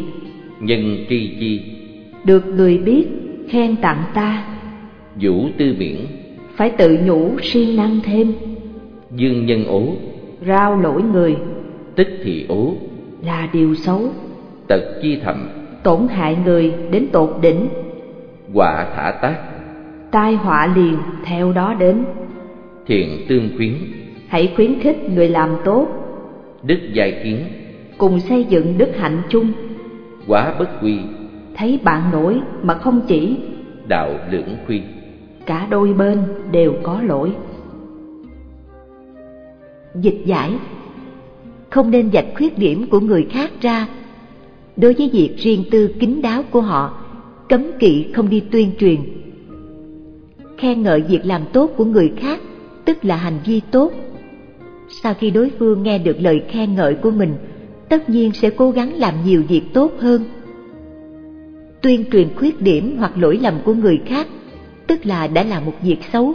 Nhân 0.59 0.97
tri 1.09 1.35
chi. 1.39 1.61
Được 2.25 2.47
người 2.47 2.77
biết 2.77 3.07
khen 3.49 3.75
tặng 3.75 4.03
ta, 4.13 4.45
Vũ 5.21 5.47
tư 5.57 5.75
miễn 5.77 5.97
phải 6.55 6.69
tự 6.69 6.97
nhủ 7.05 7.31
siêng 7.41 7.75
năng 7.75 7.99
thêm, 8.03 8.33
Dương 9.11 9.45
nhân 9.45 9.65
ố 9.65 9.83
rao 10.47 10.81
lỗi 10.81 11.01
người. 11.03 11.35
Tức 11.95 12.07
thị 12.23 12.45
ố 12.49 12.73
là 13.25 13.49
điều 13.53 13.75
xấu, 13.75 14.01
Tật 14.67 14.99
chi 15.01 15.19
thầm. 15.23 15.49
Tổn 15.83 16.07
hại 16.07 16.37
người 16.45 16.73
đến 16.91 17.07
tột 17.11 17.35
đỉnh, 17.41 17.67
Quả 18.53 18.87
thả 18.95 19.11
tác. 19.21 19.35
Tai 20.11 20.33
họa 20.33 20.73
liền 20.75 20.97
theo 21.25 21.51
đó 21.51 21.73
đến. 21.79 22.03
Thiện 22.87 23.09
tương 23.29 23.49
khuyến. 23.57 23.73
Hãy 24.27 24.53
khuyến 24.55 24.79
khích 24.79 25.09
người 25.09 25.29
làm 25.29 25.49
tốt, 25.65 25.87
Đức 26.63 26.79
giai 26.93 27.21
kiến. 27.23 27.37
Cùng 27.97 28.19
xây 28.19 28.43
dựng 28.43 28.77
đức 28.77 28.97
hạnh 28.97 29.21
chung. 29.29 29.51
Quá 30.27 30.55
bất 30.59 30.69
quy. 30.81 30.97
Thấy 31.55 31.79
bạn 31.83 32.11
nổi 32.11 32.39
mà 32.63 32.73
không 32.73 33.01
chỉ, 33.07 33.37
Đạo 33.87 34.09
lưỡng 34.31 34.55
khuy 34.65 34.81
cả 35.45 35.67
đôi 35.69 35.93
bên 35.93 36.23
đều 36.51 36.73
có 36.83 37.01
lỗi. 37.01 37.31
Dịch 39.95 40.21
giải. 40.25 40.53
Không 41.69 41.91
nên 41.91 42.11
dạch 42.11 42.25
khuyết 42.37 42.57
điểm 42.57 42.85
của 42.89 42.99
người 42.99 43.27
khác 43.31 43.51
ra. 43.61 43.87
Đối 44.77 44.93
với 44.93 45.09
việc 45.13 45.37
riêng 45.37 45.63
tư 45.71 45.95
kín 45.99 46.21
đáo 46.21 46.43
của 46.51 46.61
họ, 46.61 46.99
Cấm 47.49 47.63
kỵ 47.79 48.05
không 48.13 48.29
đi 48.29 48.43
tuyên 48.51 48.71
truyền. 48.79 48.99
Khen 50.57 50.81
ngợi 50.81 51.01
việc 51.01 51.25
làm 51.25 51.41
tốt 51.53 51.71
của 51.77 51.85
người 51.85 52.13
khác, 52.17 52.39
Tức 52.85 53.05
là 53.05 53.15
hành 53.15 53.39
vi 53.45 53.61
tốt. 53.71 53.91
Sau 55.03 55.13
khi 55.13 55.31
đối 55.31 55.51
phương 55.59 55.83
nghe 55.83 55.97
được 55.97 56.17
lời 56.19 56.43
khen 56.49 56.75
ngợi 56.75 56.95
của 56.95 57.11
mình, 57.11 57.35
Tất 57.89 58.09
nhiên 58.09 58.31
sẽ 58.33 58.49
cố 58.49 58.71
gắng 58.71 58.93
làm 58.93 59.13
nhiều 59.25 59.43
việc 59.47 59.61
tốt 59.73 59.91
hơn. 59.99 60.23
Tuyên 61.81 62.03
truyền 62.11 62.27
khuyết 62.35 62.61
điểm 62.61 62.95
hoặc 62.97 63.17
lỗi 63.17 63.39
lầm 63.41 63.53
của 63.65 63.73
người 63.73 64.01
khác 64.05 64.27
Tức 64.87 65.05
là 65.05 65.27
đã 65.27 65.43
làm 65.43 65.65
một 65.65 65.75
việc 65.81 65.97
xấu. 66.13 66.33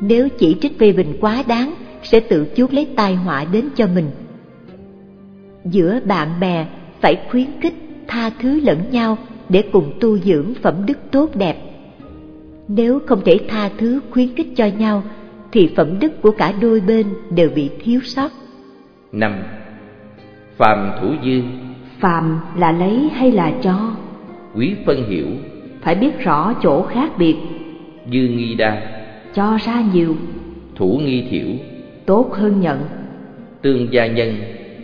Nếu 0.00 0.28
chỉ 0.38 0.56
trích 0.60 0.78
phê 0.78 0.92
bình 0.92 1.16
quá 1.20 1.42
đáng 1.48 1.74
Sẽ 2.02 2.20
tự 2.20 2.46
chuốc 2.56 2.74
lấy 2.74 2.86
tai 2.96 3.14
họa 3.14 3.44
đến 3.52 3.68
cho 3.76 3.86
mình. 3.94 4.10
Giữa 5.64 6.00
bạn 6.04 6.28
bè 6.40 6.66
phải 7.00 7.20
khuyến 7.30 7.46
khích 7.60 7.74
tha 8.08 8.30
thứ 8.30 8.60
lẫn 8.60 8.78
nhau 8.90 9.18
để 9.48 9.62
cùng 9.72 9.92
tu 10.00 10.18
dưỡng 10.18 10.54
phẩm 10.62 10.74
đức 10.86 10.98
tốt 11.10 11.30
đẹp. 11.34 11.56
Nếu 12.68 13.00
không 13.06 13.20
thể 13.24 13.38
tha 13.48 13.70
thứ 13.78 14.00
khuyến 14.10 14.34
khích 14.34 14.48
cho 14.56 14.66
nhau 14.78 15.02
thì 15.52 15.70
phẩm 15.76 15.98
đức 15.98 16.22
của 16.22 16.30
cả 16.30 16.52
đôi 16.60 16.80
bên 16.80 17.06
đều 17.30 17.50
bị 17.54 17.70
thiếu 17.84 18.00
sót. 18.04 18.32
Năm 19.12 19.34
Phàm 20.56 20.90
thủ 21.00 21.08
dư. 21.24 21.42
Phàm 22.00 22.40
là 22.56 22.72
lấy 22.72 23.10
hay 23.14 23.32
là 23.32 23.52
cho, 23.62 23.96
Quý 24.56 24.74
phân 24.86 25.04
hiểu 25.08 25.26
phải 25.84 25.94
biết 25.94 26.20
rõ 26.20 26.54
chỗ 26.62 26.82
khác 26.82 27.10
biệt, 27.18 27.36
Dư 28.06 28.20
nghi 28.20 28.54
đa. 28.54 28.82
Cho 29.34 29.58
ra 29.64 29.82
nhiều, 29.92 30.16
Thủ 30.76 31.00
nghi 31.04 31.26
thiểu. 31.30 31.46
Tốt 32.06 32.32
hơn 32.32 32.60
nhận. 32.60 32.78
Tương 33.62 33.92
gia 33.92 34.06
nhân. 34.06 34.34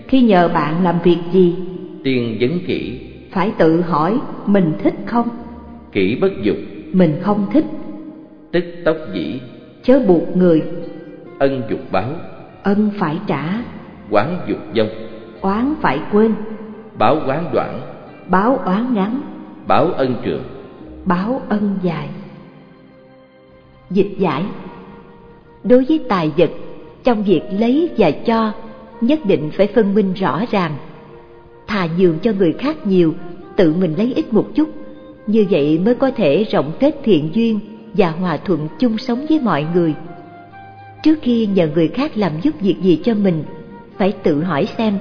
Khi 0.09 0.23
nhờ 0.23 0.49
bạn 0.49 0.85
làm 0.85 0.95
việc 1.05 1.19
gì, 1.33 1.55
Tiên 2.05 2.37
vấn 2.41 2.59
kỹ 2.67 3.01
phải 3.31 3.53
tự 3.59 3.81
hỏi 3.81 4.19
mình 4.47 4.73
thích 4.83 4.95
không, 5.07 5.29
Kỹ 5.93 6.19
bất 6.21 6.33
dục. 6.43 6.57
Mình 6.93 7.17
không 7.21 7.47
thích, 7.53 7.65
Tức 8.53 8.65
tốc 8.85 8.97
dĩ. 9.15 9.41
Chớ 9.83 10.03
buộc 10.09 10.37
người, 10.37 10.63
Ân 11.39 11.63
dục 11.71 11.81
báo. 11.93 12.11
Ân 12.63 12.91
phải 12.99 13.19
trả, 13.27 13.63
Quán 14.11 14.39
dục 14.49 14.59
dông. 14.75 14.89
Oán 15.41 15.75
phải 15.81 16.01
quên, 16.13 16.33
Báo 16.99 17.17
quán 17.27 17.45
đoạn. 17.53 17.81
Báo 18.27 18.61
oán 18.65 18.95
ngắn, 18.95 19.21
Báo 19.67 19.87
ân 19.87 20.15
trường 20.25 20.43
báo 21.05 21.43
ân 21.49 21.79
dài. 21.83 22.09
dịch 23.91 24.15
giải. 24.19 24.45
Đối 25.65 25.85
với 25.85 26.01
tài 26.09 26.31
vật, 26.37 26.51
trong 27.05 27.25
việc 27.25 27.43
lấy 27.51 27.91
và 27.99 28.11
cho, 28.11 28.53
nhất 29.01 29.21
định 29.25 29.51
phải 29.53 29.67
phân 29.67 29.95
minh 29.95 30.13
rõ 30.15 30.45
ràng. 30.51 30.77
Thà 31.67 31.89
nhường 31.99 32.19
cho 32.19 32.33
người 32.33 32.53
khác 32.53 32.87
nhiều, 32.87 33.15
tự 33.57 33.75
mình 33.75 33.95
lấy 33.99 34.13
ít 34.17 34.33
một 34.33 34.47
chút. 34.55 34.69
Như 35.27 35.47
vậy 35.51 35.81
mới 35.85 35.95
có 35.95 36.11
thể 36.11 36.45
rộng 36.45 36.73
kết 36.81 36.97
thiện 37.05 37.31
duyên 37.35 37.61
và 37.95 38.11
hòa 38.11 38.37
thuận 38.37 38.69
chung 38.79 38.99
sống 38.99 39.27
với 39.29 39.41
mọi 39.41 39.67
người. 39.75 39.95
Trước 41.03 41.19
khi 41.23 41.47
nhờ 41.47 41.69
người 41.75 41.89
khác 41.89 42.17
làm 42.17 42.33
giúp 42.43 42.55
việc 42.61 42.77
gì 42.83 43.01
cho 43.05 43.15
mình, 43.15 43.45
phải 43.99 44.13
tự 44.13 44.43
hỏi 44.43 44.69
xem, 44.79 44.99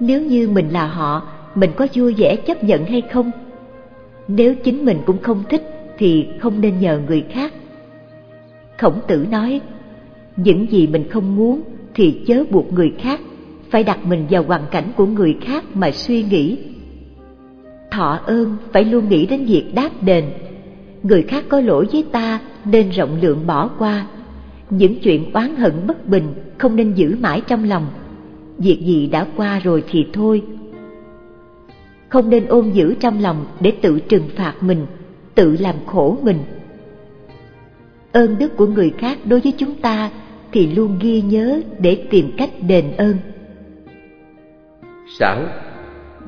nếu 0.00 0.22
như 0.22 0.48
mình 0.48 0.68
là 0.68 0.86
họ, 0.86 1.22
mình 1.54 1.70
có 1.76 1.86
vui 1.94 2.14
vẻ 2.14 2.36
chấp 2.36 2.64
nhận 2.64 2.84
hay 2.84 3.02
không? 3.12 3.30
Nếu 4.28 4.54
chính 4.54 4.84
mình 4.84 4.98
cũng 5.06 5.18
không 5.22 5.42
thích 5.48 5.62
thì 5.98 6.26
không 6.40 6.60
nên 6.60 6.80
nhờ 6.80 7.00
người 7.06 7.24
khác. 7.30 7.52
Khổng 8.78 9.00
tử 9.06 9.26
nói, 9.30 9.60
những 10.36 10.70
gì 10.70 10.86
mình 10.86 11.08
không 11.10 11.36
muốn 11.36 11.62
thì 11.94 12.20
chớ 12.26 12.44
buộc 12.50 12.72
người 12.72 12.92
khác, 12.98 13.20
phải 13.70 13.84
đặt 13.84 14.06
mình 14.06 14.26
vào 14.30 14.42
hoàn 14.42 14.62
cảnh 14.70 14.92
của 14.96 15.06
người 15.06 15.36
khác 15.40 15.64
mà 15.74 15.90
suy 15.90 16.22
nghĩ. 16.22 16.58
Thọ 17.90 18.20
ơn 18.26 18.56
phải 18.72 18.84
luôn 18.84 19.08
nghĩ 19.08 19.26
đến 19.26 19.44
việc 19.44 19.64
đáp 19.74 19.90
đền. 20.02 20.24
Người 21.02 21.22
khác 21.22 21.44
có 21.48 21.60
lỗi 21.60 21.86
với 21.92 22.04
ta 22.12 22.40
nên 22.64 22.90
rộng 22.90 23.18
lượng 23.22 23.46
bỏ 23.46 23.68
qua. 23.78 24.06
Những 24.70 24.98
chuyện 24.98 25.32
oán 25.32 25.56
hận 25.56 25.72
bất 25.86 26.08
bình 26.08 26.34
không 26.58 26.76
nên 26.76 26.92
giữ 26.92 27.16
mãi 27.20 27.40
trong 27.40 27.64
lòng. 27.64 27.86
Việc 28.58 28.80
gì 28.80 29.06
đã 29.06 29.26
qua 29.36 29.58
rồi 29.58 29.84
thì 29.90 30.06
thôi 30.12 30.42
không 32.12 32.30
nên 32.30 32.46
ôm 32.46 32.70
giữ 32.72 32.94
trong 33.00 33.22
lòng 33.22 33.44
để 33.60 33.72
tự 33.82 34.00
trừng 34.00 34.28
phạt 34.36 34.54
mình 34.60 34.86
tự 35.34 35.56
làm 35.60 35.74
khổ 35.86 36.18
mình. 36.22 36.38
Ơn 38.12 38.38
đức 38.38 38.56
của 38.56 38.66
người 38.66 38.92
khác 38.98 39.18
đối 39.24 39.40
với 39.40 39.52
chúng 39.58 39.74
ta 39.74 40.10
thì 40.52 40.74
luôn 40.74 40.98
ghi 41.00 41.22
nhớ 41.22 41.60
để 41.80 42.06
tìm 42.10 42.30
cách 42.36 42.50
đền 42.68 42.84
ơn. 42.96 43.16
6. 45.18 45.38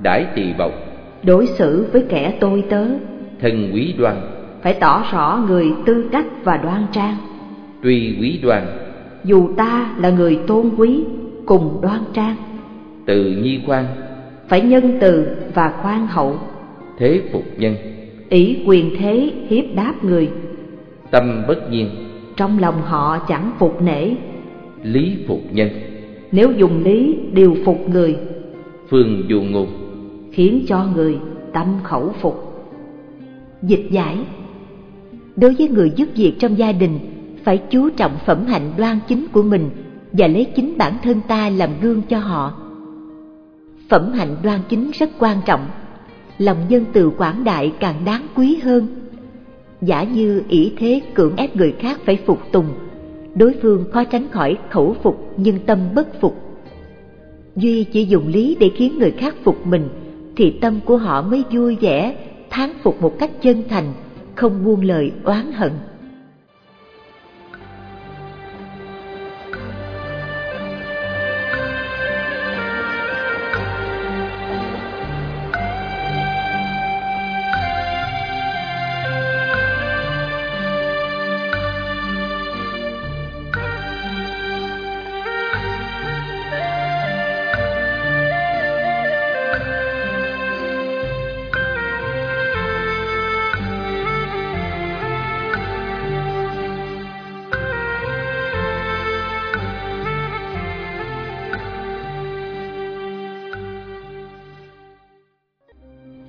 Đãi 0.03 0.27
tỳ 0.35 0.53
bộc. 0.59 0.73
Đối 1.23 1.47
xử 1.47 1.87
với 1.93 2.05
kẻ 2.09 2.37
tôi 2.41 2.65
tớ. 2.71 2.87
Thân 3.41 3.71
quý 3.75 3.95
đoan. 3.99 4.17
Phải 4.63 4.75
tỏ 4.75 5.07
rõ 5.13 5.45
người 5.49 5.67
tư 5.87 6.09
cách 6.13 6.27
và 6.45 6.57
đoan 6.57 6.87
trang. 6.93 7.17
Tuy 7.83 8.17
quý 8.21 8.41
đoan. 8.43 8.67
Dù 9.25 9.49
ta 9.57 9.95
là 9.99 10.11
người 10.11 10.39
tôn 10.47 10.71
quý 10.77 11.05
Cùng 11.47 11.79
đoan 11.83 12.01
trang. 12.13 12.37
Từ 13.07 13.25
nhi 13.25 13.61
khoan 13.67 13.87
Phải 14.49 14.61
nhân 14.61 14.99
từ 15.01 15.27
và 15.55 15.75
khoan 15.83 16.07
hậu. 16.07 16.39
Thế 16.99 17.23
phục 17.33 17.45
nhân. 17.57 17.77
Ý 18.29 18.57
quyền 18.67 18.97
thế 18.99 19.33
hiếp 19.49 19.65
đáp 19.75 19.95
người. 20.03 20.31
Tâm 21.11 21.45
bất 21.49 21.71
nhiên. 21.71 21.91
Trong 22.37 22.59
lòng 22.59 22.83
họ 22.83 23.19
chẳng 23.29 23.53
phục 23.59 23.83
nể. 23.83 24.11
Lý 24.83 25.17
phục 25.29 25.41
nhân. 25.53 25.69
Nếu 26.33 26.53
dùng 26.53 26.85
lý 26.85 27.17
điều 27.33 27.57
phục 27.65 27.89
người. 27.89 28.17
Phương 28.89 29.23
du 29.31 29.43
ngôn. 29.43 29.67
Khiến 30.33 30.65
cho 30.69 30.87
người 30.95 31.19
tâm 31.53 31.67
khẩu 31.83 32.13
phục. 32.21 32.67
Dịch 33.63 33.87
giải. 33.91 34.19
Đối 35.37 35.55
với 35.55 35.69
người 35.69 35.93
giúp 35.97 36.09
việc 36.17 36.35
trong 36.39 36.59
gia 36.59 36.73
đình 36.73 36.99
Phải 37.45 37.59
chú 37.71 37.91
trọng 37.91 38.13
phẩm 38.27 38.47
hạnh 38.47 38.73
đoan 38.79 38.99
chính 39.09 39.27
của 39.33 39.43
mình 39.43 39.71
Và 40.13 40.27
lấy 40.27 40.45
chính 40.57 40.79
bản 40.79 40.93
thân 41.03 41.21
ta 41.29 41.51
làm 41.51 41.71
gương 41.81 42.03
cho 42.09 42.19
họ 42.19 42.53
Phẩm 43.89 44.13
hạnh 44.13 44.37
đoan 44.43 44.61
chính 44.69 44.91
rất 44.91 45.11
quan 45.19 45.41
trọng. 45.47 45.67
Lòng 46.39 46.59
nhân 46.69 46.85
từ 46.93 47.11
quảng 47.19 47.45
đại 47.45 47.73
càng 47.81 48.05
đáng 48.05 48.27
quý 48.35 48.59
hơn. 48.63 48.87
Giả 49.83 50.03
như 50.03 50.43
ỷ 50.49 50.73
thế 50.79 51.01
cưỡng 51.15 51.37
ép 51.37 51.57
người 51.57 51.75
khác 51.79 52.01
phải 52.05 52.19
phục 52.27 52.53
tùng 52.53 52.67
Đối 53.35 53.55
phương 53.63 53.85
khó 53.93 54.05
tránh 54.05 54.29
khỏi 54.31 54.59
khẩu 54.71 54.97
phục 55.03 55.33
nhưng 55.37 55.59
tâm 55.59 55.79
bất 55.95 56.21
phục. 56.21 56.37
Duy 57.57 57.85
chỉ 57.85 58.05
dùng 58.05 58.29
lý 58.29 58.57
để 58.61 58.71
khiến 58.75 58.99
người 58.99 59.11
khác 59.11 59.35
phục 59.45 59.67
mình 59.67 59.89
Thì 60.37 60.51
tâm 60.61 60.81
của 60.85 60.97
họ 60.97 61.23
mới 61.23 61.45
vui 61.53 61.77
vẻ, 61.81 62.17
thán 62.51 62.71
phục 62.83 63.03
một 63.03 63.19
cách 63.19 63.31
chân 63.43 63.63
thành 63.69 63.93
Không 64.35 64.65
buông 64.65 64.83
lời 64.83 65.13
oán 65.25 65.53
hận. 65.53 65.73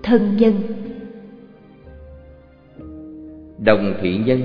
Thân 0.05 0.37
nhân. 0.37 0.53
Đồng 3.57 3.93
thị 4.01 4.17
nhân 4.17 4.41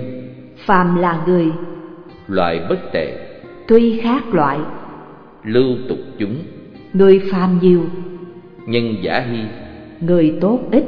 phàm 0.56 0.96
là 0.96 1.22
người 1.26 1.46
loại 2.28 2.60
bất 2.68 2.78
tệ. 2.92 3.16
tuy 3.68 4.00
khác 4.00 4.34
loại 4.34 4.58
lưu 5.44 5.76
tục 5.88 5.98
chúng 6.18 6.36
người 6.92 7.20
phàm 7.32 7.58
nhiều 7.62 7.82
nhân 8.66 8.94
giả 9.02 9.20
hy. 9.20 9.40
người 10.00 10.34
tốt 10.40 10.60
ít 10.72 10.84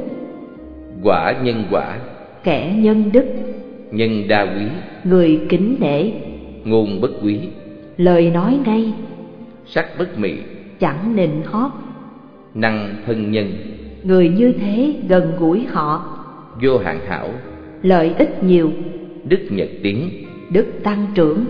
quả 1.03 1.33
nhân 1.43 1.63
quả 1.71 1.99
kẻ 2.43 2.75
nhân 2.79 3.09
đức 3.13 3.25
nhân 3.91 4.27
đa 4.27 4.41
quý. 4.41 4.65
người 5.03 5.41
kính 5.49 5.75
nể. 5.79 6.11
Ngôn 6.65 7.01
bất 7.01 7.11
quý 7.23 7.39
lời 7.97 8.29
nói 8.29 8.59
ngay 8.65 8.93
sắc 9.65 9.87
bất 9.99 10.19
mị. 10.19 10.33
chẳng 10.79 11.15
nịnh 11.15 11.41
hót. 11.45 11.71
Năng 12.53 12.95
thân 13.05 13.31
nhân 13.31 13.51
người 14.03 14.29
như 14.29 14.51
thế 14.51 14.95
gần 15.07 15.33
gũi 15.39 15.65
họ. 15.65 16.17
Vô 16.61 16.77
hạn 16.77 16.99
hảo. 17.07 17.29
Lợi 17.81 18.13
ích 18.17 18.43
nhiều. 18.43 18.71
Đức 19.23 19.39
nhật 19.49 19.69
tiến 19.83 20.09
đức 20.53 20.65
tăng 20.83 21.07
trưởng. 21.15 21.45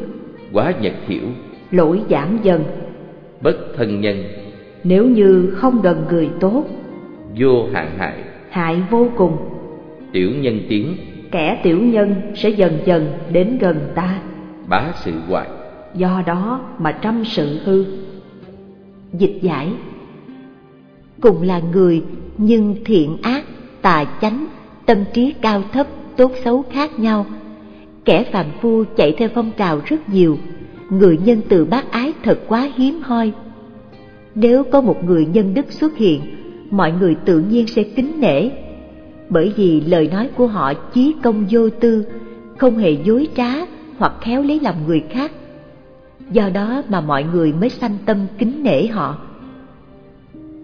Quá 0.52 0.74
nhật 0.82 0.94
hiểu. 1.08 1.28
Lỗi 1.72 2.02
giảm 2.10 2.40
dần. 2.44 2.64
Bất 3.42 3.58
thân 3.78 4.02
nhân. 4.02 4.24
Nếu 4.84 5.08
như 5.08 5.52
không 5.56 5.82
gần 5.82 6.06
người 6.10 6.30
tốt 6.40 6.64
vô 7.40 7.68
hạn 7.74 7.92
hại. 7.98 8.18
hại 8.50 8.78
vô 8.90 9.08
cùng. 9.16 9.38
Tiểu 10.12 10.32
nhân 10.36 10.60
tiến. 10.70 10.96
Kẻ 11.32 11.60
tiểu 11.64 11.82
nhân 11.82 12.16
sẽ 12.36 12.50
dần 12.50 12.80
dần 12.86 13.14
đến 13.32 13.58
gần 13.58 13.78
ta. 13.96 14.20
Bá 14.68 14.92
sự 14.96 15.12
hoại 15.28 15.48
do 15.96 16.24
đó 16.26 16.62
mà 16.80 16.92
trăm 16.92 17.26
sự 17.26 17.60
hư. 17.64 17.86
Dịch 19.14 19.38
giải 19.42 19.70
cùng 21.24 21.42
là 21.42 21.62
người, 21.74 22.04
nhưng 22.38 22.76
thiện 22.86 23.18
ác, 23.22 23.44
tà 23.82 24.06
chánh, 24.22 24.48
tâm 24.86 24.98
trí 25.14 25.34
cao 25.42 25.64
thấp, 25.74 25.88
tốt 26.18 26.32
xấu 26.44 26.66
khác 26.72 27.00
nhau. 27.00 27.26
Kẻ 28.06 28.24
phạm 28.32 28.46
phu 28.62 28.84
chạy 28.96 29.16
theo 29.18 29.30
phong 29.36 29.52
trào 29.58 29.82
rất 29.86 30.10
nhiều, 30.10 30.38
người 30.90 31.20
nhân 31.26 31.42
từ 31.50 31.66
bác 31.66 31.92
ái 31.92 32.14
thật 32.24 32.40
quá 32.48 32.70
hiếm 32.76 33.00
hoi. 33.02 33.32
Nếu 34.36 34.64
có 34.64 34.82
một 34.82 35.04
người 35.06 35.26
nhân 35.26 35.54
đức 35.54 35.72
xuất 35.72 35.98
hiện, 35.98 36.22
mọi 36.72 36.92
người 36.92 37.16
tự 37.26 37.40
nhiên 37.40 37.68
sẽ 37.68 37.84
kính 37.84 38.20
nể. 38.20 38.50
Bởi 39.30 39.54
vì 39.56 39.82
lời 39.82 40.10
nói 40.12 40.30
của 40.36 40.48
họ 40.48 40.74
chí 40.74 41.16
công 41.24 41.46
vô 41.50 41.70
tư, 41.70 42.06
không 42.58 42.78
hề 42.78 42.92
dối 42.92 43.28
trá 43.36 43.54
hoặc 43.98 44.14
khéo 44.22 44.44
lấy 44.44 44.60
lòng 44.64 44.76
người 44.88 45.04
khác. 45.10 45.32
Do 46.32 46.50
đó 46.50 46.84
mà 46.90 47.02
mọi 47.02 47.24
người 47.24 47.54
mới 47.54 47.70
sanh 47.70 47.98
tâm 48.06 48.18
kính 48.38 48.64
nể 48.64 48.88
họ 48.88 49.18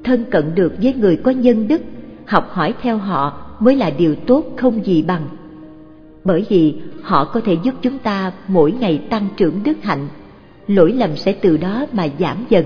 thân 0.03 0.25
cận 0.31 0.55
được 0.55 0.73
với 0.81 0.93
người 0.93 1.15
có 1.15 1.31
nhân 1.31 1.67
đức, 1.67 1.81
học 2.25 2.49
hỏi 2.51 2.73
theo 2.81 2.97
họ 2.97 3.41
mới 3.59 3.75
là 3.75 3.89
điều 3.89 4.15
tốt 4.15 4.43
không 4.57 4.85
gì 4.85 5.01
bằng. 5.01 5.27
Bởi 6.23 6.45
vì 6.49 6.75
họ 7.01 7.25
có 7.25 7.39
thể 7.39 7.57
giúp 7.63 7.73
chúng 7.81 7.97
ta 7.97 8.31
mỗi 8.47 8.71
ngày 8.71 9.01
tăng 9.09 9.27
trưởng 9.37 9.63
đức 9.63 9.77
hạnh, 9.81 10.07
lỗi 10.67 10.91
lầm 10.91 11.15
sẽ 11.15 11.31
từ 11.31 11.57
đó 11.57 11.85
mà 11.93 12.07
giảm 12.19 12.45
dần. 12.49 12.65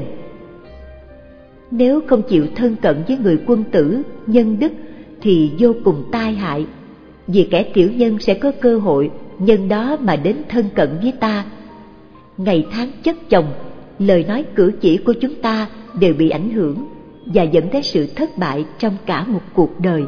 Nếu 1.72 2.02
không 2.08 2.22
chịu 2.22 2.48
thân 2.56 2.76
cận 2.76 3.04
với 3.08 3.18
người 3.18 3.40
quân 3.48 3.64
tử, 3.72 4.02
nhân 4.28 4.60
đức 4.60 4.72
thì 5.22 5.52
vô 5.60 5.74
cùng 5.84 6.04
tai 6.12 6.34
hại, 6.34 6.66
vì 7.28 7.48
kẻ 7.52 7.64
tiểu 7.64 7.92
nhân 7.92 8.20
sẽ 8.20 8.34
có 8.34 8.52
cơ 8.62 8.78
hội 8.78 9.12
nhân 9.40 9.70
đó 9.70 9.98
mà 10.00 10.16
đến 10.16 10.36
thân 10.50 10.66
cận 10.76 10.90
với 11.02 11.12
ta. 11.20 11.46
Ngày 12.38 12.68
tháng 12.72 12.92
chất 13.04 13.30
chồng, 13.30 13.46
lời 14.00 14.26
nói 14.28 14.46
cử 14.56 14.72
chỉ 14.82 14.98
của 14.98 15.14
chúng 15.14 15.36
ta 15.36 15.68
đều 16.00 16.14
bị 16.14 16.30
ảnh 16.30 16.50
hưởng 16.50 16.88
và 17.26 17.44
dẫn 17.44 17.70
tới 17.70 17.84
sự 17.84 18.08
thất 18.16 18.38
bại 18.38 18.66
trong 18.78 18.98
cả 19.06 19.24
một 19.24 19.42
cuộc 19.54 19.80
đời. 19.80 20.04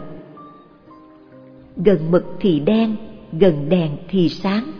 Gần 1.77 2.11
mực 2.11 2.23
thì 2.39 2.59
đen, 2.59 2.95
gần 3.31 3.69
đèn 3.69 3.91
thì 4.09 4.29
sáng. 4.29 4.71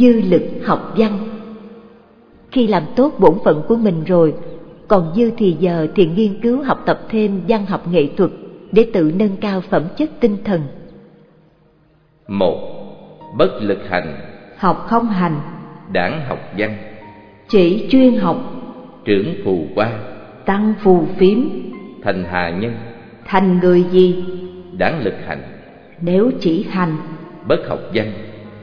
Dư 0.00 0.20
lực 0.20 0.42
học 0.64 0.94
văn. 0.96 1.18
Khi 2.50 2.66
làm 2.66 2.82
tốt 2.96 3.12
bổn 3.18 3.34
phận 3.44 3.62
của 3.68 3.76
mình 3.76 4.04
rồi 4.04 4.34
còn 4.88 5.12
dư 5.16 5.30
thì 5.36 5.56
giờ 5.60 5.86
thì 5.94 6.06
nghiên 6.06 6.40
cứu 6.40 6.62
học 6.62 6.82
tập 6.86 7.00
thêm 7.10 7.40
văn 7.48 7.66
học 7.66 7.88
nghệ 7.88 8.08
thuật 8.16 8.30
để 8.72 8.86
tự 8.92 9.12
nâng 9.16 9.36
cao 9.40 9.60
phẩm 9.60 9.82
chất 9.96 10.10
tinh 10.20 10.36
thần. 10.44 10.60
Một 12.28 12.56
bất 13.36 13.50
lực 13.60 13.78
hành. 13.88 14.20
Học 14.56 14.86
không 14.88 15.06
hành. 15.06 15.40
Đảng 15.92 16.26
học 16.28 16.38
văn. 16.58 16.76
Chỉ 17.48 17.88
chuyên 17.90 18.16
học. 18.16 18.36
Trưởng 19.04 19.34
phù 19.44 19.64
qua. 19.74 19.92
Tăng 20.44 20.74
phù 20.80 21.06
phiếm. 21.16 21.38
Thành 22.02 22.24
hà 22.30 22.50
nhân. 22.50 22.74
Thành 23.24 23.60
người 23.60 23.82
gì? 23.82 24.24
Đáng 24.78 25.04
lực 25.04 25.14
hành. 25.26 25.42
Nếu 26.00 26.30
chỉ 26.40 26.66
hành 26.70 26.96
bất 27.48 27.68
học 27.68 27.80
văn. 27.94 28.12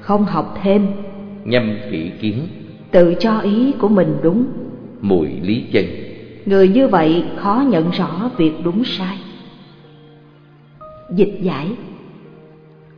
không 0.02 0.26
học 0.26 0.58
thêm 0.64 0.88
nhâm 1.48 1.78
kỹ 1.92 2.12
kiến. 2.22 2.48
Tự 2.92 3.16
cho 3.20 3.40
ý 3.40 3.72
của 3.80 3.88
mình 3.88 4.18
đúng. 4.24 4.46
Mùi 5.02 5.28
lý 5.42 5.64
chân. 5.72 5.86
Người 6.46 6.68
như 6.68 6.88
vậy 6.88 7.24
khó 7.36 7.66
nhận 7.70 7.92
rõ 7.92 8.32
việc 8.38 8.52
đúng 8.64 8.84
sai. 8.84 9.18
Dịch 11.16 11.38
giải. 11.42 11.68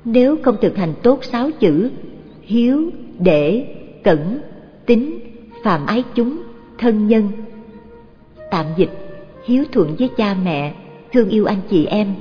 Nếu 0.06 0.38
không 0.43 0.56
thực 0.62 0.78
hành 0.78 0.93
tốt 1.04 1.24
sáu 1.24 1.50
chữ 1.60 1.89
hiếu 2.41 2.91
để 3.20 3.76
cẩn 4.04 4.39
tính 4.86 5.20
phàm 5.64 5.86
ái 5.86 6.04
chúng 6.16 6.38
thân 6.78 7.08
nhân. 7.08 7.28
Tạm 8.52 8.66
dịch. 8.78 8.91
Hiếu 9.45 9.64
thuận 9.72 9.95
với 10.00 10.10
cha 10.18 10.36
mẹ 10.43 10.74
thương 11.14 11.30
yêu 11.30 11.45
anh 11.45 11.60
chị 11.70 11.86
em 11.86 12.14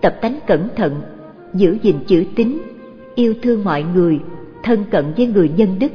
tập 0.00 0.14
tánh 0.22 0.38
cẩn 0.46 0.68
thận 0.76 0.94
giữ 1.54 1.78
gìn 1.82 1.96
chữ 2.06 2.24
tín 2.34 2.58
yêu 3.14 3.34
thương 3.42 3.64
mọi 3.64 3.82
người 3.94 4.20
thân 4.62 4.84
cận 4.90 5.04
với 5.16 5.26
người 5.26 5.50
nhân 5.56 5.78
đức. 5.78 5.92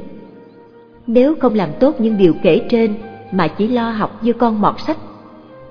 Nếu 1.06 1.34
không 1.40 1.54
làm 1.54 1.68
tốt 1.80 2.00
những 2.00 2.16
điều 2.18 2.34
kể 2.42 2.66
trên 2.70 2.94
mà 3.32 3.48
chỉ 3.48 3.68
lo 3.68 3.90
học 3.90 4.24
như 4.24 4.32
con 4.32 4.60
mọt 4.60 4.74
sách, 4.86 4.98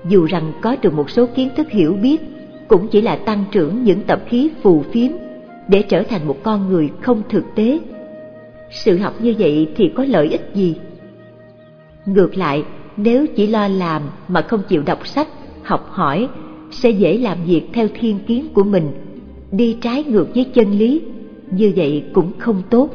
dù 0.08 0.24
rằng 0.24 0.52
có 0.60 0.76
được 0.82 0.94
một 0.94 1.10
số 1.10 1.26
kiến 1.26 1.48
thức 1.56 1.70
hiểu 1.70 1.92
biết, 2.02 2.20
cũng 2.68 2.88
chỉ 2.88 3.00
là 3.00 3.16
tăng 3.16 3.44
trưởng 3.50 3.84
những 3.84 4.00
tập 4.00 4.20
khí 4.26 4.50
phù 4.62 4.82
phiếm 4.82 5.10
để 5.68 5.82
trở 5.82 6.02
thành 6.02 6.26
một 6.26 6.36
con 6.42 6.68
người 6.68 6.90
không 7.00 7.22
thực 7.28 7.44
tế. 7.54 7.80
Sự 8.70 8.98
học 8.98 9.14
như 9.20 9.34
vậy 9.38 9.68
thì 9.76 9.90
có 9.94 10.04
lợi 10.04 10.28
ích 10.28 10.50
gì? 10.54 10.76
Ngược 12.06 12.36
lại, 12.36 12.64
nếu 12.96 13.26
chỉ 13.36 13.46
lo 13.46 13.68
làm 13.68 14.02
mà 14.28 14.42
không 14.42 14.60
chịu 14.68 14.82
đọc 14.86 15.06
sách, 15.06 15.28
học 15.62 15.88
hỏi, 15.90 16.28
sẽ 16.70 16.90
dễ 16.90 17.18
làm 17.18 17.38
việc 17.46 17.62
theo 17.72 17.88
thiên 17.94 18.18
kiến 18.26 18.48
của 18.54 18.62
mình, 18.62 18.90
đi 19.52 19.76
trái 19.80 20.04
ngược 20.04 20.34
với 20.34 20.44
chân 20.44 20.70
lý 20.70 21.02
như 21.50 21.72
vậy 21.76 22.04
cũng 22.12 22.32
không 22.38 22.62
tốt. 22.70 22.88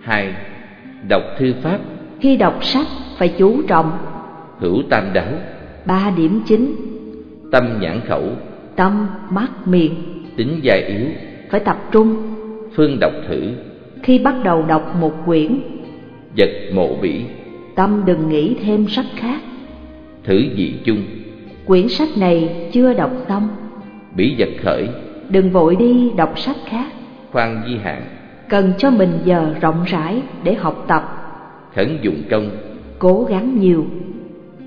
Hai 0.00 0.34
đọc 1.08 1.22
thư 1.38 1.54
pháp. 1.62 1.78
Khi 2.20 2.36
đọc 2.36 2.64
sách 2.64 2.86
phải 3.18 3.28
chú 3.38 3.62
trọng. 3.68 3.98
Hữu 4.58 4.82
tam 4.90 5.04
đáo 5.14 5.32
ba 5.86 6.12
điểm 6.16 6.40
chính. 6.46 6.74
Tâm 7.52 7.78
nhãn 7.80 8.00
khẩu. 8.08 8.22
Tâm 8.76 9.06
mắt 9.30 9.50
miệng. 9.66 9.94
Tính 10.36 10.60
giai 10.62 10.82
yếu. 10.82 11.06
Phải 11.50 11.60
tập 11.60 11.76
trung. 11.92 12.16
Phương 12.74 12.98
đọc 13.00 13.12
thử. 13.28 13.42
Khi 14.02 14.18
bắt 14.18 14.34
đầu 14.44 14.62
đọc 14.62 14.96
một 15.00 15.12
quyển 15.26 15.58
vật 16.36 16.50
mộ 16.74 16.96
bỉ. 17.02 17.20
tâm 17.74 18.02
đừng 18.06 18.28
nghĩ 18.28 18.56
thêm 18.64 18.88
sách 18.88 19.06
khác. 19.16 19.40
Thử 20.24 20.42
dị 20.56 20.74
chung. 20.84 21.02
Quyển 21.66 21.88
sách 21.88 22.08
này 22.16 22.68
chưa 22.72 22.92
đọc 22.94 23.10
xong. 23.28 23.48
Bỉ 24.16 24.34
vật 24.38 24.48
khởi. 24.62 24.88
Đừng 25.28 25.50
vội 25.50 25.76
đi 25.76 26.10
đọc 26.16 26.38
sách 26.38 26.56
khác 26.64 26.92
khoan 27.32 27.62
di 27.66 27.76
hạn. 27.76 28.02
Cần 28.48 28.72
cho 28.78 28.90
mình 28.90 29.18
giờ 29.24 29.54
rộng 29.60 29.84
rãi 29.86 30.22
để 30.42 30.54
học 30.54 30.84
tập. 30.88 31.02
Khẩn 31.74 31.98
dụng 32.02 32.22
công. 32.30 32.50
Cố 32.98 33.26
gắng 33.30 33.60
nhiều. 33.60 33.86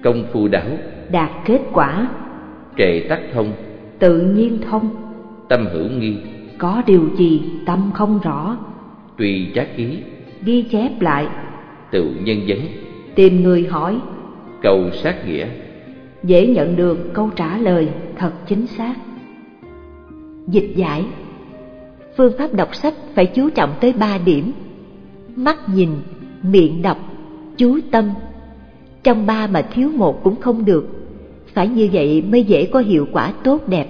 Công 0.03 0.25
phu 0.33 0.47
đáo 0.47 0.67
đạt 1.11 1.29
kết 1.45 1.59
quả. 1.73 2.07
Trệ 2.77 2.99
tắc 3.09 3.19
thông. 3.33 3.51
Tự 3.99 4.21
nhiên 4.21 4.57
thông. 4.69 4.89
Tâm 5.49 5.65
hữu 5.73 5.89
nghi. 5.89 6.17
Có 6.57 6.81
điều 6.85 7.09
gì 7.17 7.41
tâm 7.65 7.91
không 7.93 8.19
rõ. 8.23 8.57
Tùy 9.17 9.51
trác 9.55 9.77
ký 9.77 9.97
ghi 10.43 10.61
chép 10.61 11.01
lại. 11.01 11.27
Tự 11.91 12.13
nhân 12.23 12.37
vấn. 12.47 12.59
Tìm 13.15 13.43
người 13.43 13.67
hỏi. 13.69 13.99
Cầu 14.61 14.91
sát 14.91 15.27
nghĩa. 15.27 15.47
Dễ 16.23 16.47
nhận 16.47 16.75
được 16.75 17.13
câu 17.13 17.29
trả 17.35 17.57
lời 17.57 17.89
thật 18.15 18.31
chính 18.47 18.67
xác. 18.67 18.93
Dịch 20.47 20.71
giải 20.75 21.05
phương 22.17 22.33
pháp 22.37 22.53
đọc 22.53 22.75
sách 22.75 22.93
phải 23.15 23.25
chú 23.25 23.49
trọng 23.49 23.73
tới 23.81 23.93
ba 23.93 24.17
điểm. 24.25 24.51
Mắt 25.35 25.57
nhìn, 25.69 25.89
miệng 26.43 26.81
đọc, 26.81 26.97
chú 27.57 27.79
tâm. 27.91 28.09
Trong 29.03 29.25
ba 29.25 29.47
mà 29.47 29.61
thiếu 29.61 29.89
một 29.95 30.23
cũng 30.23 30.35
không 30.35 30.65
được. 30.65 30.87
Phải 31.53 31.67
như 31.67 31.89
vậy 31.93 32.21
mới 32.21 32.43
dễ 32.43 32.65
có 32.65 32.79
hiệu 32.79 33.07
quả 33.11 33.33
tốt 33.43 33.67
đẹp. 33.67 33.87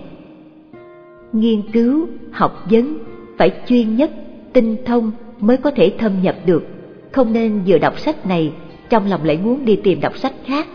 Nghiên 1.33 1.61
cứu, 1.71 2.07
học 2.31 2.65
vấn 2.69 2.97
phải 3.37 3.51
chuyên 3.67 3.95
nhất, 3.95 4.11
tinh 4.53 4.75
thông 4.85 5.11
mới 5.39 5.57
có 5.57 5.71
thể 5.71 5.93
thâm 5.97 6.21
nhập 6.21 6.35
được. 6.45 6.63
Không 7.11 7.33
nên 7.33 7.61
vừa 7.67 7.77
đọc 7.77 7.99
sách 7.99 8.27
này, 8.27 8.51
trong 8.89 9.09
lòng 9.09 9.23
lại 9.23 9.39
muốn 9.43 9.65
đi 9.65 9.75
tìm 9.75 10.01
đọc 10.01 10.17
sách 10.17 10.33
khác. 10.45 10.67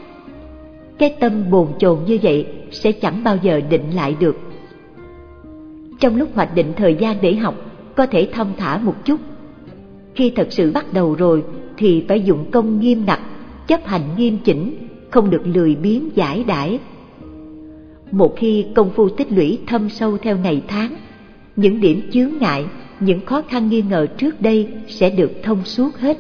Cái 0.99 1.15
tâm 1.21 1.51
bồn 1.51 1.69
chồn 1.79 1.99
như 2.07 2.19
vậy 2.23 2.47
sẽ 2.71 2.93
chẳng 2.93 3.25
bao 3.25 3.37
giờ 3.43 3.61
định 3.71 3.91
lại 3.95 4.17
được 4.21 4.37
trong 6.05 6.17
lúc 6.17 6.29
hoạch 6.35 6.55
định 6.55 6.73
thời 6.77 6.95
gian 6.95 7.17
để 7.21 7.35
học, 7.35 7.55
có 7.97 8.07
thể 8.07 8.29
thông 8.33 8.53
thả 8.57 8.79
một 8.79 8.95
chút. 9.05 9.21
Khi 10.15 10.31
thật 10.31 10.47
sự 10.51 10.73
bắt 10.73 10.93
đầu 10.93 11.15
rồi, 11.15 11.43
thì 11.77 12.05
phải 12.09 12.21
dụng 12.21 12.51
công 12.51 12.81
nghiêm 12.81 13.05
ngặt, 13.07 13.21
chấp 13.67 13.87
hành 13.87 14.03
nghiêm 14.17 14.39
chỉnh, 14.45 14.89
không 15.11 15.31
được 15.31 15.43
lười 15.45 15.77
biếng 15.77 16.09
giải 16.15 16.45
đãi. 16.47 16.79
Một 18.11 18.35
khi 18.37 18.67
công 18.75 18.91
phu 18.91 19.09
tích 19.09 19.33
lũy 19.33 19.59
thâm 19.67 19.89
sâu 19.89 20.19
theo 20.19 20.37
ngày 20.37 20.63
tháng, 20.69 20.95
những 21.57 21.81
điểm 21.81 22.01
chướng 22.13 22.31
ngại, 22.41 22.65
những 23.01 23.21
khó 23.27 23.43
khăn 23.49 23.69
nghi 23.69 23.83
ngờ 23.91 24.07
trước 24.07 24.41
đây 24.41 24.69
sẽ 24.89 25.11
được 25.11 25.33
thông 25.43 25.65
suốt 25.65 25.97
hết. 25.97 26.19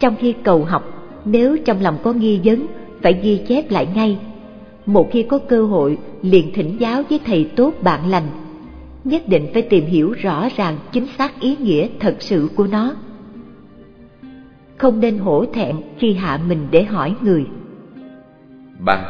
Trong 0.00 0.16
khi 0.20 0.34
cầu 0.42 0.64
học, 0.64 1.10
nếu 1.24 1.56
trong 1.64 1.82
lòng 1.82 1.98
có 2.02 2.12
nghi 2.12 2.40
vấn, 2.44 2.66
phải 3.02 3.20
ghi 3.22 3.40
chép 3.48 3.70
lại 3.70 3.88
ngay. 3.94 4.18
Một 4.86 5.08
khi 5.12 5.22
có 5.22 5.38
cơ 5.38 5.64
hội, 5.66 5.98
liền 6.22 6.52
thỉnh 6.52 6.76
giáo 6.78 7.02
với 7.10 7.20
thầy 7.24 7.44
tốt 7.56 7.74
bạn 7.82 8.10
lành 8.10 8.43
nhất 9.04 9.22
định 9.26 9.50
phải 9.52 9.62
tìm 9.62 9.86
hiểu 9.86 10.12
rõ 10.12 10.48
ràng 10.56 10.76
chính 10.92 11.06
xác 11.06 11.40
ý 11.40 11.56
nghĩa 11.56 11.88
thật 12.00 12.16
sự 12.18 12.48
của 12.56 12.66
nó. 12.72 12.94
Không 14.76 15.00
nên 15.00 15.18
hổ 15.18 15.44
thẹn 15.54 15.76
khi 15.98 16.14
hạ 16.14 16.40
mình 16.48 16.66
để 16.70 16.84
hỏi 16.84 17.14
người. 17.22 17.46
Ba 18.78 19.04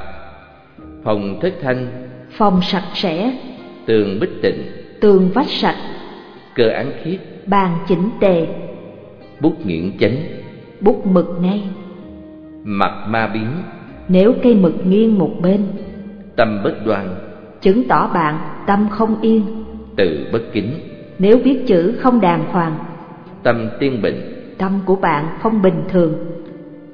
phòng 1.04 1.38
thất 1.42 1.54
thanh 1.62 2.08
phòng 2.30 2.60
sạch 2.62 2.88
sẽ 2.94 3.38
tường 3.86 4.18
bích 4.20 4.42
tịnh 4.42 4.64
tường 5.00 5.30
vách 5.34 5.48
sạch 5.48 5.76
cơ 6.54 6.68
án 6.68 6.92
khiết 7.02 7.20
bàn 7.46 7.76
chỉnh 7.88 8.10
tề 8.20 8.46
bút 9.40 9.66
nghiện 9.66 9.98
chánh 9.98 10.16
bút 10.80 11.06
mực 11.06 11.26
ngay. 11.40 11.62
mặt 12.64 13.06
ma 13.08 13.30
biến 13.34 13.48
nếu 14.08 14.34
cây 14.42 14.54
mực 14.54 14.86
nghiêng 14.86 15.18
một 15.18 15.30
bên 15.42 15.66
tâm 16.36 16.60
bất 16.64 16.86
đoan 16.86 17.14
chứng 17.60 17.88
tỏ 17.88 18.10
bạn 18.14 18.38
tâm 18.66 18.88
không 18.90 19.20
yên 19.20 19.63
tự 19.96 20.26
bất 20.32 20.42
kính. 20.52 20.70
Nếu 21.18 21.38
viết 21.38 21.66
chữ 21.66 21.94
không 21.98 22.20
đàng 22.20 22.44
hoàng 22.44 22.76
tâm 23.44 23.68
tiên 23.78 24.02
bệnh 24.02 24.34
tâm 24.58 24.80
của 24.84 24.96
bạn 24.96 25.26
không 25.40 25.62
bình 25.62 25.82
thường. 25.88 26.14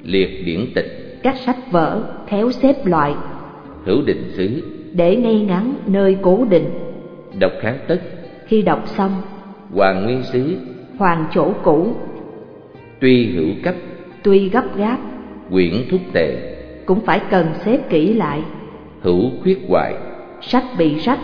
Liệt 0.03 0.45
điển 0.45 0.65
tịch. 0.75 1.19
Các 1.23 1.35
sách 1.37 1.71
vở 1.71 2.03
khéo 2.27 2.51
xếp 2.51 2.85
loại. 2.85 3.13
Hữu 3.85 4.01
định 4.05 4.23
xứ. 4.33 4.63
Để 4.93 5.15
ngay 5.15 5.39
ngắn 5.39 5.73
nơi 5.87 6.17
cố 6.21 6.45
định. 6.49 6.65
Đọc 7.39 7.51
kháng 7.61 7.77
tất. 7.87 8.01
Khi 8.47 8.61
đọc 8.61 8.83
xong 8.87 9.11
hoàng 9.73 10.03
nguyên 10.03 10.23
xứ. 10.23 10.57
hoàn 10.97 11.25
chỗ 11.33 11.53
cũ. 11.63 11.95
Tuy 12.99 13.25
hữu 13.25 13.49
cấp. 13.63 13.75
Tuy 14.23 14.49
gấp 14.49 14.77
gáp. 14.77 14.97
Quyển 15.51 15.73
thúc 15.91 16.01
tệ. 16.13 16.55
Cũng 16.85 16.99
phải 17.05 17.21
cần 17.29 17.45
xếp 17.65 17.89
kỹ 17.89 18.13
lại. 18.13 18.41
Hữu 19.01 19.29
khuyết 19.43 19.59
hoại 19.67 19.93
sách 20.41 20.63
bị 20.77 20.95
rách. 20.95 21.19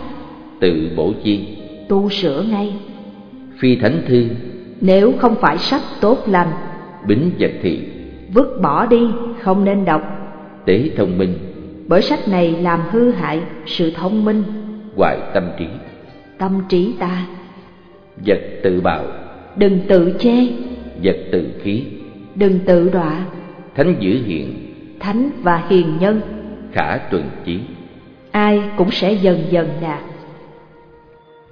Tự 0.60 0.90
bổ 0.96 1.12
chi 1.24 1.57
tu 1.88 2.10
sửa 2.10 2.42
ngay. 2.42 2.74
Phi 3.58 3.76
thánh 3.76 4.02
thư 4.06 4.28
nếu 4.80 5.12
không 5.18 5.34
phải 5.40 5.58
sách 5.58 5.82
tốt 6.00 6.18
lành 6.26 6.48
bính 7.06 7.30
vật 7.38 7.50
thị 7.62 7.80
vứt 8.32 8.58
bỏ 8.62 8.86
đi 8.86 9.06
không 9.40 9.64
nên 9.64 9.84
đọc. 9.84 10.02
Tế 10.64 10.90
thông 10.96 11.18
minh 11.18 11.34
bởi 11.86 12.02
sách 12.02 12.28
này 12.28 12.50
làm 12.50 12.80
hư 12.90 13.10
hại 13.10 13.40
sự 13.66 13.90
thông 13.90 14.24
minh. 14.24 14.42
Hoại 14.96 15.18
tâm 15.34 15.44
trí 15.58 15.66
tâm 16.38 16.60
trí 16.68 16.94
ta 16.98 17.26
vật 18.26 18.40
tự 18.62 18.80
bạo 18.80 19.04
đừng 19.56 19.80
tự 19.88 20.16
chê. 20.18 20.46
Vật 21.02 21.16
tự 21.32 21.50
khí 21.62 21.84
đừng 22.34 22.58
tự 22.66 22.88
đọa. 22.88 23.24
Thánh 23.74 23.94
dữ 24.00 24.22
hiện 24.24 24.54
thánh 25.00 25.30
và 25.42 25.64
hiền 25.68 25.86
nhân. 26.00 26.20
Khả 26.72 26.96
tuần 26.96 27.22
chí. 27.44 27.60
Ai 28.30 28.62
cũng 28.76 28.90
sẽ 28.90 29.12
dần 29.12 29.42
dần 29.50 29.68
đạt 29.82 30.00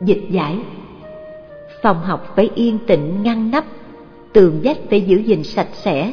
dịch 0.00 0.22
giải 0.30 0.58
phòng 1.82 2.00
học 2.00 2.32
phải 2.36 2.50
yên 2.54 2.78
tĩnh 2.86 3.22
ngăn 3.22 3.50
nắp 3.50 3.64
tường 4.32 4.60
vách 4.62 4.78
phải 4.90 5.00
giữ 5.00 5.16
gìn 5.16 5.42
sạch 5.42 5.68
sẽ. 5.72 6.12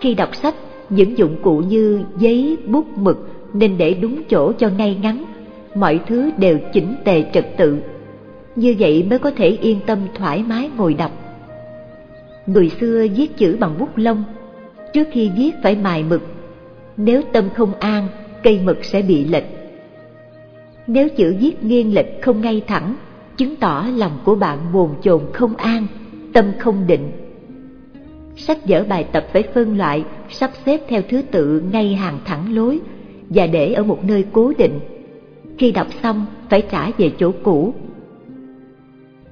Khi 0.00 0.14
đọc 0.14 0.36
sách, 0.36 0.54
những 0.90 1.18
dụng 1.18 1.36
cụ 1.42 1.58
như 1.58 2.00
giấy, 2.18 2.56
bút, 2.66 2.86
mực 2.96 3.28
nên 3.52 3.78
để 3.78 3.94
đúng 3.94 4.22
chỗ 4.30 4.52
cho 4.52 4.68
ngay 4.68 4.98
ngắn, 5.02 5.24
mọi 5.74 6.00
thứ 6.06 6.30
đều 6.38 6.58
chỉnh 6.72 6.94
tề 7.04 7.24
trật 7.32 7.56
tự. 7.56 7.78
Như 8.56 8.74
vậy 8.78 9.06
mới 9.10 9.18
có 9.18 9.30
thể 9.30 9.48
yên 9.48 9.80
tâm 9.86 9.98
thoải 10.14 10.42
mái 10.48 10.70
ngồi 10.76 10.94
đọc. 10.94 11.12
Người 12.46 12.70
xưa 12.80 13.06
viết 13.16 13.36
chữ 13.36 13.56
bằng 13.60 13.78
bút 13.78 13.96
lông, 13.96 14.24
trước 14.92 15.08
khi 15.12 15.30
viết 15.36 15.50
phải 15.62 15.76
mài 15.76 16.02
mực. 16.02 16.22
Nếu 16.96 17.22
tâm 17.32 17.44
không 17.54 17.74
an, 17.80 18.08
cây 18.42 18.60
mực 18.64 18.84
sẽ 18.84 19.02
bị 19.02 19.24
lệch. 19.24 19.57
Nếu 20.88 21.08
chữ 21.08 21.36
viết 21.40 21.64
nghiêng 21.64 21.94
lệch 21.94 22.22
không 22.22 22.40
ngay 22.40 22.62
thẳng, 22.66 22.96
chứng 23.36 23.56
tỏ 23.56 23.86
lòng 23.96 24.18
của 24.24 24.34
bạn 24.34 24.58
bồn 24.72 24.90
chồn 25.02 25.22
không 25.32 25.56
an, 25.56 25.86
tâm 26.32 26.44
không 26.58 26.86
định. 26.86 27.10
Sách 28.36 28.58
vở 28.68 28.84
bài 28.88 29.04
tập 29.12 29.26
phải 29.32 29.42
phân 29.54 29.78
loại, 29.78 30.04
sắp 30.28 30.50
xếp 30.66 30.80
theo 30.88 31.02
thứ 31.08 31.22
tự 31.30 31.62
ngay 31.72 31.94
hàng 31.94 32.18
thẳng 32.24 32.54
lối 32.54 32.80
và 33.28 33.46
để 33.46 33.72
ở 33.72 33.82
một 33.82 34.04
nơi 34.04 34.24
cố 34.32 34.52
định. 34.58 34.80
Khi 35.58 35.72
đọc 35.72 35.86
xong 36.02 36.26
phải 36.50 36.62
trả 36.70 36.90
về 36.98 37.10
chỗ 37.18 37.32
cũ. 37.42 37.74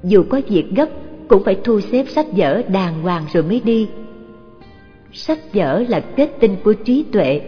Dù 0.04 0.24
có 0.28 0.40
việc 0.48 0.66
gấp 0.76 0.88
cũng 1.28 1.44
phải 1.44 1.56
thu 1.64 1.80
xếp 1.80 2.04
sách 2.08 2.26
vở 2.36 2.62
đàng 2.68 3.02
hoàng 3.02 3.24
rồi 3.32 3.42
mới 3.42 3.60
đi. 3.64 3.88
Sách 5.12 5.54
vở 5.54 5.84
là 5.88 6.00
kết 6.00 6.30
tinh 6.40 6.56
của 6.64 6.72
trí 6.72 7.04
tuệ. 7.12 7.40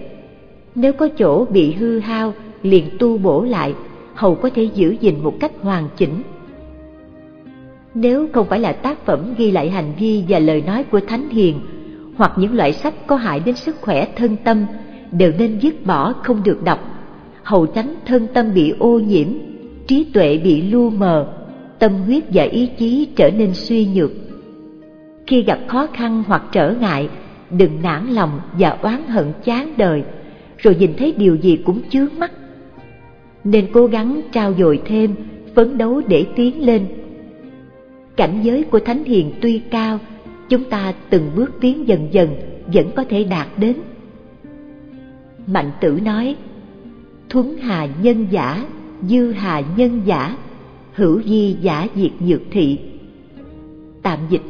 Nếu 0.75 0.93
có 0.93 1.09
chỗ 1.09 1.45
bị 1.45 1.73
hư 1.73 1.99
hao, 1.99 2.33
liền 2.63 2.85
tu 2.99 3.19
bổ 3.19 3.45
lại, 3.45 3.75
hầu 4.19 4.35
có 4.35 4.51
thể 4.55 4.69
giữ 4.75 4.97
gìn 5.01 5.15
một 5.23 5.35
cách 5.41 5.53
hoàn 5.63 5.89
chỉnh. 5.97 6.23
Nếu 7.95 8.29
không 8.33 8.47
phải 8.49 8.61
là 8.61 8.73
tác 8.73 9.07
phẩm 9.07 9.35
ghi 9.39 9.51
lại 9.51 9.71
hành 9.71 9.93
vi 9.99 10.25
và 10.29 10.39
lời 10.39 10.63
nói 10.67 10.85
của 10.85 11.01
Thánh 11.01 11.29
Hiền, 11.31 11.61
hoặc 12.17 12.33
những 12.37 12.57
loại 12.57 12.73
sách 12.73 12.95
có 13.07 13.17
hại 13.17 13.41
đến 13.41 13.57
sức 13.57 13.77
khỏe 13.81 14.09
thân 14.17 14.37
tâm, 14.45 14.67
đều 15.13 15.33
nên 15.39 15.59
dứt 15.61 15.87
bỏ 15.87 16.13
không 16.13 16.43
được 16.45 16.65
đọc, 16.65 16.79
hầu 17.43 17.67
tránh 17.67 17.95
thân 18.07 18.27
tâm 18.35 18.55
bị 18.55 18.75
ô 18.79 18.99
nhiễm, 18.99 19.29
trí 19.87 20.05
tuệ 20.05 20.39
bị 20.39 20.63
lu 20.63 20.91
mờ, 20.91 21.33
tâm 21.79 21.93
huyết 21.93 22.25
và 22.33 22.43
ý 22.43 22.69
chí 22.79 23.09
trở 23.17 23.31
nên 23.31 23.55
suy 23.55 23.87
nhược. 23.87 24.11
Khi 25.27 25.43
gặp 25.43 25.59
khó 25.69 25.87
khăn 25.87 26.23
hoặc 26.27 26.43
trở 26.53 26.75
ngại, 26.81 27.09
đừng 27.51 27.83
nản 27.83 28.07
lòng 28.07 28.41
và 28.59 28.71
oán 28.83 29.03
hận 29.09 29.33
chán 29.45 29.75
đời, 29.77 30.03
rồi 30.59 30.77
nhìn 30.79 30.91
thấy 30.99 31.15
điều 31.19 31.37
gì 31.37 31.57
cũng 31.57 31.81
chướng 31.91 32.19
mắt. 32.19 32.33
Nên 33.45 33.67
cố 33.73 33.87
gắng 33.87 34.21
trao 34.33 34.55
dồi 34.55 34.81
thêm, 34.85 35.15
phấn 35.55 35.79
đấu 35.79 36.03
để 36.09 36.27
tiến 36.37 36.67
lên. 36.67 36.87
Cảnh 38.17 38.41
giới 38.43 38.63
của 38.63 38.79
Thánh 38.79 39.05
Hiền 39.05 39.33
tuy 39.41 39.59
cao, 39.71 39.99
chúng 40.49 40.65
ta 40.65 40.95
từng 41.11 41.31
bước 41.37 41.51
tiến 41.61 41.89
dần 41.89 42.09
dần 42.11 42.29
vẫn 42.67 42.91
có 42.97 43.05
thể 43.05 43.25
đạt 43.25 43.47
đến. 43.57 43.77
Mạnh 45.47 45.71
tử 45.81 46.01
nói, 46.05 46.37
thuấn 47.29 47.57
hà 47.57 47.89
nhân 48.03 48.27
giả, 48.31 48.67
dư 49.03 49.33
hà 49.33 49.63
nhân 49.77 50.03
giả, 50.05 50.37
hữu 50.93 51.23
di 51.23 51.57
giả 51.61 51.87
diệt 51.95 52.13
nhược 52.21 52.41
thị. 52.51 52.79
Tạm 54.03 54.19
dịch, 54.31 54.43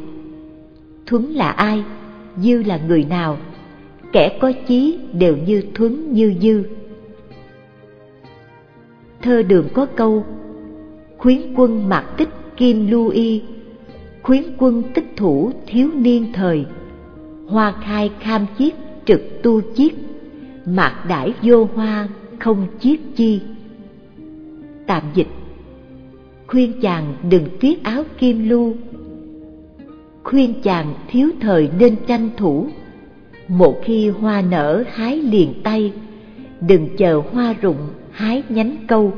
thuấn 1.05 1.31
là 1.31 1.49
ai, 1.49 1.83
dư 2.37 2.63
là 2.63 2.79
người 2.87 3.03
nào, 3.03 3.37
kẻ 4.11 4.37
có 4.41 4.51
chí 4.67 4.97
đều 5.13 5.37
như 5.37 5.63
thuấn 5.73 6.13
như 6.13 6.33
dư. 6.41 6.63
Thơ 9.21 9.43
đường 9.43 9.67
có 9.73 9.85
câu, 9.85 10.25
khuyến 11.17 11.53
quân 11.55 11.89
mạc 11.89 12.03
tích 12.17 12.29
kim 12.57 12.87
lưu 12.87 13.09
y, 13.09 13.41
khuyến 14.21 14.43
quân 14.57 14.83
tích 14.93 15.13
thủ 15.15 15.51
thiếu 15.67 15.89
niên 15.95 16.27
thời, 16.33 16.65
hoa 17.47 17.73
khai 17.83 18.11
kham 18.19 18.45
chiết 18.57 18.73
trực 19.05 19.21
tu 19.43 19.61
chiết, 19.75 19.93
mạc 20.65 21.05
đãi 21.09 21.33
vô 21.41 21.69
hoa 21.75 22.07
không 22.39 22.67
chiết 22.79 22.99
chi. 23.15 23.41
Tạm 24.87 25.03
dịch 25.13 25.27
khuyên 26.49 26.81
chàng 26.81 27.15
đừng 27.29 27.45
tiếc 27.59 27.83
áo 27.83 28.03
kim 28.17 28.49
lưu 28.49 28.73
khuyên 30.23 30.53
chàng 30.63 30.93
thiếu 31.07 31.29
thời 31.41 31.69
nên 31.79 31.95
tranh 32.07 32.29
thủ 32.37 32.67
một 33.47 33.81
khi 33.83 34.09
hoa 34.09 34.41
nở 34.41 34.83
hái 34.91 35.17
liền 35.17 35.53
tay 35.63 35.93
đừng 36.61 36.87
chờ 36.97 37.21
hoa 37.31 37.55
rụng 37.61 37.87
hái 38.19 38.43
nhánh 38.49 38.75
câu 38.87 39.13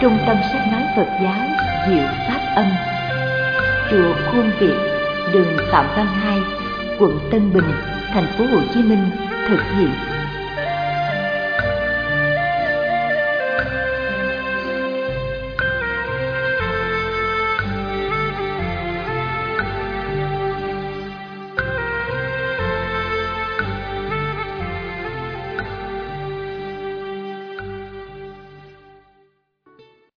Trung 0.00 0.18
tâm 0.26 0.36
sách 0.52 0.66
nói 0.72 0.82
Phật 0.96 1.06
giáo 1.22 1.46
Diệu 1.88 2.06
Pháp 2.28 2.54
Âm 2.56 2.66
Chùa 3.90 4.14
Khuôn 4.30 4.50
Việt 4.60 4.74
đường 5.32 5.56
Phạm 5.72 5.86
Văn 5.96 6.06
Hai, 6.06 6.38
quận 6.98 7.18
Tân 7.30 7.52
Bình, 7.52 7.70
thành 8.12 8.26
phố 8.38 8.44
Hồ 8.44 8.60
Chí 8.74 8.82
Minh 8.82 9.10
thực 9.48 9.60
hiện. 9.78 10.13